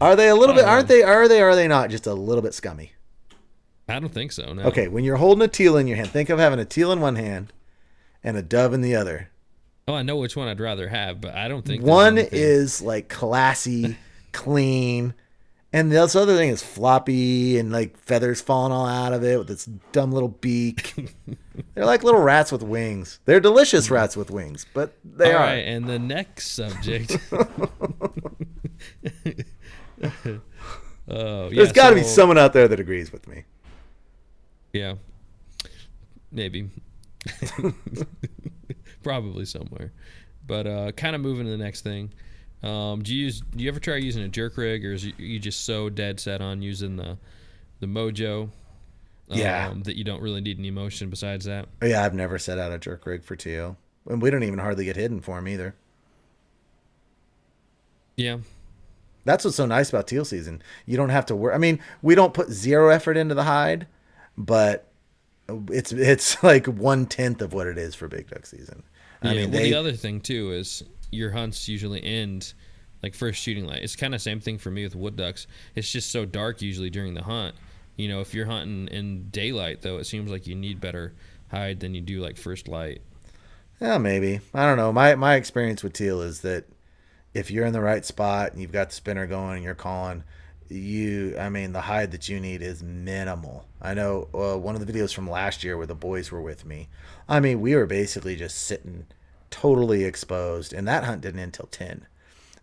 Are 0.00 0.16
they 0.16 0.28
a 0.28 0.34
little 0.34 0.54
bit? 0.54 0.64
Aren't 0.64 0.88
they? 0.88 1.02
Are 1.02 1.28
they? 1.28 1.42
Are 1.42 1.54
they 1.54 1.68
not? 1.68 1.90
Just 1.90 2.06
a 2.06 2.14
little 2.14 2.42
bit 2.42 2.54
scummy. 2.54 2.92
I 3.88 3.98
don't 3.98 4.12
think 4.12 4.32
so. 4.32 4.52
No. 4.52 4.62
Okay, 4.62 4.88
when 4.88 5.04
you're 5.04 5.16
holding 5.16 5.42
a 5.42 5.48
teal 5.48 5.76
in 5.76 5.86
your 5.86 5.96
hand, 5.96 6.10
think 6.10 6.30
of 6.30 6.38
having 6.38 6.60
a 6.60 6.64
teal 6.64 6.92
in 6.92 7.00
one 7.00 7.16
hand 7.16 7.52
and 8.22 8.36
a 8.36 8.42
dove 8.42 8.72
in 8.72 8.82
the 8.82 8.94
other. 8.94 9.30
Oh, 9.88 9.94
I 9.94 10.02
know 10.02 10.16
which 10.16 10.36
one 10.36 10.48
I'd 10.48 10.60
rather 10.60 10.88
have, 10.88 11.20
but 11.20 11.34
I 11.34 11.48
don't 11.48 11.64
think 11.64 11.82
One 11.82 12.18
is 12.18 12.80
like 12.80 13.08
classy, 13.08 13.96
clean, 14.32 15.14
and 15.72 15.92
this 15.92 16.16
other 16.16 16.36
thing 16.36 16.50
is 16.50 16.62
floppy 16.62 17.58
and 17.58 17.70
like 17.70 17.96
feathers 17.96 18.40
falling 18.40 18.72
all 18.72 18.86
out 18.86 19.12
of 19.12 19.22
it 19.22 19.38
with 19.38 19.50
its 19.50 19.66
dumb 19.92 20.10
little 20.10 20.28
beak. 20.28 20.94
They're 21.74 21.84
like 21.84 22.02
little 22.02 22.20
rats 22.20 22.50
with 22.50 22.62
wings. 22.62 23.20
They're 23.24 23.40
delicious 23.40 23.88
mm. 23.88 23.92
rats 23.92 24.16
with 24.16 24.30
wings, 24.30 24.66
but 24.74 24.96
they 25.04 25.32
All 25.32 25.38
are. 25.38 25.44
right, 25.44 25.66
and 25.66 25.86
the 25.86 25.98
next 25.98 26.52
subject. 26.52 27.16
Oh, 31.12 31.48
yeah, 31.48 31.56
There's 31.56 31.72
got 31.72 31.90
to 31.90 31.96
be 31.96 32.04
someone 32.04 32.38
out 32.38 32.52
there 32.52 32.68
that 32.68 32.78
agrees 32.78 33.12
with 33.12 33.26
me. 33.26 33.42
Yeah, 34.72 34.94
maybe, 36.30 36.70
probably 39.02 39.44
somewhere. 39.44 39.92
But 40.46 40.66
uh, 40.66 40.92
kind 40.92 41.14
of 41.14 41.20
moving 41.20 41.44
to 41.46 41.50
the 41.50 41.58
next 41.58 41.82
thing. 41.82 42.10
Um, 42.62 43.02
do 43.02 43.14
you 43.14 43.24
use? 43.24 43.40
Do 43.40 43.62
you 43.62 43.68
ever 43.70 43.80
try 43.80 43.96
using 43.96 44.22
a 44.22 44.28
jerk 44.28 44.56
rig, 44.56 44.84
or 44.84 44.92
is 44.92 45.04
you- 45.04 45.14
you 45.16 45.38
just 45.38 45.64
so 45.64 45.88
dead 45.88 46.20
set 46.20 46.40
on 46.42 46.60
using 46.62 46.96
the 46.96 47.16
the 47.80 47.86
Mojo? 47.86 48.50
Yeah. 49.28 49.68
Um, 49.68 49.82
that 49.84 49.96
you 49.96 50.02
don't 50.02 50.20
really 50.20 50.40
need 50.40 50.58
any 50.58 50.72
motion 50.72 51.08
besides 51.08 51.44
that. 51.44 51.68
Yeah, 51.82 52.04
I've 52.04 52.14
never 52.14 52.36
set 52.38 52.58
out 52.58 52.72
a 52.72 52.78
jerk 52.78 53.06
rig 53.06 53.22
for 53.22 53.36
teal, 53.36 53.76
and 54.08 54.20
we 54.20 54.28
don't 54.28 54.42
even 54.42 54.58
hardly 54.58 54.84
get 54.84 54.96
hidden 54.96 55.20
for 55.20 55.36
them 55.36 55.46
either. 55.46 55.76
Yeah. 58.16 58.38
That's 59.24 59.44
what's 59.44 59.56
so 59.56 59.66
nice 59.66 59.88
about 59.90 60.06
teal 60.08 60.24
season. 60.24 60.62
You 60.86 60.96
don't 60.96 61.10
have 61.10 61.26
to 61.26 61.36
worry. 61.36 61.54
I 61.54 61.58
mean, 61.58 61.78
we 62.02 62.14
don't 62.14 62.34
put 62.34 62.50
zero 62.50 62.88
effort 62.90 63.16
into 63.16 63.34
the 63.34 63.44
hide, 63.44 63.86
but 64.36 64.88
it's 65.68 65.92
it's 65.92 66.42
like 66.42 66.66
one 66.66 67.06
tenth 67.06 67.40
of 67.42 67.52
what 67.52 67.66
it 67.66 67.78
is 67.78 67.94
for 67.94 68.08
big 68.08 68.28
duck 68.28 68.46
season. 68.46 68.82
I 69.22 69.32
yeah. 69.32 69.40
mean, 69.42 69.50
well, 69.50 69.60
they, 69.60 69.70
the 69.70 69.76
other 69.76 69.92
thing 69.92 70.20
too 70.20 70.52
is 70.52 70.82
your 71.10 71.30
hunts 71.30 71.68
usually 71.68 72.02
end 72.02 72.54
like 73.02 73.14
first 73.14 73.40
shooting 73.40 73.66
light. 73.66 73.82
It's 73.82 73.96
kind 73.96 74.14
of 74.14 74.22
same 74.22 74.40
thing 74.40 74.58
for 74.58 74.70
me 74.70 74.84
with 74.84 74.94
wood 74.94 75.16
ducks. 75.16 75.46
It's 75.74 75.90
just 75.90 76.10
so 76.10 76.24
dark 76.24 76.62
usually 76.62 76.90
during 76.90 77.14
the 77.14 77.22
hunt. 77.22 77.54
You 77.96 78.08
know, 78.08 78.20
if 78.20 78.34
you're 78.34 78.46
hunting 78.46 78.88
in 78.88 79.28
daylight 79.30 79.82
though, 79.82 79.98
it 79.98 80.04
seems 80.04 80.30
like 80.30 80.46
you 80.46 80.54
need 80.54 80.80
better 80.80 81.14
hide 81.50 81.80
than 81.80 81.94
you 81.94 82.00
do 82.00 82.20
like 82.20 82.36
first 82.36 82.68
light. 82.68 83.02
yeah, 83.80 83.98
maybe. 83.98 84.40
I 84.54 84.66
don't 84.66 84.76
know. 84.76 84.92
My 84.92 85.14
my 85.16 85.34
experience 85.34 85.82
with 85.82 85.92
teal 85.92 86.20
is 86.20 86.40
that 86.40 86.64
if 87.34 87.50
you're 87.50 87.66
in 87.66 87.72
the 87.72 87.80
right 87.80 88.04
spot 88.04 88.52
and 88.52 88.60
you've 88.60 88.72
got 88.72 88.90
the 88.90 88.94
spinner 88.94 89.26
going 89.26 89.56
and 89.56 89.64
you're 89.64 89.74
calling, 89.74 90.24
you, 90.70 91.36
I 91.38 91.48
mean, 91.48 91.72
the 91.72 91.82
hide 91.82 92.12
that 92.12 92.28
you 92.28 92.40
need 92.40 92.62
is 92.62 92.82
minimal. 92.82 93.66
I 93.82 93.94
know 93.94 94.28
uh, 94.34 94.58
one 94.58 94.76
of 94.76 94.86
the 94.86 94.92
videos 94.92 95.12
from 95.14 95.28
last 95.28 95.64
year 95.64 95.76
where 95.76 95.86
the 95.86 95.94
boys 95.94 96.30
were 96.30 96.40
with 96.42 96.64
me. 96.64 96.88
I 97.28 97.40
mean, 97.40 97.60
we 97.60 97.74
were 97.74 97.86
basically 97.86 98.36
just 98.36 98.58
sitting 98.58 99.06
totally 99.50 100.04
exposed, 100.04 100.72
and 100.72 100.86
that 100.88 101.04
hunt 101.04 101.22
didn't 101.22 101.40
end 101.40 101.48
until 101.58 101.66
ten. 101.66 102.06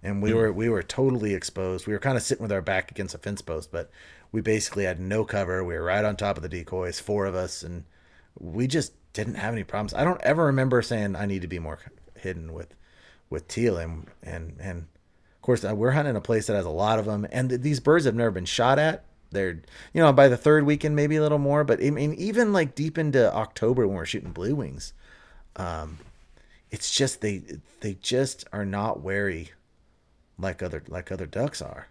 and 0.04 0.22
we 0.22 0.34
were 0.34 0.52
we 0.52 0.70
were 0.70 0.84
totally 0.84 1.34
exposed. 1.34 1.88
We 1.88 1.94
were 1.94 2.00
kind 2.00 2.18
of 2.18 2.24
sitting 2.24 2.42
with 2.44 2.52
our 2.52 2.62
back 2.62 2.92
against 2.92 3.16
a 3.16 3.18
fence 3.18 3.42
post, 3.42 3.72
but 3.72 3.90
we 4.32 4.42
basically 4.42 4.86
had 4.86 5.00
no 5.00 5.26
cover. 5.26 5.64
We 5.64 5.76
were 5.76 5.84
right 5.84 6.06
on 6.06 6.16
top 6.16 6.38
of 6.38 6.44
the 6.44 6.50
decoys, 6.50 7.00
four 7.00 7.26
of 7.26 7.36
us, 7.36 7.64
and 7.64 7.84
we 8.40 8.68
just 8.68 8.94
didn't 9.14 9.36
have 9.36 9.54
any 9.54 9.64
problems. 9.64 9.94
I 9.94 10.04
don't 10.04 10.22
ever 10.22 10.46
remember 10.46 10.82
saying 10.82 11.16
I 11.16 11.26
need 11.26 11.42
to 11.42 11.48
be 11.48 11.60
more 11.60 11.80
hidden 12.16 12.54
with 12.54 12.76
with 13.30 13.48
teal, 13.48 13.78
and 13.78 14.08
and 14.24 14.58
and 14.60 14.88
course 15.48 15.64
uh, 15.64 15.74
we're 15.74 15.92
hunting 15.92 16.16
a 16.16 16.22
place 16.22 16.46
that 16.48 16.56
has 16.56 16.66
a 16.66 16.70
lot 16.70 17.00
of 17.00 17.06
them, 17.06 17.26
and 17.32 17.50
th- 17.50 17.62
these 17.62 17.80
birds 17.80 18.06
have 18.06 18.14
never 18.14 18.32
been 18.32 18.46
shot 18.46 18.78
at. 18.78 19.06
They're 19.32 19.62
you 19.94 20.02
know 20.02 20.14
by 20.14 20.28
the 20.28 20.38
third 20.38 20.66
weekend 20.66 20.96
maybe 20.96 21.16
a 21.16 21.22
little 21.22 21.40
more, 21.40 21.64
but 21.64 21.84
I 21.84 21.90
mean 21.90 22.14
even 22.14 22.54
like 22.54 22.76
deep 22.76 22.98
into 22.98 23.34
October 23.34 23.88
when 23.88 23.96
we're 23.98 24.06
shooting 24.06 24.32
blue 24.32 24.56
wings, 24.56 24.94
um, 25.56 25.98
it's 26.70 26.92
just 26.96 27.22
they 27.22 27.42
they 27.80 27.96
just 27.96 28.46
are 28.54 28.66
not 28.66 29.02
wary 29.02 29.52
like 30.38 30.62
other 30.62 30.84
like 30.88 31.12
other 31.12 31.26
ducks 31.26 31.62
are. 31.62 31.88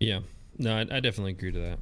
Yeah. 0.00 0.20
No, 0.58 0.76
I, 0.76 0.80
I 0.80 1.00
definitely 1.00 1.32
agree 1.32 1.52
to 1.52 1.60
that. 1.60 1.78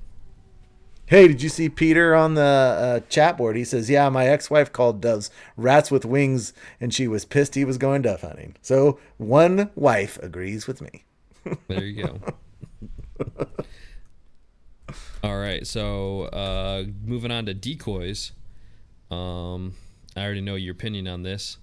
Hey, 1.13 1.29
did 1.29 1.43
you 1.43 1.51
see 1.51 1.69
Peter 1.69 2.15
on 2.15 2.37
the 2.37 2.41
uh, 2.41 3.01
chat 3.11 3.37
board? 3.37 3.55
He 3.55 3.65
says, 3.65 3.91
"Yeah, 3.91 4.09
my 4.09 4.27
ex-wife 4.27 4.73
called 4.73 5.03
doves 5.03 5.31
rats 5.59 5.91
with 5.91 6.07
wings, 6.07 6.55
and 6.81 6.95
she 6.95 7.07
was 7.07 7.27
pissed 7.27 7.55
he 7.55 7.67
was 7.67 7.77
going 7.77 8.01
dove 8.01 8.23
hunting." 8.23 8.57
So 8.63 8.99
one 9.19 9.71
wife 9.75 10.19
agrees 10.23 10.67
with 10.67 10.81
me. 10.81 11.05
There 11.69 11.85
you 11.85 12.05
go. 12.05 12.19
All 15.23 15.37
right, 15.37 15.67
so 15.67 16.23
uh, 16.33 16.85
moving 17.05 17.31
on 17.31 17.45
to 17.45 17.53
decoys. 17.53 18.33
Um, 19.11 19.75
I 20.17 20.25
already 20.25 20.41
know 20.41 20.55
your 20.55 20.73
opinion 20.73 21.09
on 21.09 21.25
this, 21.25 21.59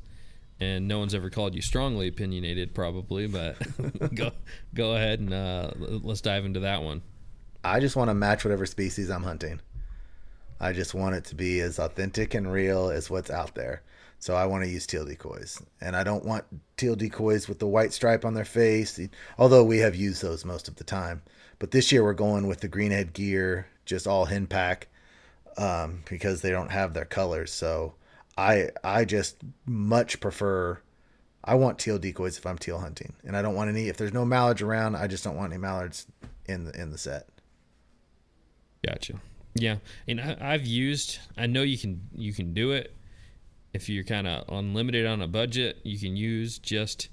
and 0.60 0.88
no 0.88 1.00
one's 1.00 1.16
ever 1.16 1.32
called 1.32 1.56
you 1.56 1.64
strongly 1.64 2.08
opinionated, 2.08 2.76
probably. 2.76 3.26
But 3.26 3.58
go 4.14 4.30
go 4.76 4.95
ahead 4.95 5.22
and 5.22 5.34
uh, 5.34 5.72
let's 5.80 6.22
dive 6.22 6.45
into 6.45 6.60
that 6.60 6.84
one. 6.84 7.02
I 7.64 7.80
just 7.80 7.95
want 7.95 8.10
to 8.10 8.14
match 8.14 8.45
whatever 8.45 8.66
species 8.66 9.10
I'm 9.10 9.24
hunting. 9.24 9.60
I 10.60 10.74
just 10.74 10.93
want 10.93 11.16
it 11.16 11.26
to 11.26 11.36
be 11.36 11.60
as 11.62 11.80
authentic 11.80 12.34
and 12.34 12.51
real 12.51 12.89
as 12.89 13.10
what's 13.10 13.30
out 13.30 13.55
there. 13.55 13.82
So 14.20 14.36
I 14.36 14.45
want 14.45 14.64
to 14.66 14.70
use 14.70 14.86
teal 14.86 15.05
decoys. 15.05 15.62
And 15.80 15.95
I 15.95 16.03
don't 16.03 16.26
want 16.26 16.45
teal 16.76 16.95
decoys 16.95 17.47
with 17.47 17.60
the 17.60 17.68
white 17.68 17.93
stripe 17.93 18.26
on 18.26 18.34
their 18.34 18.45
face, 18.45 18.99
although 19.38 19.64
we 19.64 19.80
have 19.80 19.95
used 19.95 20.22
those 20.22 20.43
most 20.43 20.68
of 20.68 20.76
the 20.76 20.84
time. 20.84 21.22
But 21.57 21.72
this 21.72 21.91
year 21.91 22.03
we're 22.03 22.14
going 22.14 22.47
with 22.47 22.60
the 22.60 22.70
greenhead 22.70 23.14
gear, 23.14 23.68
just 23.86 24.07
all 24.07 24.26
hen 24.26 24.47
pack, 24.47 24.88
um, 25.57 26.03
because 26.10 26.41
they 26.41 26.51
don't 26.51 26.72
have 26.72 26.93
their 26.93 27.05
colors. 27.05 27.51
So 27.51 27.93
I 28.38 28.70
I 28.84 29.05
just 29.05 29.38
much 29.66 30.20
prefer. 30.20 30.80
I 31.43 31.55
want 31.55 31.80
teal 31.80 31.97
decoys 31.97 32.38
if 32.38 32.45
I'm 32.45 32.57
teal 32.57 32.80
hunting, 32.80 33.14
and 33.26 33.36
I 33.36 33.41
don't 33.41 33.55
want 33.55 33.70
any. 33.70 33.88
If 33.88 33.97
there's 33.97 34.14
no 34.14 34.26
mallards 34.26 34.62
around, 34.62 34.95
I 34.95 35.07
just 35.07 35.24
don't 35.24 35.36
want 35.36 35.51
any 35.51 35.60
mallards 35.60 36.07
in 36.45 36.66
the 36.66 36.82
in 36.82 36.91
the 36.91 36.97
set. 36.97 37.28
Gotcha. 38.86 39.16
Yeah, 39.56 39.78
and 40.08 40.22
I, 40.22 40.38
I've 40.40 40.66
used. 40.66 41.20
I 41.38 41.48
know 41.48 41.64
you 41.64 41.78
can 41.78 42.02
you 42.16 42.34
can 42.34 42.54
do 42.54 42.72
it 42.72 42.96
if 43.74 43.90
you're 43.90 44.04
kind 44.04 44.28
of 44.28 44.46
unlimited 44.50 45.06
on 45.06 45.22
a 45.22 45.28
budget. 45.28 45.80
You 45.84 46.00
can 46.00 46.16
use 46.16 46.60
just 46.60 47.10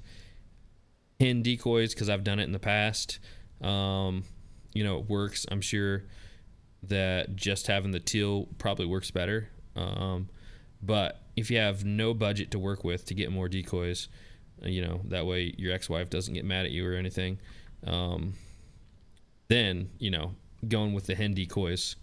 ten 1.18 1.42
decoys 1.42 1.94
because 1.94 2.08
I've 2.08 2.24
done 2.24 2.38
it 2.38 2.44
in 2.44 2.52
the 2.52 2.58
past. 2.58 3.18
Um, 3.60 4.24
you 4.72 4.84
know, 4.84 4.98
it 4.98 5.08
works. 5.08 5.46
I'm 5.50 5.60
sure 5.60 6.04
that 6.82 7.34
just 7.34 7.66
having 7.66 7.90
the 7.90 8.00
teal 8.00 8.48
probably 8.58 8.86
works 8.86 9.10
better. 9.10 9.48
Um, 9.74 10.28
but 10.82 11.22
if 11.36 11.50
you 11.50 11.58
have 11.58 11.84
no 11.84 12.14
budget 12.14 12.50
to 12.52 12.58
work 12.58 12.84
with 12.84 13.06
to 13.06 13.14
get 13.14 13.32
more 13.32 13.48
decoys, 13.48 14.08
uh, 14.62 14.68
you 14.68 14.82
know, 14.82 15.00
that 15.06 15.26
way 15.26 15.54
your 15.56 15.72
ex-wife 15.72 16.10
doesn't 16.10 16.34
get 16.34 16.44
mad 16.44 16.66
at 16.66 16.70
you 16.70 16.86
or 16.86 16.94
anything. 16.94 17.38
Um, 17.86 18.34
then 19.48 19.90
you 19.98 20.10
know, 20.10 20.34
going 20.66 20.92
with 20.92 21.06
the 21.06 21.14
hen 21.14 21.34
decoys 21.34 21.96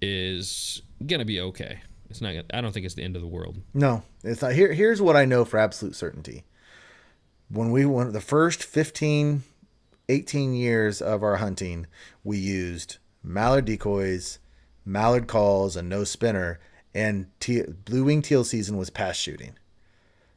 is 0.00 0.82
gonna 1.06 1.24
be 1.24 1.40
okay. 1.40 1.80
It's 2.10 2.20
not. 2.20 2.34
I 2.52 2.60
don't 2.60 2.72
think 2.72 2.84
it's 2.84 2.94
the 2.94 3.04
end 3.04 3.16
of 3.16 3.22
the 3.22 3.28
world. 3.28 3.56
No, 3.72 4.02
it's 4.22 4.42
not. 4.42 4.52
Here, 4.52 4.72
here's 4.74 5.00
what 5.00 5.16
I 5.16 5.24
know 5.24 5.44
for 5.46 5.58
absolute 5.58 5.96
certainty. 5.96 6.44
When 7.48 7.70
we 7.70 7.86
went 7.86 8.12
the 8.12 8.20
first 8.20 8.62
15, 8.62 9.42
18 10.08 10.54
years 10.54 11.00
of 11.00 11.22
our 11.22 11.36
hunting, 11.36 11.86
we 12.22 12.36
used 12.36 12.98
mallard 13.22 13.64
decoys, 13.64 14.38
mallard 14.84 15.26
calls, 15.26 15.74
and 15.74 15.88
no 15.88 16.04
spinner. 16.04 16.60
And 16.94 17.28
te- 17.40 17.62
blue 17.62 18.04
wing 18.04 18.20
teal 18.20 18.44
season 18.44 18.76
was 18.76 18.90
pass 18.90 19.16
shooting. 19.16 19.54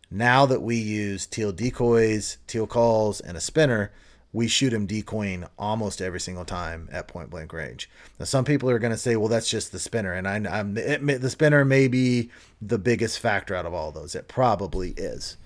Now 0.10 0.46
that 0.46 0.62
we 0.62 0.78
use 0.78 1.26
teal 1.26 1.52
decoys, 1.52 2.38
teal 2.48 2.68
calls, 2.68 3.20
and 3.20 3.36
a 3.36 3.42
spinner, 3.42 3.92
we 4.36 4.50
shoot 4.50 4.72
them 4.72 4.86
decoying 4.86 5.46
almost 5.58 6.02
every 6.02 6.20
single 6.20 6.44
time 6.44 6.90
at 6.92 7.08
point 7.08 7.30
blank 7.30 7.54
range. 7.54 7.90
Now, 8.20 8.26
some 8.26 8.44
people 8.44 8.70
are 8.70 8.80
going 8.80 8.92
to 8.92 8.98
say, 8.98 9.16
"Well, 9.16 9.30
that's 9.30 9.50
just 9.50 9.72
the 9.72 9.80
spinner," 9.80 10.12
and 10.12 10.28
I, 10.28 10.60
am 10.60 10.74
the 10.74 11.30
spinner 11.30 11.64
may 11.64 11.88
be 11.88 12.30
the 12.62 12.78
biggest 12.78 13.20
factor 13.20 13.56
out 13.56 13.66
of 13.66 13.74
all 13.74 13.94
those. 13.94 14.14
It 14.14 14.28
probably 14.28 14.92
is, 14.92 15.38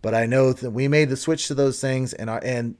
but 0.00 0.14
I 0.14 0.24
know 0.24 0.54
that 0.54 0.70
we 0.70 0.88
made 0.88 1.10
the 1.10 1.18
switch 1.18 1.48
to 1.48 1.54
those 1.54 1.80
things, 1.82 2.14
and 2.14 2.30
our, 2.30 2.40
and 2.42 2.76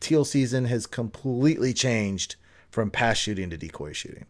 teal 0.00 0.24
season 0.24 0.64
has 0.64 0.86
completely 0.86 1.72
changed 1.72 2.34
from 2.68 2.90
pass 2.90 3.16
shooting 3.16 3.48
to 3.50 3.56
decoy 3.56 3.92
shooting. 3.92 4.26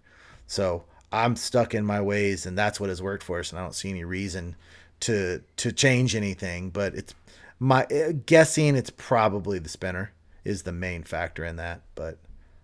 So 0.46 0.84
I'm 1.10 1.36
stuck 1.36 1.74
in 1.74 1.86
my 1.86 2.02
ways, 2.02 2.44
and 2.44 2.56
that's 2.56 2.78
what 2.78 2.90
has 2.90 3.02
worked 3.02 3.24
for 3.24 3.40
us. 3.40 3.50
And 3.50 3.58
I 3.58 3.62
don't 3.62 3.74
see 3.74 3.88
any 3.88 4.04
reason 4.04 4.56
to 5.00 5.42
to 5.56 5.72
change 5.72 6.14
anything. 6.14 6.68
But 6.68 6.94
it's 6.94 7.14
my 7.58 7.84
uh, 7.84 8.12
guessing 8.26 8.76
it's 8.76 8.90
probably 8.90 9.58
the 9.58 9.70
spinner 9.70 10.12
is 10.46 10.62
the 10.62 10.72
main 10.72 11.02
factor 11.02 11.44
in 11.44 11.56
that. 11.56 11.82
But 11.94 12.18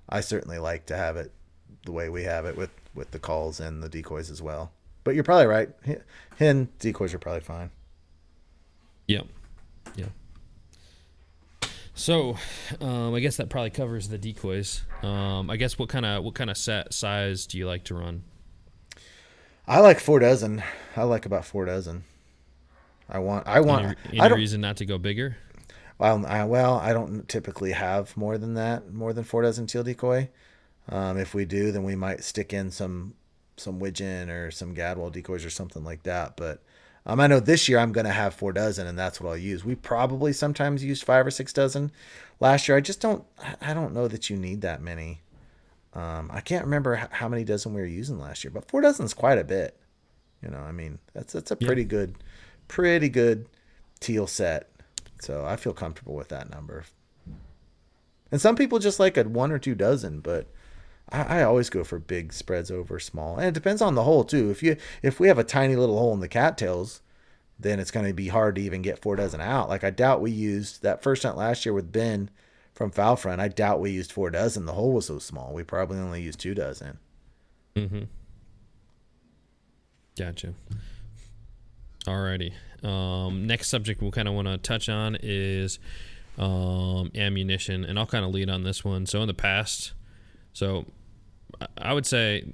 I 0.09 0.21
certainly 0.21 0.59
like 0.59 0.87
to 0.87 0.97
have 0.97 1.17
it 1.17 1.33
the 1.85 1.93
way 1.93 2.09
we 2.09 2.23
have 2.25 2.47
it 2.47 2.57
with 2.57 2.71
with 2.95 3.11
the 3.11 3.19
calls 3.19 3.61
and 3.61 3.83
the 3.83 3.89
decoys 3.89 4.31
as 4.31 4.41
well. 4.41 4.73
But 5.05 5.15
you're 5.15 5.25
probably 5.25 5.47
right. 5.47 5.71
Hen 6.39 6.69
decoys 6.79 7.13
are 7.13 7.19
probably 7.19 7.41
fine. 7.41 7.71
Yep. 9.09 9.27
Yeah. 9.97 10.07
So, 11.95 12.37
um, 12.81 13.15
I 13.15 13.21
guess 13.21 13.37
that 13.37 13.51
probably 13.51 13.71
covers 13.71 14.09
the 14.09 14.19
decoys. 14.19 14.83
Um, 15.03 15.51
I 15.51 15.57
guess 15.57 15.79
what 15.79 15.89
kind 15.89 16.07
of 16.07 16.25
what 16.25 16.35
kind 16.35 16.51
of 16.51 16.57
set 16.57 16.95
size 16.95 17.47
do 17.47 17.59
you 17.59 17.67
like 17.67 17.85
to 17.85 17.95
run? 17.95 18.23
I 19.67 19.81
like 19.81 20.01
four 20.01 20.19
dozen. 20.19 20.63
I 20.97 21.03
like 21.05 21.27
about 21.27 21.45
four 21.45 21.65
dozen. 21.65 22.05
I 23.09 23.19
want. 23.19 23.47
I 23.47 23.61
want. 23.61 23.85
Any, 23.85 23.97
any 24.09 24.21
I 24.21 24.29
don't, 24.29 24.39
reason 24.39 24.61
not 24.61 24.79
to 24.79 24.87
go 24.87 24.99
bigger? 24.99 25.37
Well, 25.99 26.25
I, 26.27 26.45
well, 26.45 26.79
I 26.79 26.93
don't 26.93 27.29
typically 27.29 27.73
have 27.73 28.17
more 28.17 28.39
than 28.39 28.55
that, 28.55 28.93
more 28.93 29.13
than 29.13 29.25
four 29.25 29.43
dozen 29.43 29.67
teal 29.67 29.85
decoy. 29.85 30.31
Um, 30.89 31.17
if 31.17 31.35
we 31.35 31.45
do, 31.45 31.71
then 31.71 31.85
we 31.85 31.95
might 31.95 32.25
stick 32.25 32.53
in 32.53 32.71
some 32.71 33.15
some 33.57 33.79
widgeon 33.79 34.31
or 34.31 34.51
some 34.51 34.75
gadwall 34.75 35.13
decoys 35.13 35.45
or 35.45 35.51
something 35.51 35.85
like 35.85 36.03
that. 36.05 36.37
But 36.37 36.63
um, 37.07 37.21
I 37.21 37.27
know 37.27 37.41
this 37.41 37.69
year 37.69 37.79
I'm 37.79 37.93
going 37.93 38.07
to 38.07 38.13
have 38.13 38.35
four 38.35 38.53
dozen, 38.53 38.87
and 38.87 38.99
that's 38.99 39.21
what 39.21 39.31
I'll 39.31 39.37
use. 39.37 39.65
We 39.65 39.75
probably 39.75 40.33
sometimes 40.33 40.85
used 40.85 41.05
five 41.05 41.27
or 41.27 41.31
six 41.31 41.53
dozen 41.53 41.93
last 42.41 42.69
year. 42.69 42.77
I 42.77 42.81
just 42.81 43.01
don't. 43.01 43.25
I 43.61 43.75
don't 43.75 43.95
know 43.95 44.09
that 44.09 44.31
you 44.31 44.37
need 44.37 44.61
that 44.63 44.83
many. 44.83 45.23
Um, 45.95 46.31
I 46.33 46.41
can't 46.41 46.65
remember 46.65 47.09
how 47.11 47.29
many 47.29 47.45
dozen 47.45 47.75
we 47.75 47.81
were 47.81 47.87
using 47.87 48.19
last 48.19 48.45
year, 48.45 48.51
but 48.51 48.69
four 48.69 48.81
dozen 48.81 49.05
is 49.05 49.15
quite 49.15 49.39
a 49.39 49.45
bit. 49.45 49.77
You 50.43 50.51
know, 50.51 50.59
I 50.59 50.73
mean, 50.73 50.99
that's 51.13 51.33
that's 51.33 51.51
a 51.51 51.57
pretty 51.57 51.83
yeah. 51.83 51.89
good, 51.89 52.15
pretty 52.69 53.09
good 53.09 53.47
teal 54.01 54.27
set. 54.27 54.71
So 55.23 55.45
I 55.45 55.55
feel 55.55 55.73
comfortable 55.73 56.15
with 56.15 56.29
that 56.29 56.51
number. 56.51 56.85
And 58.33 58.41
some 58.41 58.57
people 58.57 58.81
just 58.81 58.99
like 58.99 59.17
a 59.17 59.23
one 59.23 59.53
or 59.53 59.59
two 59.59 59.77
dozen, 59.77 60.19
but 60.19 60.49
I, 61.11 61.41
I 61.41 61.43
always 61.45 61.71
go 61.71 61.85
for 61.85 62.01
big 62.01 62.33
spreads 62.33 62.73
over 62.73 62.99
small, 62.99 63.37
and 63.37 63.47
it 63.47 63.55
depends 63.55 63.81
on 63.81 63.95
the 63.95 64.03
hole 64.03 64.25
too. 64.25 64.51
If 64.51 64.65
you 64.65 64.77
if 65.01 65.21
we 65.21 65.29
have 65.29 65.39
a 65.39 65.45
tiny 65.45 65.77
little 65.77 65.97
hole 65.97 66.13
in 66.13 66.19
the 66.19 66.29
cattails, 66.29 67.03
then 67.57 67.79
it's 67.79 67.93
going 67.93 68.07
to 68.07 68.13
be 68.13 68.29
hard 68.29 68.57
to 68.57 68.63
even 68.63 68.83
get 68.83 69.01
four 69.01 69.15
dozen 69.15 69.41
out. 69.41 69.69
Like 69.69 69.85
I 69.85 69.91
doubt 69.91 70.21
we 70.21 70.33
used 70.33 70.83
that 70.83 71.05
first 71.05 71.23
hunt 71.23 71.37
last 71.37 71.65
year 71.65 71.73
with 71.73 71.93
Ben 71.93 72.29
from 72.75 72.91
foul 72.91 73.15
front. 73.15 73.41
I 73.41 73.47
doubt 73.47 73.81
we 73.81 73.93
used 73.93 74.11
four 74.11 74.31
dozen. 74.31 74.67
The 74.67 74.73
hole 74.73 74.93
was 74.93 75.07
so 75.07 75.21
small. 75.21 75.53
We 75.53 75.63
probably 75.63 75.99
only 75.99 76.23
used 76.23 76.41
two 76.41 76.55
dozen. 76.55 76.99
Mm-hmm. 77.77 78.05
Gotcha. 80.19 80.55
Alrighty. 82.07 82.53
Um, 82.83 83.47
next 83.47 83.69
subject 83.69 84.03
we'll 84.03 84.11
kind 84.11 84.27
of 84.27 84.35
want 84.35 84.49
to 84.49 84.59
touch 84.59 84.89
on 84.89 85.17
is 85.23 85.79
um, 86.39 87.11
ammunition, 87.15 87.85
and 87.85 87.99
I'll 87.99 88.07
kind 88.07 88.25
of 88.25 88.33
lead 88.33 88.51
on 88.51 88.65
this 88.65 88.85
one. 88.85 89.07
So 89.07 89.23
in 89.23 89.29
the 89.29 89.35
past, 89.35 89.93
so 90.53 90.87
I 91.79 91.93
would 91.93 92.07
say 92.07 92.45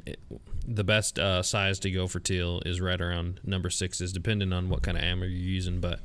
the 0.67 0.85
best 0.85 1.19
uh, 1.19 1.43
size 1.43 1.79
to 1.81 1.91
go 1.91 2.07
for 2.07 2.21
teal 2.21 2.61
is 2.67 2.81
right 2.81 3.01
around 3.01 3.41
number 3.43 3.71
sixes, 3.71 4.13
depending 4.13 4.53
on 4.53 4.69
what 4.69 4.83
kind 4.83 4.99
of 4.99 5.03
ammo 5.03 5.25
you're 5.25 5.39
using. 5.39 5.81
But 5.81 6.01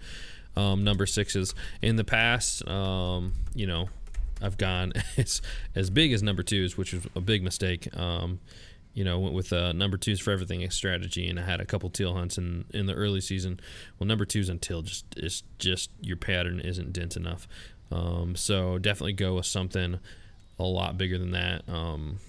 um, 0.56 0.84
number 0.84 1.06
sixes 1.06 1.54
in 1.82 1.98
the 1.98 2.04
past, 2.04 2.66
um, 2.68 3.34
you 3.54 3.68
know, 3.68 3.90
I've 4.42 4.58
gone 4.58 4.94
as 5.18 5.42
as 5.76 5.90
big 5.90 6.14
as 6.14 6.24
number 6.24 6.44
twos, 6.44 6.78
which 6.78 6.94
was 6.94 7.08
a 7.16 7.22
big 7.22 7.44
mistake. 7.44 7.88
Um, 7.98 8.40
you 8.94 9.04
know, 9.04 9.20
went 9.20 9.34
with 9.34 9.52
uh, 9.52 9.72
number 9.72 9.98
twos 9.98 10.20
for 10.20 10.32
everything 10.32 10.70
strategy, 10.70 11.28
and 11.28 11.40
I 11.40 11.44
had 11.44 11.60
a 11.60 11.66
couple 11.66 11.90
teal 11.90 12.14
hunts 12.14 12.38
in 12.38 12.66
in 12.72 12.86
the 12.86 12.94
early 12.94 13.22
season. 13.22 13.60
Well, 13.98 14.08
number 14.08 14.26
twos 14.26 14.50
until 14.50 14.82
just 14.82 15.06
is 15.18 15.44
just 15.58 15.90
your 16.02 16.18
pattern 16.18 16.60
isn't 16.60 16.94
dent 16.94 17.16
enough. 17.16 17.48
Um, 17.92 18.36
so 18.36 18.78
definitely 18.78 19.14
go 19.14 19.36
with 19.36 19.46
something 19.46 20.00
a 20.60 20.64
lot 20.64 20.98
bigger 20.98 21.18
than 21.18 21.32
that. 21.32 21.68
Um, 21.68 22.20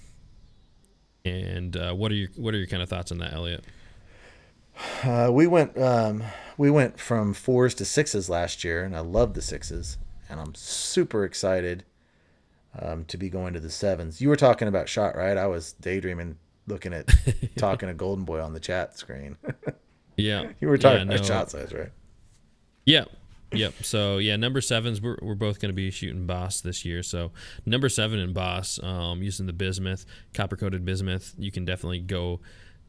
and 1.23 1.75
uh, 1.75 1.93
what 1.93 2.11
are 2.11 2.15
your 2.15 2.29
what 2.35 2.53
are 2.53 2.57
your 2.57 2.67
kind 2.67 2.83
of 2.83 2.89
thoughts 2.89 3.11
on 3.11 3.17
that, 3.19 3.33
Elliot? 3.33 3.63
Uh, 5.03 5.29
we 5.31 5.47
went 5.47 5.77
um, 5.77 6.23
we 6.57 6.69
went 6.69 6.99
from 6.99 7.33
fours 7.33 7.73
to 7.75 7.85
sixes 7.85 8.29
last 8.29 8.63
year, 8.63 8.83
and 8.83 8.95
I 8.95 8.99
love 8.99 9.33
the 9.33 9.41
sixes, 9.41 9.97
and 10.29 10.39
I'm 10.39 10.53
super 10.55 11.23
excited 11.23 11.83
um, 12.79 13.05
to 13.05 13.17
be 13.17 13.29
going 13.29 13.53
to 13.53 13.59
the 13.59 13.71
sevens. 13.71 14.21
You 14.21 14.29
were 14.29 14.35
talking 14.35 14.67
about 14.67 14.89
shot, 14.89 15.15
right? 15.15 15.37
I 15.37 15.47
was 15.47 15.73
daydreaming, 15.73 16.37
looking 16.67 16.93
at 16.93 17.09
talking 17.57 17.87
to 17.87 17.93
Golden 17.93 18.25
Boy 18.25 18.41
on 18.41 18.53
the 18.53 18.59
chat 18.59 18.97
screen. 18.97 19.37
yeah, 20.17 20.51
you 20.59 20.67
were 20.67 20.77
talking 20.77 21.07
yeah, 21.07 21.15
about 21.15 21.21
no. 21.21 21.27
shot 21.27 21.51
size, 21.51 21.73
right? 21.73 21.91
Yeah, 22.85 23.05
Yep. 23.51 23.73
So 23.83 24.17
yeah, 24.17 24.35
number 24.35 24.61
sevens 24.61 25.01
we're, 25.01 25.17
we're 25.21 25.35
both 25.35 25.59
going 25.59 25.69
to 25.69 25.75
be 25.75 25.91
shooting 25.91 26.25
Boss 26.25 26.61
this 26.61 26.83
year. 26.83 27.03
So 27.03 27.31
number 27.65 27.89
seven 27.89 28.19
in 28.19 28.33
Boss, 28.33 28.79
um, 28.83 29.23
using 29.23 29.45
the 29.45 29.53
bismuth, 29.53 30.05
copper 30.33 30.55
coated 30.55 30.85
bismuth, 30.85 31.33
you 31.37 31.51
can 31.51 31.65
definitely 31.65 31.99
go 31.99 32.41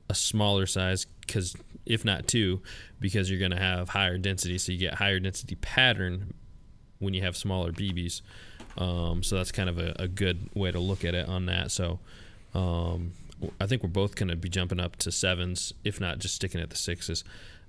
a 0.08 0.14
smaller 0.14 0.66
size 0.66 1.06
because 1.20 1.54
if 1.84 2.04
not 2.04 2.26
two, 2.26 2.62
because 3.00 3.30
you're 3.30 3.38
going 3.38 3.52
to 3.52 3.60
have 3.60 3.90
higher 3.90 4.18
density, 4.18 4.58
so 4.58 4.72
you 4.72 4.78
get 4.78 4.94
higher 4.94 5.20
density 5.20 5.54
pattern 5.56 6.34
when 6.98 7.14
you 7.14 7.22
have 7.22 7.36
smaller 7.36 7.72
BBs. 7.72 8.22
Um, 8.78 9.22
so 9.22 9.36
that's 9.36 9.52
kind 9.52 9.68
of 9.68 9.78
a, 9.78 9.94
a, 9.98 10.08
good 10.08 10.50
way 10.54 10.70
to 10.70 10.78
look 10.78 11.04
at 11.04 11.14
it 11.14 11.28
on 11.28 11.46
that. 11.46 11.70
So 11.70 11.98
um, 12.54 13.12
I 13.60 13.66
think 13.66 13.82
we're 13.82 13.88
both 13.88 14.16
going 14.16 14.28
to 14.28 14.36
be 14.36 14.48
jumping 14.48 14.80
up 14.80 14.96
to 14.96 15.12
sevens, 15.12 15.72
if 15.84 16.00
not 16.00 16.18
just 16.18 16.34
sticking 16.34 16.60
at 16.60 16.70
the 16.70 16.76
sixes 16.76 17.24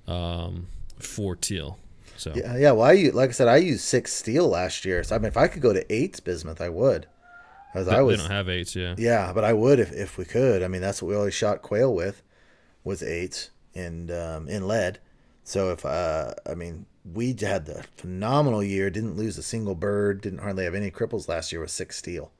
um, 0.07 0.67
for 0.99 1.35
teal. 1.35 1.79
So 2.15 2.33
yeah, 2.35 2.57
yeah. 2.57 2.71
Well, 2.71 2.89
I 2.89 3.11
like 3.13 3.29
I 3.29 3.33
said, 3.33 3.47
I 3.47 3.57
used 3.57 3.81
six 3.81 4.13
steel 4.13 4.47
last 4.47 4.85
year. 4.85 5.03
So 5.03 5.15
I 5.15 5.19
mean, 5.19 5.27
if 5.27 5.37
I 5.37 5.47
could 5.47 5.61
go 5.61 5.73
to 5.73 5.93
eights 5.93 6.19
bismuth, 6.19 6.61
I 6.61 6.69
would. 6.69 7.07
As 7.73 7.87
I 7.87 8.01
was, 8.01 8.17
we 8.17 8.23
don't 8.23 8.31
have 8.31 8.49
eights, 8.49 8.75
yeah. 8.75 8.95
Yeah, 8.97 9.33
but 9.33 9.43
I 9.43 9.53
would 9.53 9.79
if, 9.79 9.91
if 9.91 10.17
we 10.17 10.25
could. 10.25 10.63
I 10.63 10.67
mean, 10.67 10.81
that's 10.81 11.01
what 11.01 11.09
we 11.09 11.15
always 11.15 11.35
shot 11.35 11.61
quail 11.61 11.93
with, 11.93 12.23
was 12.83 13.03
eights 13.03 13.51
and 13.75 14.09
um, 14.09 14.49
in 14.49 14.67
lead. 14.67 14.99
So 15.43 15.71
if 15.71 15.85
uh, 15.85 16.33
I 16.49 16.55
mean, 16.55 16.87
we 17.13 17.35
had 17.39 17.65
the 17.65 17.83
phenomenal 17.95 18.63
year. 18.63 18.89
Didn't 18.89 19.15
lose 19.17 19.37
a 19.37 19.43
single 19.43 19.75
bird. 19.75 20.21
Didn't 20.21 20.39
hardly 20.39 20.63
have 20.63 20.75
any 20.75 20.91
cripples 20.91 21.27
last 21.27 21.51
year 21.51 21.61
with 21.61 21.71
six 21.71 21.97
steel. 21.97 22.31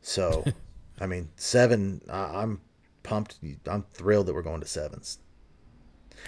So, 0.00 0.44
I 1.00 1.06
mean, 1.06 1.28
seven. 1.36 2.00
I, 2.10 2.42
I'm 2.42 2.60
pumped. 3.02 3.38
I'm 3.66 3.84
thrilled 3.92 4.26
that 4.26 4.34
we're 4.34 4.42
going 4.42 4.60
to 4.60 4.66
sevens. 4.66 5.18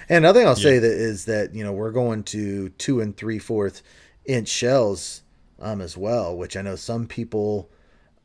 And 0.08 0.18
another 0.24 0.40
thing 0.40 0.48
I'll 0.48 0.56
yeah. 0.58 0.62
say 0.62 0.78
that 0.78 0.90
is 0.92 1.24
that 1.26 1.54
you 1.54 1.64
know 1.64 1.72
we're 1.72 1.92
going 1.92 2.22
to 2.24 2.68
two 2.70 3.00
and 3.00 3.16
three 3.16 3.38
fourth 3.38 3.82
inch 4.24 4.48
shells 4.48 5.22
um, 5.60 5.80
as 5.80 5.96
well, 5.96 6.36
which 6.36 6.56
I 6.56 6.62
know 6.62 6.76
some 6.76 7.06
people 7.06 7.70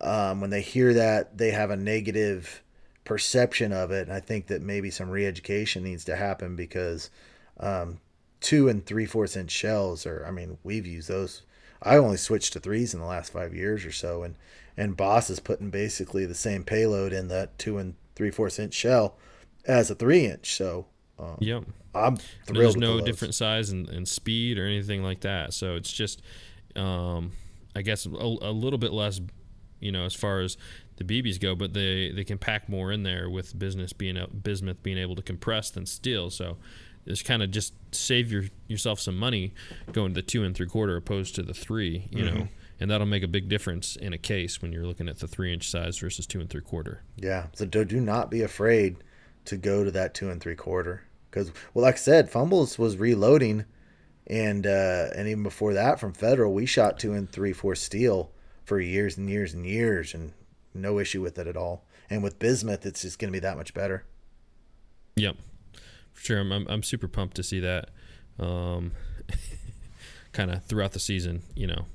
um, 0.01 0.41
when 0.41 0.49
they 0.49 0.61
hear 0.61 0.93
that 0.93 1.37
they 1.37 1.51
have 1.51 1.71
a 1.71 1.75
negative 1.75 2.63
perception 3.03 3.71
of 3.71 3.91
it. 3.91 4.07
And 4.07 4.15
I 4.15 4.19
think 4.19 4.47
that 4.47 4.61
maybe 4.61 4.89
some 4.89 5.09
re-education 5.09 5.83
needs 5.83 6.05
to 6.05 6.15
happen 6.15 6.55
because 6.55 7.09
um, 7.59 7.99
two 8.41 8.67
and 8.67 8.85
three 8.85 9.05
fourths 9.05 9.35
inch 9.35 9.51
shells 9.51 10.05
are. 10.05 10.25
I 10.27 10.31
mean, 10.31 10.57
we've 10.63 10.85
used 10.85 11.07
those. 11.07 11.43
I 11.81 11.97
only 11.97 12.17
switched 12.17 12.53
to 12.53 12.59
threes 12.59 12.93
in 12.93 12.99
the 12.99 13.05
last 13.05 13.31
five 13.31 13.53
years 13.53 13.85
or 13.85 13.91
so, 13.91 14.23
and 14.23 14.35
and 14.77 14.97
Boss 14.97 15.29
is 15.29 15.39
putting 15.39 15.69
basically 15.69 16.25
the 16.25 16.35
same 16.35 16.63
payload 16.63 17.13
in 17.13 17.27
that 17.29 17.57
two 17.57 17.77
and 17.77 17.95
three 18.15 18.31
fourths 18.31 18.59
inch 18.59 18.73
shell 18.73 19.17
as 19.65 19.89
a 19.89 19.95
three 19.95 20.25
inch. 20.25 20.55
So 20.55 20.85
um, 21.17 21.37
yep. 21.39 21.63
I'm 21.93 22.17
There's 22.47 22.75
no 22.75 22.99
different 22.99 23.35
size 23.35 23.69
and, 23.69 23.87
and, 23.87 24.07
speed 24.07 24.59
or 24.59 24.65
anything 24.65 25.01
like 25.01 25.21
that. 25.21 25.53
So 25.53 25.75
it's 25.75 25.91
just, 25.91 26.21
um, 26.75 27.31
I 27.73 27.83
guess, 27.83 28.05
a, 28.05 28.09
a, 28.09 28.51
little 28.51 28.77
bit 28.77 28.91
less, 28.91 29.21
you 29.79 29.93
know, 29.93 30.03
as 30.03 30.13
far 30.13 30.41
as 30.41 30.57
the 30.97 31.05
BBs 31.05 31.39
go, 31.39 31.55
but 31.55 31.73
they, 31.73 32.11
they 32.11 32.25
can 32.25 32.37
pack 32.37 32.67
more 32.67 32.91
in 32.91 33.03
there 33.03 33.29
with 33.29 33.57
business 33.57 33.93
being 33.93 34.17
bismuth 34.43 34.83
being 34.83 34.97
able 34.97 35.15
to 35.15 35.21
compress 35.21 35.69
than 35.69 35.85
steel. 35.85 36.29
So 36.29 36.57
it's 37.05 37.21
kind 37.21 37.41
of 37.41 37.51
just 37.51 37.73
save 37.91 38.31
your 38.31 38.45
yourself 38.67 38.99
some 38.99 39.17
money 39.17 39.53
going 39.93 40.13
to 40.13 40.15
the 40.15 40.21
two 40.21 40.43
and 40.43 40.55
three 40.55 40.67
quarter 40.67 40.97
opposed 40.97 41.35
to 41.35 41.43
the 41.43 41.53
three, 41.53 42.09
you 42.11 42.23
mm-hmm. 42.23 42.39
know, 42.39 42.47
and 42.79 42.91
that'll 42.91 43.07
make 43.07 43.23
a 43.23 43.27
big 43.27 43.47
difference 43.47 43.95
in 43.95 44.13
a 44.13 44.17
case 44.17 44.61
when 44.61 44.71
you're 44.71 44.85
looking 44.85 45.07
at 45.07 45.19
the 45.19 45.27
three 45.27 45.53
inch 45.53 45.69
size 45.69 45.97
versus 45.97 46.25
two 46.27 46.39
and 46.39 46.49
three 46.49 46.61
quarter. 46.61 47.03
Yeah. 47.15 47.47
So 47.53 47.65
do, 47.65 47.85
do 47.85 47.99
not 47.99 48.29
be 48.29 48.41
afraid 48.41 48.97
to 49.45 49.57
go 49.57 49.83
to 49.83 49.91
that 49.91 50.13
two 50.13 50.29
and 50.29 50.41
three 50.41 50.55
quarter 50.55 51.03
because 51.29 51.51
well 51.73 51.83
like 51.83 51.95
i 51.95 51.97
said 51.97 52.29
fumbles 52.29 52.77
was 52.77 52.97
reloading 52.97 53.65
and 54.27 54.65
uh 54.65 55.07
and 55.15 55.27
even 55.27 55.43
before 55.43 55.73
that 55.73 55.99
from 55.99 56.13
federal 56.13 56.53
we 56.53 56.65
shot 56.65 56.99
two 56.99 57.13
and 57.13 57.29
three 57.29 57.53
four 57.53 57.75
steel 57.75 58.31
for 58.63 58.79
years 58.79 59.17
and 59.17 59.29
years 59.29 59.53
and 59.53 59.65
years 59.65 60.13
and 60.13 60.33
no 60.73 60.99
issue 60.99 61.21
with 61.21 61.37
it 61.37 61.47
at 61.47 61.55
all 61.55 61.85
and 62.09 62.23
with 62.23 62.39
bismuth 62.39 62.85
it's 62.85 63.03
just 63.03 63.19
going 63.19 63.31
to 63.31 63.35
be 63.35 63.39
that 63.39 63.57
much 63.57 63.73
better 63.73 64.03
yep 65.15 65.35
for 66.13 66.21
sure 66.21 66.39
i'm, 66.39 66.51
I'm, 66.51 66.67
I'm 66.67 66.83
super 66.83 67.07
pumped 67.07 67.35
to 67.35 67.43
see 67.43 67.59
that 67.59 67.91
um 68.39 68.91
kind 70.31 70.51
of 70.51 70.63
throughout 70.65 70.93
the 70.93 70.99
season 70.99 71.43
you 71.55 71.67
know 71.67 71.85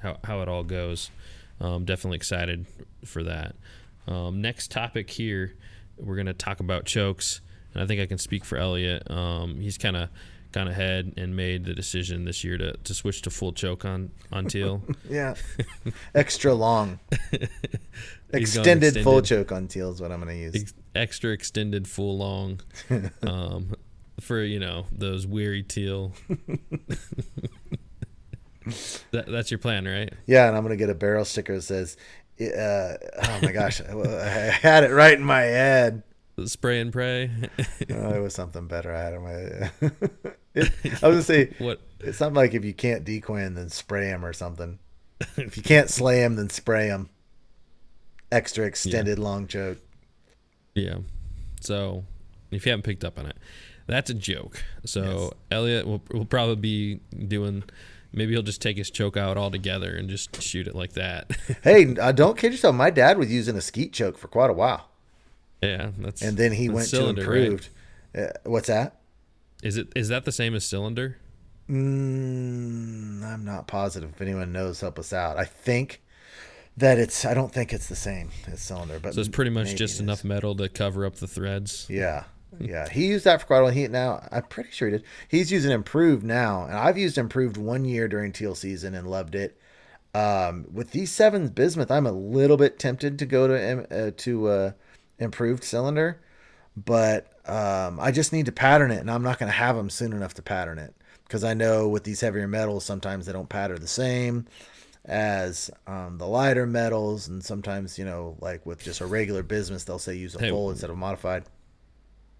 how, 0.00 0.18
how 0.24 0.42
it 0.42 0.48
all 0.48 0.64
goes 0.64 1.10
um, 1.60 1.84
definitely 1.84 2.16
excited 2.16 2.66
for 3.04 3.22
that 3.22 3.54
um, 4.06 4.40
next 4.40 4.70
topic 4.70 5.10
here 5.10 5.54
we're 5.96 6.14
going 6.14 6.26
to 6.26 6.34
talk 6.34 6.60
about 6.60 6.84
chokes 6.84 7.40
and 7.74 7.82
I 7.82 7.86
think 7.86 8.00
I 8.00 8.06
can 8.06 8.18
speak 8.18 8.44
for 8.44 8.56
Elliot. 8.58 9.08
Um, 9.10 9.60
he's 9.60 9.78
kind 9.78 9.96
of 9.96 10.08
gone 10.50 10.68
ahead 10.68 11.12
and 11.16 11.36
made 11.36 11.64
the 11.64 11.74
decision 11.74 12.24
this 12.24 12.42
year 12.42 12.56
to, 12.56 12.72
to 12.72 12.94
switch 12.94 13.22
to 13.22 13.30
full 13.30 13.52
choke 13.52 13.84
on 13.84 14.10
on 14.32 14.46
teal. 14.48 14.82
yeah, 15.08 15.34
extra 16.14 16.54
long, 16.54 16.98
extended, 17.32 18.32
extended, 18.32 19.04
full 19.04 19.22
choke 19.22 19.52
on 19.52 19.68
teal 19.68 19.92
is 19.92 20.00
what 20.00 20.10
I'm 20.10 20.20
going 20.22 20.34
to 20.34 20.42
use. 20.42 20.54
Ex- 20.54 20.74
extra 20.94 21.30
extended 21.30 21.86
full 21.86 22.18
long, 22.18 22.60
um, 23.22 23.74
for 24.20 24.42
you 24.42 24.58
know 24.58 24.86
those 24.90 25.26
weary 25.26 25.62
teal. 25.62 26.12
that, 29.12 29.26
that's 29.28 29.50
your 29.50 29.58
plan, 29.58 29.86
right? 29.86 30.12
Yeah, 30.26 30.48
and 30.48 30.56
I'm 30.56 30.62
going 30.62 30.76
to 30.76 30.82
get 30.82 30.90
a 30.90 30.94
barrel 30.94 31.24
sticker 31.24 31.56
that 31.56 31.62
says, 31.62 31.96
uh, 32.40 32.94
"Oh 33.22 33.38
my 33.42 33.52
gosh, 33.52 33.80
I 33.80 34.50
had 34.60 34.84
it 34.84 34.92
right 34.92 35.14
in 35.14 35.24
my 35.24 35.42
head." 35.42 36.02
spray 36.46 36.80
and 36.80 36.92
pray. 36.92 37.30
oh, 37.90 38.14
it 38.14 38.20
was 38.20 38.34
something 38.34 38.66
better. 38.68 38.94
I 38.94 39.00
had 39.00 39.14
in 39.14 39.22
my. 39.22 39.30
it, 40.54 40.72
I 41.02 41.08
was 41.08 41.14
gonna 41.14 41.22
say 41.22 41.54
what? 41.58 41.80
It's 42.00 42.18
something 42.18 42.36
like 42.36 42.54
if 42.54 42.64
you 42.64 42.74
can't 42.74 43.04
decoy 43.04 43.40
him, 43.40 43.54
then 43.54 43.68
spray 43.68 44.06
him 44.06 44.24
or 44.24 44.32
something. 44.32 44.78
if 45.36 45.56
you 45.56 45.62
can't 45.62 45.90
slay 45.90 46.22
him, 46.22 46.36
then 46.36 46.48
spray 46.50 46.86
him. 46.86 47.08
Extra 48.30 48.66
extended 48.66 49.18
yeah. 49.18 49.24
long 49.24 49.46
joke. 49.48 49.78
Yeah. 50.74 50.98
So, 51.60 52.04
if 52.52 52.64
you 52.64 52.70
haven't 52.70 52.84
picked 52.84 53.04
up 53.04 53.18
on 53.18 53.26
it, 53.26 53.36
that's 53.86 54.10
a 54.10 54.14
joke. 54.14 54.62
So 54.84 55.02
yes. 55.02 55.32
Elliot 55.50 55.86
will 55.86 56.02
will 56.12 56.26
probably 56.26 56.56
be 56.56 57.00
doing. 57.26 57.64
Maybe 58.12 58.32
he'll 58.32 58.42
just 58.42 58.62
take 58.62 58.76
his 58.76 58.90
choke 58.90 59.16
out 59.16 59.36
altogether 59.36 59.94
and 59.94 60.08
just 60.08 60.40
shoot 60.42 60.66
it 60.66 60.74
like 60.74 60.92
that. 60.94 61.30
hey, 61.62 61.94
uh, 61.96 62.12
don't 62.12 62.38
kid 62.38 62.52
yourself. 62.52 62.74
My 62.74 62.90
dad 62.90 63.18
was 63.18 63.30
using 63.30 63.56
a 63.56 63.60
skeet 63.60 63.92
choke 63.92 64.16
for 64.16 64.28
quite 64.28 64.50
a 64.50 64.54
while. 64.54 64.88
Yeah, 65.62 65.90
that's 65.98 66.22
and 66.22 66.36
then 66.36 66.52
he 66.52 66.68
went 66.68 66.88
cylinder, 66.88 67.22
to 67.22 67.28
improved. 67.28 67.68
Right? 68.14 68.24
Uh, 68.24 68.32
what's 68.44 68.68
that? 68.68 69.00
Is 69.62 69.76
it 69.76 69.88
is 69.96 70.08
that 70.08 70.24
the 70.24 70.32
same 70.32 70.54
as 70.54 70.64
cylinder? 70.64 71.18
Mm, 71.68 73.22
I'm 73.22 73.44
not 73.44 73.66
positive. 73.66 74.10
If 74.14 74.22
anyone 74.22 74.52
knows, 74.52 74.80
help 74.80 74.98
us 74.98 75.12
out. 75.12 75.36
I 75.36 75.44
think 75.44 76.00
that 76.76 76.98
it's. 76.98 77.24
I 77.24 77.34
don't 77.34 77.52
think 77.52 77.72
it's 77.72 77.88
the 77.88 77.96
same 77.96 78.30
as 78.46 78.60
cylinder, 78.60 78.98
but 79.00 79.14
so 79.14 79.20
it's 79.20 79.28
pretty 79.28 79.50
much 79.50 79.74
just 79.74 80.00
enough 80.00 80.24
metal 80.24 80.54
to 80.56 80.68
cover 80.68 81.04
up 81.04 81.16
the 81.16 81.26
threads. 81.26 81.86
Yeah, 81.90 82.24
yeah. 82.60 82.88
He 82.88 83.06
used 83.06 83.24
that 83.24 83.40
for 83.40 83.46
quite 83.46 83.58
a 83.58 83.62
while. 83.64 83.72
He 83.72 83.86
now 83.88 84.26
I'm 84.30 84.42
pretty 84.44 84.70
sure 84.70 84.88
he 84.88 84.92
did. 84.98 85.04
He's 85.28 85.52
using 85.52 85.70
improved 85.70 86.24
now, 86.24 86.64
and 86.64 86.74
I've 86.74 86.98
used 86.98 87.18
improved 87.18 87.56
one 87.56 87.84
year 87.84 88.08
during 88.08 88.32
teal 88.32 88.54
season 88.54 88.94
and 88.94 89.08
loved 89.08 89.34
it. 89.34 89.58
Um, 90.14 90.66
with 90.72 90.92
these 90.92 91.12
sevens 91.12 91.50
bismuth, 91.50 91.90
I'm 91.90 92.06
a 92.06 92.12
little 92.12 92.56
bit 92.56 92.78
tempted 92.78 93.18
to 93.18 93.26
go 93.26 93.46
to 93.46 94.06
uh, 94.08 94.10
to 94.16 94.48
uh, 94.48 94.72
improved 95.18 95.64
cylinder, 95.64 96.20
but 96.76 97.32
um, 97.48 98.00
I 98.00 98.10
just 98.10 98.32
need 98.32 98.46
to 98.46 98.52
pattern 98.52 98.90
it, 98.90 99.00
and 99.00 99.10
I'm 99.10 99.22
not 99.22 99.38
going 99.38 99.50
to 99.50 99.56
have 99.56 99.76
them 99.76 99.90
soon 99.90 100.12
enough 100.12 100.34
to 100.34 100.42
pattern 100.42 100.78
it 100.78 100.94
because 101.24 101.44
I 101.44 101.54
know 101.54 101.88
with 101.88 102.04
these 102.04 102.20
heavier 102.20 102.48
metals, 102.48 102.84
sometimes 102.84 103.26
they 103.26 103.32
don't 103.32 103.48
pattern 103.48 103.80
the 103.80 103.86
same 103.86 104.46
as 105.04 105.70
um, 105.86 106.18
the 106.18 106.26
lighter 106.26 106.66
metals, 106.66 107.28
and 107.28 107.44
sometimes 107.44 107.98
you 107.98 108.04
know, 108.04 108.36
like 108.40 108.64
with 108.66 108.82
just 108.82 109.00
a 109.00 109.06
regular 109.06 109.42
bismuth, 109.42 109.84
they'll 109.84 109.98
say 109.98 110.14
use 110.14 110.34
a 110.34 110.40
hey, 110.40 110.50
full 110.50 110.70
instead 110.70 110.90
of 110.90 110.96
modified. 110.96 111.44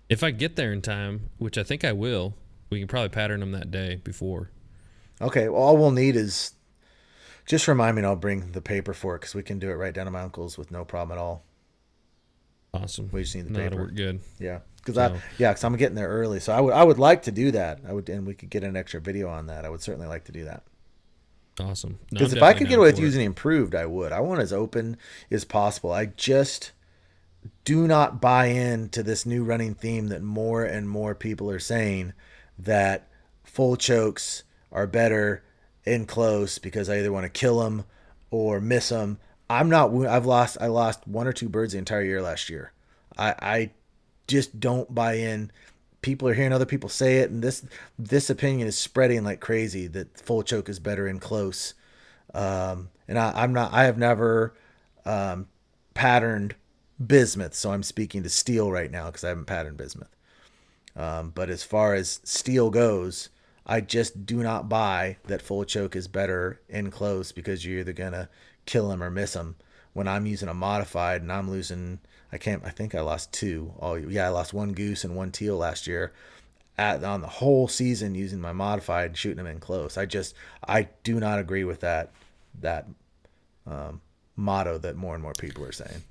If 0.09 0.23
I 0.23 0.31
get 0.31 0.57
there 0.57 0.73
in 0.73 0.81
time, 0.81 1.31
which 1.39 1.59
I 1.59 1.63
think 1.63 1.85
I 1.85 1.93
will, 1.93 2.35
we 2.71 2.79
can 2.79 2.89
probably 2.89 3.11
pattern 3.11 3.41
them 3.41 3.53
that 3.53 3.71
day 3.71 3.97
before. 3.97 4.51
Okay, 5.21 5.49
well, 5.49 5.61
all 5.61 5.77
we'll 5.77 5.91
need 5.91 6.17
is 6.17 6.53
just 7.47 7.67
remind 7.69 7.97
me, 7.97 8.01
and 8.01 8.07
I'll 8.07 8.17
bring 8.17 8.53
the 8.53 8.61
paper 8.61 8.95
for 8.95 9.17
it 9.17 9.21
because 9.21 9.35
we 9.35 9.43
can 9.43 9.59
do 9.59 9.71
it 9.71 9.75
right 9.75 9.93
down 9.93 10.07
to 10.07 10.11
my 10.11 10.21
uncle's 10.21 10.57
with 10.57 10.71
no 10.71 10.85
problem 10.85 11.19
at 11.19 11.21
all. 11.21 11.45
Awesome. 12.73 13.09
We 13.13 13.23
just 13.23 13.35
need 13.35 13.47
the 13.47 13.51
no, 13.51 13.59
paper. 13.59 13.71
That'll 13.71 13.85
work 13.87 13.95
good. 13.95 14.21
Yeah, 14.39 14.61
because 14.77 14.95
so. 14.95 15.03
I 15.03 15.21
yeah, 15.39 15.51
because 15.51 15.65
I'm 15.65 15.77
getting 15.77 15.97
there 15.97 16.09
early, 16.09 16.41
so 16.41 16.53
I 16.53 16.61
would 16.61 16.75
I 16.75 16.85
would 16.85 16.99
like 16.99 17.23
to 17.23 17.33
do 17.33 17.51
that. 17.53 17.81
I 17.89 17.93
would, 17.93 18.09
and 18.09 18.27
we 18.27 18.35
could 18.35 18.51
get 18.51 18.65
an 18.65 18.77
extra 18.77 19.01
video 19.01 19.29
on 19.29 19.47
that. 19.47 19.65
I 19.65 19.71
would 19.71 19.83
certainly 19.83 20.07
like 20.07 20.25
to 20.25 20.33
do 20.33 20.45
that. 20.45 20.63
Awesome. 21.61 21.99
Because 22.11 22.33
no, 22.33 22.37
if 22.37 22.43
I 22.43 22.53
could 22.53 22.69
get 22.69 22.79
away 22.79 22.89
with 22.89 23.01
using 23.01 23.25
improved, 23.25 23.75
I 23.75 23.87
would. 23.87 24.13
I 24.13 24.21
want 24.21 24.41
as 24.41 24.53
open 24.53 24.97
as 25.31 25.45
possible. 25.45 25.93
I 25.93 26.07
just 26.07 26.73
do 27.65 27.87
not 27.87 28.21
buy 28.21 28.47
into 28.47 29.03
this 29.03 29.27
new 29.27 29.45
running 29.45 29.75
theme 29.75 30.09
that 30.09 30.23
more 30.23 30.65
and 30.65 30.89
more 30.89 31.15
people 31.15 31.51
are 31.51 31.59
saying 31.59 32.13
that 32.59 33.09
full 33.45 33.77
chokes 33.77 34.43
are 34.73 34.87
better 34.87 35.43
in 35.85 36.07
close 36.07 36.59
because 36.59 36.89
I 36.89 36.99
either 36.99 37.13
want 37.13 37.25
to 37.25 37.31
kill 37.31 37.61
them 37.61 37.85
or 38.31 38.61
miss 38.61 38.91
them 38.91 39.19
I'm 39.51 39.71
not. 39.71 39.95
I've 40.07 40.27
lost. 40.27 40.59
I 40.61 40.67
lost 40.67 41.07
one 41.07 41.27
or 41.27 41.33
two 41.33 41.49
birds 41.49 41.73
the 41.73 41.79
entire 41.79 42.03
year 42.03 42.21
last 42.21 42.51
year. 42.51 42.73
I 43.17 43.35
I 43.41 43.71
just 44.27 44.61
don't 44.61 44.95
buy 44.95 45.15
in 45.15 45.51
people 46.03 46.29
are 46.29 46.35
hearing 46.35 46.53
other 46.53 46.67
people 46.67 46.89
say 46.89 47.19
it, 47.19 47.31
and 47.31 47.43
this 47.43 47.65
this 47.99 48.29
opinion 48.29 48.69
is 48.69 48.77
spreading 48.77 49.25
like 49.25 49.41
crazy 49.41 49.87
that 49.89 50.19
full 50.21 50.43
choke 50.43 50.69
is 50.69 50.79
better 50.79 51.09
in 51.09 51.19
close. 51.19 51.75
Um, 52.35 52.91
and 53.07 53.19
I, 53.19 53.33
I'm 53.35 53.55
not. 53.55 53.73
I 53.73 53.85
have 53.85 53.97
never 53.97 54.55
um, 55.07 55.49
patterned 55.95 56.55
bismuth, 57.05 57.55
so 57.55 57.73
I'm 57.73 57.83
speaking 57.83 58.23
to 58.23 58.29
steel 58.29 58.71
right 58.71 58.91
now 58.91 59.07
because 59.07 59.25
I 59.25 59.29
haven't 59.29 59.47
patterned 59.47 59.77
bismuth. 59.77 60.15
Um, 60.97 61.31
but 61.35 61.49
as 61.49 61.63
far 61.63 61.95
as 61.95 62.21
steel 62.25 62.71
goes, 62.71 63.29
I 63.67 63.81
just 63.81 64.27
do 64.27 64.43
not 64.43 64.69
buy 64.69 65.19
that 65.27 65.43
full 65.43 65.65
choke 65.65 65.95
is 65.95 66.09
better 66.09 66.61
in 66.69 66.91
close 66.91 67.33
because 67.33 67.65
you're 67.65 67.81
either 67.81 67.93
gonna 67.93 68.29
kill 68.67 68.91
him 68.91 69.03
or 69.03 69.11
miss 69.11 69.35
him. 69.35 69.57
When 69.93 70.09
I'm 70.09 70.27
using 70.27 70.49
a 70.49 70.55
modified 70.55 71.23
and 71.23 71.33
I'm 71.33 71.51
losing, 71.51 72.01
I 72.33 72.39
can't. 72.39 72.65
I 72.65 72.71
think 72.71 72.95
I 72.95 73.01
lost 73.01 73.33
two. 73.33 73.75
Oh 73.81 73.95
yeah, 73.95 74.27
I 74.27 74.31
lost 74.31 74.53
one 74.53 74.73
goose 74.73 75.05
and 75.05 75.15
one 75.15 75.31
teal 75.31 75.57
last 75.57 75.87
year. 75.87 76.13
At, 76.77 77.03
on 77.03 77.23
the 77.23 77.27
whole 77.27 77.67
season 77.67 78.15
using 78.15 78.41
my 78.41 78.53
modified 78.53 79.17
shooting 79.17 79.39
them 79.39 79.49
in 79.49 79.59
close. 79.59 79.99
I 79.99 80.07
just 80.07 80.35
I 80.67 80.89
do 81.03 81.19
not 81.19 81.39
agree 81.39 81.65
with 81.65 81.81
that 81.81 82.13
that 82.61 82.87
um, 83.67 84.01
motto 84.37 84.79
that 84.79 84.97
more 84.97 85.15
and 85.15 85.23
more 85.23 85.33
people 85.35 85.65
are 85.65 85.73
saying. 85.73 86.03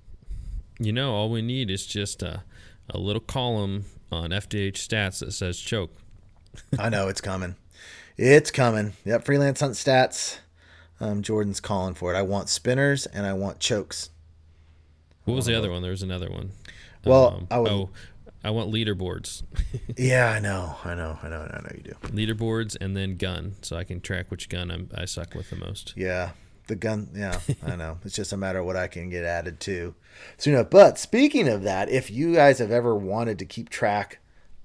You 0.80 0.93
know, 0.93 1.13
all 1.13 1.30
we 1.30 1.41
need 1.41 1.69
is 1.71 1.86
just 1.86 2.21
a, 2.21 2.43
a 2.89 2.97
little 2.97 3.21
column 3.21 3.86
on 4.11 4.30
FDH 4.30 4.73
stats 4.73 5.19
that 5.19 5.32
says 5.34 5.59
choke. 5.59 5.91
I 6.80 6.89
know 6.89 7.07
it's 7.07 7.21
coming. 7.21 7.55
It's 8.17 8.51
coming. 8.51 8.93
Yep, 9.05 9.25
freelance 9.25 9.59
hunt 9.59 9.73
stats. 9.73 10.38
Um, 10.99 11.21
Jordan's 11.21 11.59
calling 11.59 11.93
for 11.93 12.13
it. 12.13 12.17
I 12.17 12.23
want 12.23 12.49
spinners 12.49 13.05
and 13.05 13.25
I 13.25 13.34
want 13.34 13.59
chokes. 13.59 14.09
What 15.25 15.36
was 15.36 15.45
the 15.45 15.55
other 15.55 15.69
one? 15.69 15.82
There 15.82 15.91
was 15.91 16.01
another 16.03 16.30
one. 16.30 16.51
Well, 17.05 17.28
Um, 17.28 17.47
I 17.51 17.59
would. 17.59 17.71
oh, 17.71 17.89
I 18.43 18.49
want 18.51 18.71
leaderboards, 18.71 19.43
Yeah, 19.97 20.30
I 20.32 20.39
know. 20.39 20.78
I 20.86 20.95
know. 20.95 21.19
I 21.21 21.28
know. 21.28 21.41
I 21.51 21.59
know 21.61 21.69
you 21.75 21.82
do. 21.84 21.95
leaderboards, 22.07 22.78
and 22.80 22.95
then 22.95 23.17
gun, 23.17 23.55
so 23.61 23.75
I 23.75 23.84
can 23.84 23.99
track 23.99 24.32
which 24.32 24.47
gun 24.47 24.71
I'm, 24.71 24.89
I 24.95 25.05
suck 25.05 25.36
with 25.36 25.49
the 25.49 25.55
most. 25.57 25.93
Yeah, 25.97 26.32
the 26.68 26.76
gun. 26.76 27.09
Yeah, 27.13 27.39
I 27.65 27.76
know. 27.76 27.97
It's 28.03 28.15
just 28.15 28.34
a 28.34 28.38
matter 28.38 28.59
of 28.59 28.65
what 28.65 28.76
I 28.76 28.88
can 28.88 29.09
get 29.09 29.24
added 29.24 29.59
to. 29.61 29.95
So 30.38 30.49
you 30.49 30.55
know. 30.55 30.63
But 30.63 30.97
speaking 30.97 31.47
of 31.47 31.63
that, 31.63 31.89
if 31.89 32.11
you 32.11 32.34
guys 32.34 32.59
have 32.59 32.72
ever 32.72 32.95
wanted 32.95 33.39
to 33.39 33.45
keep 33.45 33.70
track 33.70 34.20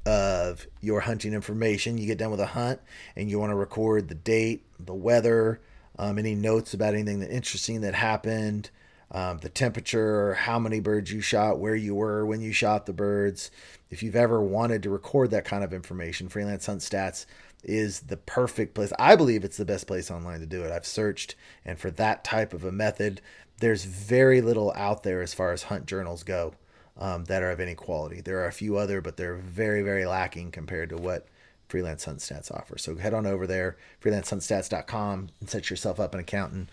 of 0.04 0.66
your 0.80 1.00
hunting 1.00 1.32
information, 1.32 1.98
you 1.98 2.06
get 2.06 2.18
done 2.18 2.30
with 2.30 2.40
a 2.40 2.46
hunt 2.46 2.80
and 3.16 3.30
you 3.30 3.38
want 3.38 3.50
to 3.50 3.56
record 3.56 4.08
the 4.08 4.14
date, 4.14 4.64
the 4.80 4.94
weather, 4.94 5.60
um, 5.98 6.18
any 6.18 6.34
notes 6.34 6.74
about 6.74 6.94
anything 6.94 7.20
that 7.20 7.30
interesting 7.30 7.82
that 7.82 7.94
happened, 7.94 8.70
um, 9.12 9.38
the 9.38 9.48
temperature, 9.48 10.34
how 10.34 10.58
many 10.58 10.80
birds 10.80 11.12
you 11.12 11.20
shot, 11.20 11.58
where 11.58 11.76
you 11.76 11.94
were 11.94 12.24
when 12.26 12.40
you 12.40 12.52
shot 12.52 12.86
the 12.86 12.92
birds. 12.92 13.50
If 13.90 14.02
you've 14.02 14.16
ever 14.16 14.40
wanted 14.40 14.82
to 14.84 14.90
record 14.90 15.30
that 15.30 15.44
kind 15.44 15.62
of 15.62 15.74
information, 15.74 16.28
Freelance 16.28 16.66
Hunt 16.66 16.80
Stats 16.80 17.26
is 17.62 18.00
the 18.00 18.16
perfect 18.16 18.74
place. 18.74 18.92
I 18.98 19.16
believe 19.16 19.44
it's 19.44 19.56
the 19.56 19.64
best 19.64 19.86
place 19.86 20.10
online 20.10 20.40
to 20.40 20.46
do 20.46 20.62
it. 20.62 20.72
I've 20.72 20.86
searched, 20.86 21.34
and 21.64 21.78
for 21.78 21.90
that 21.92 22.24
type 22.24 22.52
of 22.52 22.64
a 22.64 22.72
method, 22.72 23.20
there's 23.60 23.84
very 23.84 24.40
little 24.40 24.72
out 24.74 25.02
there 25.02 25.22
as 25.22 25.34
far 25.34 25.52
as 25.52 25.64
hunt 25.64 25.86
journals 25.86 26.22
go 26.24 26.54
um, 26.98 27.24
that 27.26 27.42
are 27.42 27.50
of 27.50 27.60
any 27.60 27.74
quality. 27.74 28.20
There 28.20 28.40
are 28.40 28.46
a 28.46 28.52
few 28.52 28.76
other, 28.76 29.00
but 29.00 29.16
they're 29.16 29.36
very, 29.36 29.82
very 29.82 30.04
lacking 30.04 30.50
compared 30.50 30.88
to 30.90 30.96
what 30.96 31.28
Freelance 31.68 32.04
Hunt 32.04 32.18
Stats 32.18 32.50
offers. 32.52 32.82
So 32.82 32.96
head 32.96 33.14
on 33.14 33.26
over 33.26 33.46
there, 33.46 33.76
freelancehuntstats.com, 34.02 35.28
and 35.40 35.48
set 35.48 35.70
yourself 35.70 35.98
up 36.00 36.12
an 36.14 36.20
account 36.20 36.52
and 36.52 36.70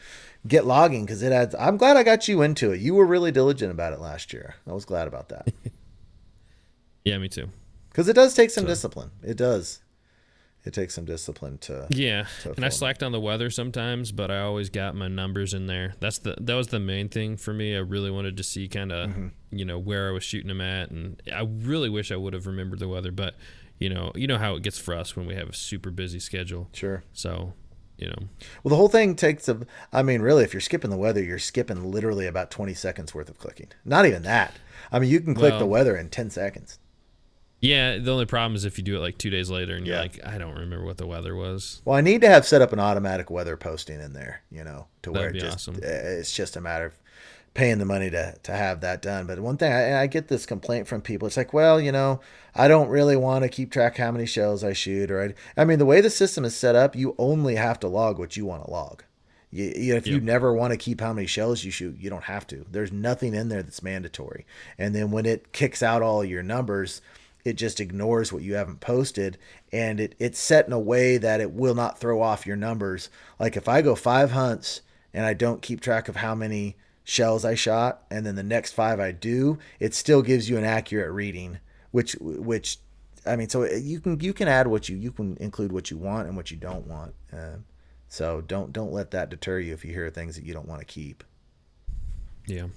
get 0.47 0.65
logging 0.65 1.05
because 1.05 1.21
it 1.21 1.31
adds. 1.31 1.55
I'm 1.57 1.77
glad 1.77 1.95
I 1.95 2.03
got 2.03 2.27
you 2.27 2.41
into 2.41 2.71
it. 2.71 2.81
You 2.81 2.95
were 2.95 3.05
really 3.05 3.31
diligent 3.31 3.71
about 3.71 3.93
it 3.93 3.99
last 3.99 4.33
year. 4.33 4.55
I 4.67 4.73
was 4.73 4.85
glad 4.85 5.07
about 5.07 5.29
that 5.29 5.47
Yeah, 7.05 7.17
me 7.17 7.29
too. 7.29 7.49
because 7.89 8.07
it 8.09 8.13
does 8.13 8.33
take 8.33 8.49
some 8.49 8.65
discipline. 8.65 9.11
It 9.23 9.37
does. 9.37 9.81
It 10.65 10.73
takes 10.73 10.93
some 10.93 11.05
discipline 11.05 11.57
to. 11.59 11.87
Yeah, 11.89 12.25
to 12.43 12.51
and 12.53 12.65
I 12.65 12.69
slacked 12.69 13.01
on 13.01 13.11
the 13.13 13.19
weather 13.19 13.49
sometimes, 13.49 14.11
but 14.11 14.29
I 14.29 14.41
always 14.41 14.69
got 14.69 14.93
my 14.93 15.07
numbers 15.07 15.53
in 15.53 15.67
there. 15.67 15.93
That's 16.01 16.17
the 16.17 16.35
that 16.41 16.53
was 16.53 16.67
the 16.67 16.79
main 16.79 17.07
thing 17.07 17.37
for 17.37 17.53
me. 17.53 17.75
I 17.75 17.79
really 17.79 18.11
wanted 18.11 18.35
to 18.37 18.43
see 18.43 18.67
kind 18.67 18.91
of 18.91 19.09
Mm-hmm. 19.09 19.27
you 19.51 19.63
know 19.65 19.79
where 19.79 20.09
I 20.09 20.11
was 20.11 20.23
shooting 20.23 20.49
them 20.49 20.61
at, 20.61 20.91
and 20.91 21.21
I 21.33 21.41
really 21.43 21.89
wish 21.89 22.11
I 22.11 22.17
would 22.17 22.33
have 22.33 22.45
remembered 22.45 22.79
the 22.79 22.89
weather, 22.89 23.11
but 23.11 23.35
you 23.79 23.89
know 23.89 24.11
you 24.15 24.27
know 24.27 24.37
how 24.37 24.55
it 24.55 24.63
gets 24.63 24.77
for 24.77 24.93
us 24.93 25.15
when 25.15 25.25
we 25.25 25.35
have 25.35 25.47
a 25.49 25.53
super 25.55 25.91
busy 25.91 26.19
schedule. 26.19 26.67
Sure. 26.73 27.03
So 27.13 27.53
you 27.97 28.07
know 28.07 28.27
Well, 28.63 28.69
the 28.71 28.75
whole 28.75 28.89
thing 28.89 29.15
takes 29.15 29.47
a. 29.47 29.61
I 29.93 30.03
mean, 30.03 30.21
really, 30.21 30.43
if 30.43 30.53
you're 30.53 30.59
skipping 30.61 30.89
the 30.89 30.97
weather, 30.97 31.23
you're 31.23 31.39
skipping 31.39 31.89
literally 31.89 32.27
about 32.27 32.51
20 32.51 32.73
seconds 32.73 33.15
worth 33.15 33.29
of 33.29 33.37
clicking. 33.39 33.67
Not 33.85 34.05
even 34.05 34.23
that. 34.23 34.53
I 34.91 34.99
mean, 34.99 35.09
you 35.09 35.21
can 35.21 35.35
click 35.35 35.57
the 35.57 35.65
weather 35.65 35.95
in 35.95 36.09
10 36.09 36.29
seconds. 36.31 36.79
Yeah. 37.61 37.97
The 37.97 38.11
only 38.11 38.25
problem 38.25 38.55
is 38.55 38.65
if 38.65 38.77
you 38.77 38.83
do 38.83 38.95
it 38.97 38.99
like 38.99 39.17
two 39.17 39.29
days 39.29 39.49
later 39.49 39.75
and 39.75 39.85
you're 39.85 39.95
Yeah. 39.95 40.01
like 40.01 40.25
I 40.25 40.37
don't 40.37 40.55
remember 40.55 40.85
what 40.85 40.97
the 40.97 41.07
weather 41.07 41.35
was. 41.35 41.81
Well, 41.85 41.95
I 41.97 42.01
need 42.01 42.21
to 42.21 42.29
have 42.29 42.45
set 42.45 42.61
up 42.61 42.73
an 42.73 42.79
automatic 42.79 43.29
weather 43.29 43.57
posting 43.57 43.99
in 43.99 44.13
there, 44.13 44.41
you 44.51 44.63
know, 44.63 44.87
to 45.03 45.11
where 45.11 45.23
That'd 45.31 45.37
it 45.37 45.39
just 45.45 45.69
awesome. 45.69 45.75
uh, 45.75 45.87
it's 45.87 46.33
just 46.33 46.55
a 46.55 46.61
matter 46.61 46.85
of 46.85 46.97
paying 47.55 47.79
the 47.79 47.85
money 47.85 48.09
to 48.11 48.35
to 48.43 48.51
have 48.53 48.81
that 48.81 49.01
done. 49.01 49.25
But 49.27 49.39
one 49.39 49.57
thing 49.57 49.71
I, 49.73 50.03
I 50.03 50.07
get 50.07 50.27
this 50.27 50.45
complaint 50.45 50.87
from 50.87 51.01
people, 51.01 51.27
it's 51.27 51.37
like, 51.37 51.51
well, 51.53 51.81
you 51.81 51.91
know, 51.91 52.21
I 52.55 52.67
don't 52.67 52.89
really 52.89 53.15
want 53.17 53.43
to 53.43 53.49
keep 53.49 53.71
track 53.71 53.97
how 53.97 54.11
many 54.11 54.25
shells 54.25 54.63
I 54.63 54.73
shoot, 54.73 55.11
or 55.11 55.21
I, 55.21 55.61
I 55.61 55.65
mean, 55.65 55.79
the 55.79 55.85
way 55.85 55.99
the 56.01 56.09
system 56.09 56.45
is 56.45 56.55
set 56.55 56.75
up, 56.75 56.95
you 56.95 57.15
only 57.17 57.55
have 57.55 57.79
to 57.81 57.87
log 57.87 58.19
what 58.19 58.37
you 58.37 58.45
want 58.45 58.63
to 58.65 58.71
log. 58.71 59.03
You, 59.51 59.73
you, 59.75 59.95
if 59.95 60.05
you 60.05 60.19
never 60.21 60.53
want 60.53 60.73
to 60.73 60.77
keep 60.77 61.01
how 61.01 61.11
many 61.11 61.25
shells 61.25 61.63
you 61.63 61.71
shoot, 61.71 61.97
you 61.99 62.07
don't 62.11 62.25
have 62.25 62.45
to. 62.47 62.67
There's 62.69 62.91
nothing 62.91 63.33
in 63.33 63.49
there 63.49 63.63
that's 63.63 63.81
mandatory. 63.81 64.45
And 64.77 64.93
then 64.93 65.09
when 65.09 65.25
it 65.25 65.51
kicks 65.53 65.81
out 65.81 66.03
all 66.03 66.23
your 66.23 66.43
numbers, 66.43 67.01
it 67.45 67.53
just 67.53 67.79
ignores 67.79 68.31
what 68.31 68.43
you 68.43 68.55
haven't 68.55 68.79
posted 68.79 69.37
and 69.71 69.99
it, 69.99 70.15
it's 70.19 70.39
set 70.39 70.67
in 70.67 70.73
a 70.73 70.79
way 70.79 71.17
that 71.17 71.41
it 71.41 71.51
will 71.51 71.75
not 71.75 71.99
throw 71.99 72.21
off 72.21 72.45
your 72.45 72.55
numbers. 72.55 73.09
Like 73.39 73.55
if 73.55 73.67
I 73.67 73.81
go 73.81 73.95
five 73.95 74.31
hunts 74.31 74.81
and 75.13 75.25
I 75.25 75.33
don't 75.33 75.61
keep 75.61 75.81
track 75.81 76.07
of 76.09 76.17
how 76.17 76.35
many 76.35 76.75
shells 77.03 77.43
I 77.43 77.55
shot, 77.55 78.03
and 78.11 78.25
then 78.25 78.35
the 78.35 78.43
next 78.43 78.73
five 78.73 78.99
I 78.99 79.11
do, 79.11 79.57
it 79.79 79.95
still 79.95 80.21
gives 80.21 80.49
you 80.49 80.57
an 80.57 80.63
accurate 80.63 81.11
reading, 81.11 81.57
which 81.91 82.13
which 82.19 82.77
I 83.25 83.35
mean, 83.35 83.49
so 83.49 83.65
you 83.65 83.99
can 83.99 84.19
you 84.19 84.33
can 84.33 84.47
add 84.47 84.67
what 84.67 84.87
you 84.87 84.95
you 84.95 85.11
can 85.11 85.35
include 85.37 85.71
what 85.71 85.89
you 85.89 85.97
want 85.97 86.27
and 86.27 86.37
what 86.37 86.51
you 86.51 86.57
don't 86.57 86.87
want. 86.87 87.15
Uh, 87.33 87.57
so 88.07 88.41
don't 88.41 88.71
don't 88.71 88.93
let 88.93 89.11
that 89.11 89.29
deter 89.29 89.59
you 89.59 89.73
if 89.73 89.83
you 89.83 89.91
hear 89.91 90.09
things 90.09 90.35
that 90.35 90.45
you 90.45 90.53
don't 90.53 90.67
want 90.67 90.81
to 90.81 90.85
keep. 90.85 91.23
Yeah. 92.45 92.67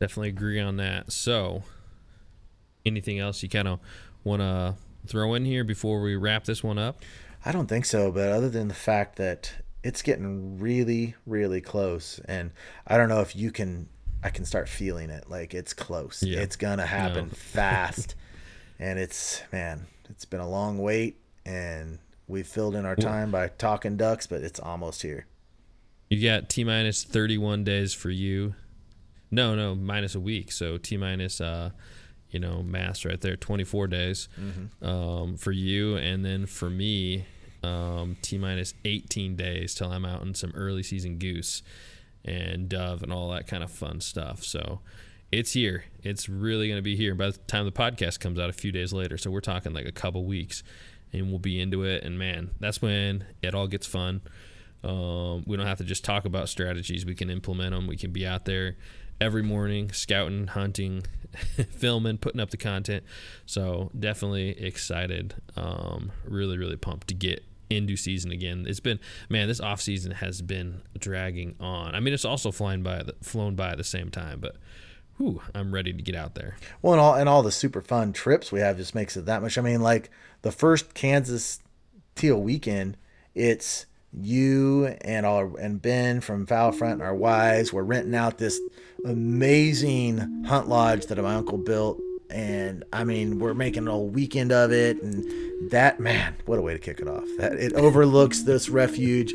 Definitely 0.00 0.28
agree 0.28 0.60
on 0.60 0.76
that. 0.76 1.10
So, 1.10 1.64
anything 2.88 3.18
else 3.18 3.42
you 3.42 3.48
kind 3.48 3.68
of 3.68 3.78
want 4.24 4.42
to 4.42 4.74
throw 5.06 5.34
in 5.34 5.44
here 5.44 5.64
before 5.64 6.00
we 6.00 6.16
wrap 6.16 6.44
this 6.44 6.62
one 6.62 6.78
up? 6.78 7.02
I 7.44 7.52
don't 7.52 7.68
think 7.68 7.84
so, 7.84 8.10
but 8.10 8.28
other 8.32 8.48
than 8.48 8.68
the 8.68 8.74
fact 8.74 9.16
that 9.16 9.52
it's 9.84 10.02
getting 10.02 10.58
really, 10.58 11.14
really 11.24 11.60
close, 11.60 12.20
and 12.24 12.50
I 12.86 12.96
don't 12.96 13.08
know 13.08 13.20
if 13.20 13.36
you 13.36 13.52
can, 13.52 13.88
I 14.22 14.30
can 14.30 14.44
start 14.44 14.68
feeling 14.68 15.08
it. 15.10 15.30
Like 15.30 15.54
it's 15.54 15.72
close. 15.72 16.22
Yeah. 16.22 16.40
It's 16.40 16.56
gonna 16.56 16.86
happen 16.86 17.28
No. 17.28 17.30
fast, 17.34 18.16
and 18.78 18.98
it's 18.98 19.40
man, 19.52 19.86
it's 20.10 20.24
been 20.24 20.40
a 20.40 20.48
long 20.48 20.78
wait, 20.78 21.20
and 21.46 22.00
we've 22.26 22.46
filled 22.46 22.74
in 22.74 22.84
our 22.84 22.96
time 22.96 23.30
by 23.30 23.48
talking 23.48 23.96
ducks, 23.96 24.26
but 24.26 24.42
it's 24.42 24.58
almost 24.58 25.02
here. 25.02 25.26
You 26.10 26.26
got 26.26 26.48
T 26.48 26.64
minus 26.64 27.04
31 27.04 27.64
days 27.64 27.94
for 27.94 28.10
you. 28.10 28.54
No, 29.30 29.54
no, 29.54 29.74
minus 29.74 30.14
a 30.14 30.20
week. 30.20 30.50
So 30.52 30.76
T 30.78 30.96
minus, 30.96 31.40
uh, 31.40 31.70
you 32.30 32.38
know, 32.38 32.62
mass 32.62 33.04
right 33.04 33.20
there, 33.20 33.36
24 33.36 33.86
days 33.86 34.28
um, 34.82 35.36
for 35.36 35.52
you. 35.52 35.96
And 35.96 36.24
then 36.24 36.46
for 36.46 36.68
me, 36.70 37.24
um, 37.62 38.16
T 38.22 38.38
minus 38.38 38.74
18 38.84 39.36
days 39.36 39.74
till 39.74 39.90
I'm 39.90 40.04
out 40.04 40.22
in 40.22 40.34
some 40.34 40.52
early 40.54 40.82
season 40.82 41.18
goose 41.18 41.62
and 42.24 42.68
dove 42.68 43.02
and 43.02 43.12
all 43.12 43.30
that 43.30 43.46
kind 43.46 43.64
of 43.64 43.70
fun 43.70 44.00
stuff. 44.00 44.44
So 44.44 44.80
it's 45.32 45.52
here. 45.52 45.84
It's 46.02 46.28
really 46.28 46.68
going 46.68 46.78
to 46.78 46.82
be 46.82 46.96
here 46.96 47.14
by 47.14 47.30
the 47.30 47.38
time 47.38 47.64
the 47.64 47.72
podcast 47.72 48.20
comes 48.20 48.38
out 48.38 48.48
a 48.48 48.52
few 48.52 48.72
days 48.72 48.92
later. 48.92 49.18
So 49.18 49.30
we're 49.30 49.40
talking 49.40 49.72
like 49.72 49.86
a 49.86 49.92
couple 49.92 50.24
weeks 50.24 50.62
and 51.12 51.30
we'll 51.30 51.38
be 51.38 51.60
into 51.60 51.84
it. 51.84 52.04
And 52.04 52.18
man, 52.18 52.50
that's 52.60 52.80
when 52.80 53.24
it 53.42 53.54
all 53.54 53.66
gets 53.66 53.86
fun. 53.86 54.20
Um, 54.84 55.42
we 55.46 55.56
don't 55.56 55.66
have 55.66 55.78
to 55.78 55.84
just 55.84 56.04
talk 56.04 56.24
about 56.24 56.48
strategies. 56.48 57.04
We 57.04 57.14
can 57.14 57.30
implement 57.30 57.74
them. 57.74 57.86
We 57.86 57.96
can 57.96 58.12
be 58.12 58.26
out 58.26 58.44
there 58.44 58.76
every 59.20 59.42
morning, 59.42 59.92
scouting, 59.92 60.48
hunting, 60.48 61.04
filming, 61.70 62.18
putting 62.18 62.40
up 62.40 62.50
the 62.50 62.56
content. 62.56 63.04
So 63.46 63.90
definitely 63.98 64.50
excited. 64.50 65.34
Um, 65.56 66.12
really, 66.24 66.58
really 66.58 66.76
pumped 66.76 67.08
to 67.08 67.14
get 67.14 67.44
into 67.70 67.96
season 67.96 68.32
again. 68.32 68.64
It's 68.66 68.80
been 68.80 68.98
man, 69.28 69.48
this 69.48 69.60
off 69.60 69.80
season 69.80 70.12
has 70.12 70.40
been 70.42 70.82
dragging 70.98 71.54
on. 71.60 71.94
I 71.94 72.00
mean, 72.00 72.14
it's 72.14 72.24
also 72.24 72.50
flying 72.50 72.82
by, 72.82 73.04
flown 73.22 73.54
by 73.54 73.70
at 73.70 73.78
the 73.78 73.84
same 73.84 74.10
time, 74.10 74.40
but. 74.40 74.56
Whew, 75.16 75.42
I'm 75.52 75.74
ready 75.74 75.92
to 75.92 76.00
get 76.00 76.14
out 76.14 76.36
there. 76.36 76.56
Well, 76.80 76.92
and 76.92 77.00
all 77.00 77.14
and 77.14 77.28
all 77.28 77.42
the 77.42 77.50
super 77.50 77.82
fun 77.82 78.12
trips 78.12 78.52
we 78.52 78.60
have 78.60 78.76
just 78.76 78.94
makes 78.94 79.16
it 79.16 79.26
that 79.26 79.42
much. 79.42 79.58
I 79.58 79.62
mean, 79.62 79.80
like 79.80 80.12
the 80.42 80.52
first 80.52 80.94
Kansas 80.94 81.58
Teal 82.14 82.40
weekend, 82.40 82.96
it's 83.34 83.86
you 84.12 84.86
and 85.02 85.26
all 85.26 85.56
and 85.56 85.82
Ben 85.82 86.20
from 86.20 86.46
Foul 86.46 86.72
Front 86.72 86.94
and 86.94 87.02
our 87.02 87.14
wives. 87.14 87.72
We're 87.72 87.82
renting 87.82 88.14
out 88.14 88.38
this 88.38 88.60
amazing 89.04 90.44
hunt 90.44 90.68
lodge 90.68 91.06
that 91.06 91.18
my 91.18 91.34
uncle 91.34 91.58
built 91.58 92.00
and 92.30 92.84
I 92.92 93.04
mean 93.04 93.38
we're 93.38 93.54
making 93.54 93.88
a 93.88 93.90
whole 93.90 94.08
weekend 94.08 94.52
of 94.52 94.70
it, 94.70 95.02
and 95.02 95.70
that 95.70 95.98
man, 95.98 96.34
what 96.44 96.58
a 96.58 96.62
way 96.62 96.74
to 96.74 96.78
kick 96.78 97.00
it 97.00 97.08
off! 97.08 97.24
That 97.38 97.54
it 97.54 97.72
overlooks 97.72 98.42
this 98.42 98.68
refuge. 98.68 99.32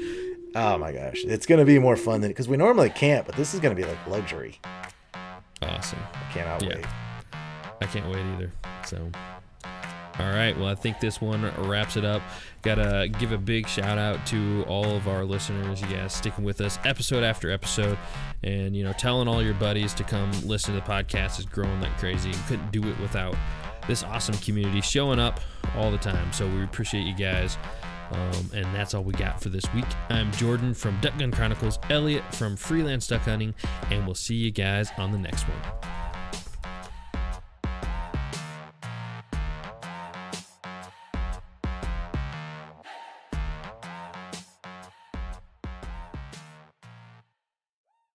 Oh 0.56 0.78
my 0.78 0.92
gosh, 0.92 1.24
it's 1.24 1.48
gonna 1.48 1.66
be 1.66 1.80
more 1.80 1.96
fun 1.98 2.22
than 2.22 2.30
because 2.30 2.48
we 2.48 2.56
normally 2.56 2.92
can't, 2.92 3.26
but 3.26 3.36
this 3.36 3.56
is 3.56 3.60
gonna 3.60 3.74
be 3.74 3.84
like 3.84 3.98
luxury. 4.08 4.60
Awesome. 5.64 6.00
I 6.14 6.32
cannot 6.34 6.62
Yeah. 6.62 6.76
wait. 6.76 6.86
I 7.82 7.86
can't 7.88 8.06
wait 8.12 8.24
either. 8.36 8.52
So, 8.86 9.10
all 10.20 10.30
right. 10.30 10.58
Well, 10.58 10.68
I 10.68 10.76
think 10.76 11.00
this 11.00 11.20
one 11.20 11.52
wraps 11.68 11.98
it 11.98 12.06
up. 12.06 12.22
Gotta 12.62 13.10
give 13.20 13.32
a 13.32 13.38
big 13.38 13.68
shout 13.68 13.98
out 13.98 14.26
to 14.28 14.64
all 14.68 14.96
of 14.96 15.08
our 15.08 15.26
listeners. 15.26 15.82
You 15.82 15.88
guys 15.88 16.14
sticking 16.14 16.44
with 16.44 16.62
us 16.62 16.78
episode 16.86 17.24
after 17.24 17.50
episode, 17.52 17.98
and 18.44 18.76
you 18.76 18.84
know, 18.84 18.94
telling 18.94 19.28
all 19.28 19.42
your 19.42 19.56
buddies 19.56 19.94
to 19.96 20.04
come 20.04 20.32
listen 20.46 20.76
to 20.76 20.80
the 20.80 20.86
podcast 20.86 21.40
is 21.40 21.46
growing 21.46 21.82
like 21.82 21.98
crazy. 21.98 22.30
We 22.30 22.38
couldn't 22.48 22.72
do 22.72 22.88
it 22.88 23.00
without 23.00 23.36
this 23.88 24.04
awesome 24.04 24.36
community 24.36 24.82
showing 24.82 25.20
up 25.20 25.40
all 25.76 25.90
the 25.92 25.98
time. 25.98 26.32
So 26.32 26.48
we 26.48 26.64
appreciate 26.64 27.06
you 27.08 27.16
guys. 27.16 27.58
Um, 28.12 28.52
and 28.54 28.66
that's 28.76 28.94
all 28.94 29.04
we 29.04 29.14
got 29.14 29.42
for 29.42 29.50
this 29.50 29.66
week. 29.74 29.86
I'm 30.10 30.32
Jordan 30.34 30.76
from 30.76 31.00
Duck 31.02 31.18
Gun 31.18 31.32
Chronicles, 31.32 31.80
Elliot 31.90 32.24
from 32.36 32.56
Freelance 32.56 33.08
Duck 33.08 33.22
Hunting, 33.22 33.56
and 33.90 34.06
we'll 34.06 34.14
see 34.14 34.36
you 34.36 34.52
guys 34.52 34.92
on 34.98 35.12
the 35.12 35.18
next 35.18 35.44
one. 35.48 36.03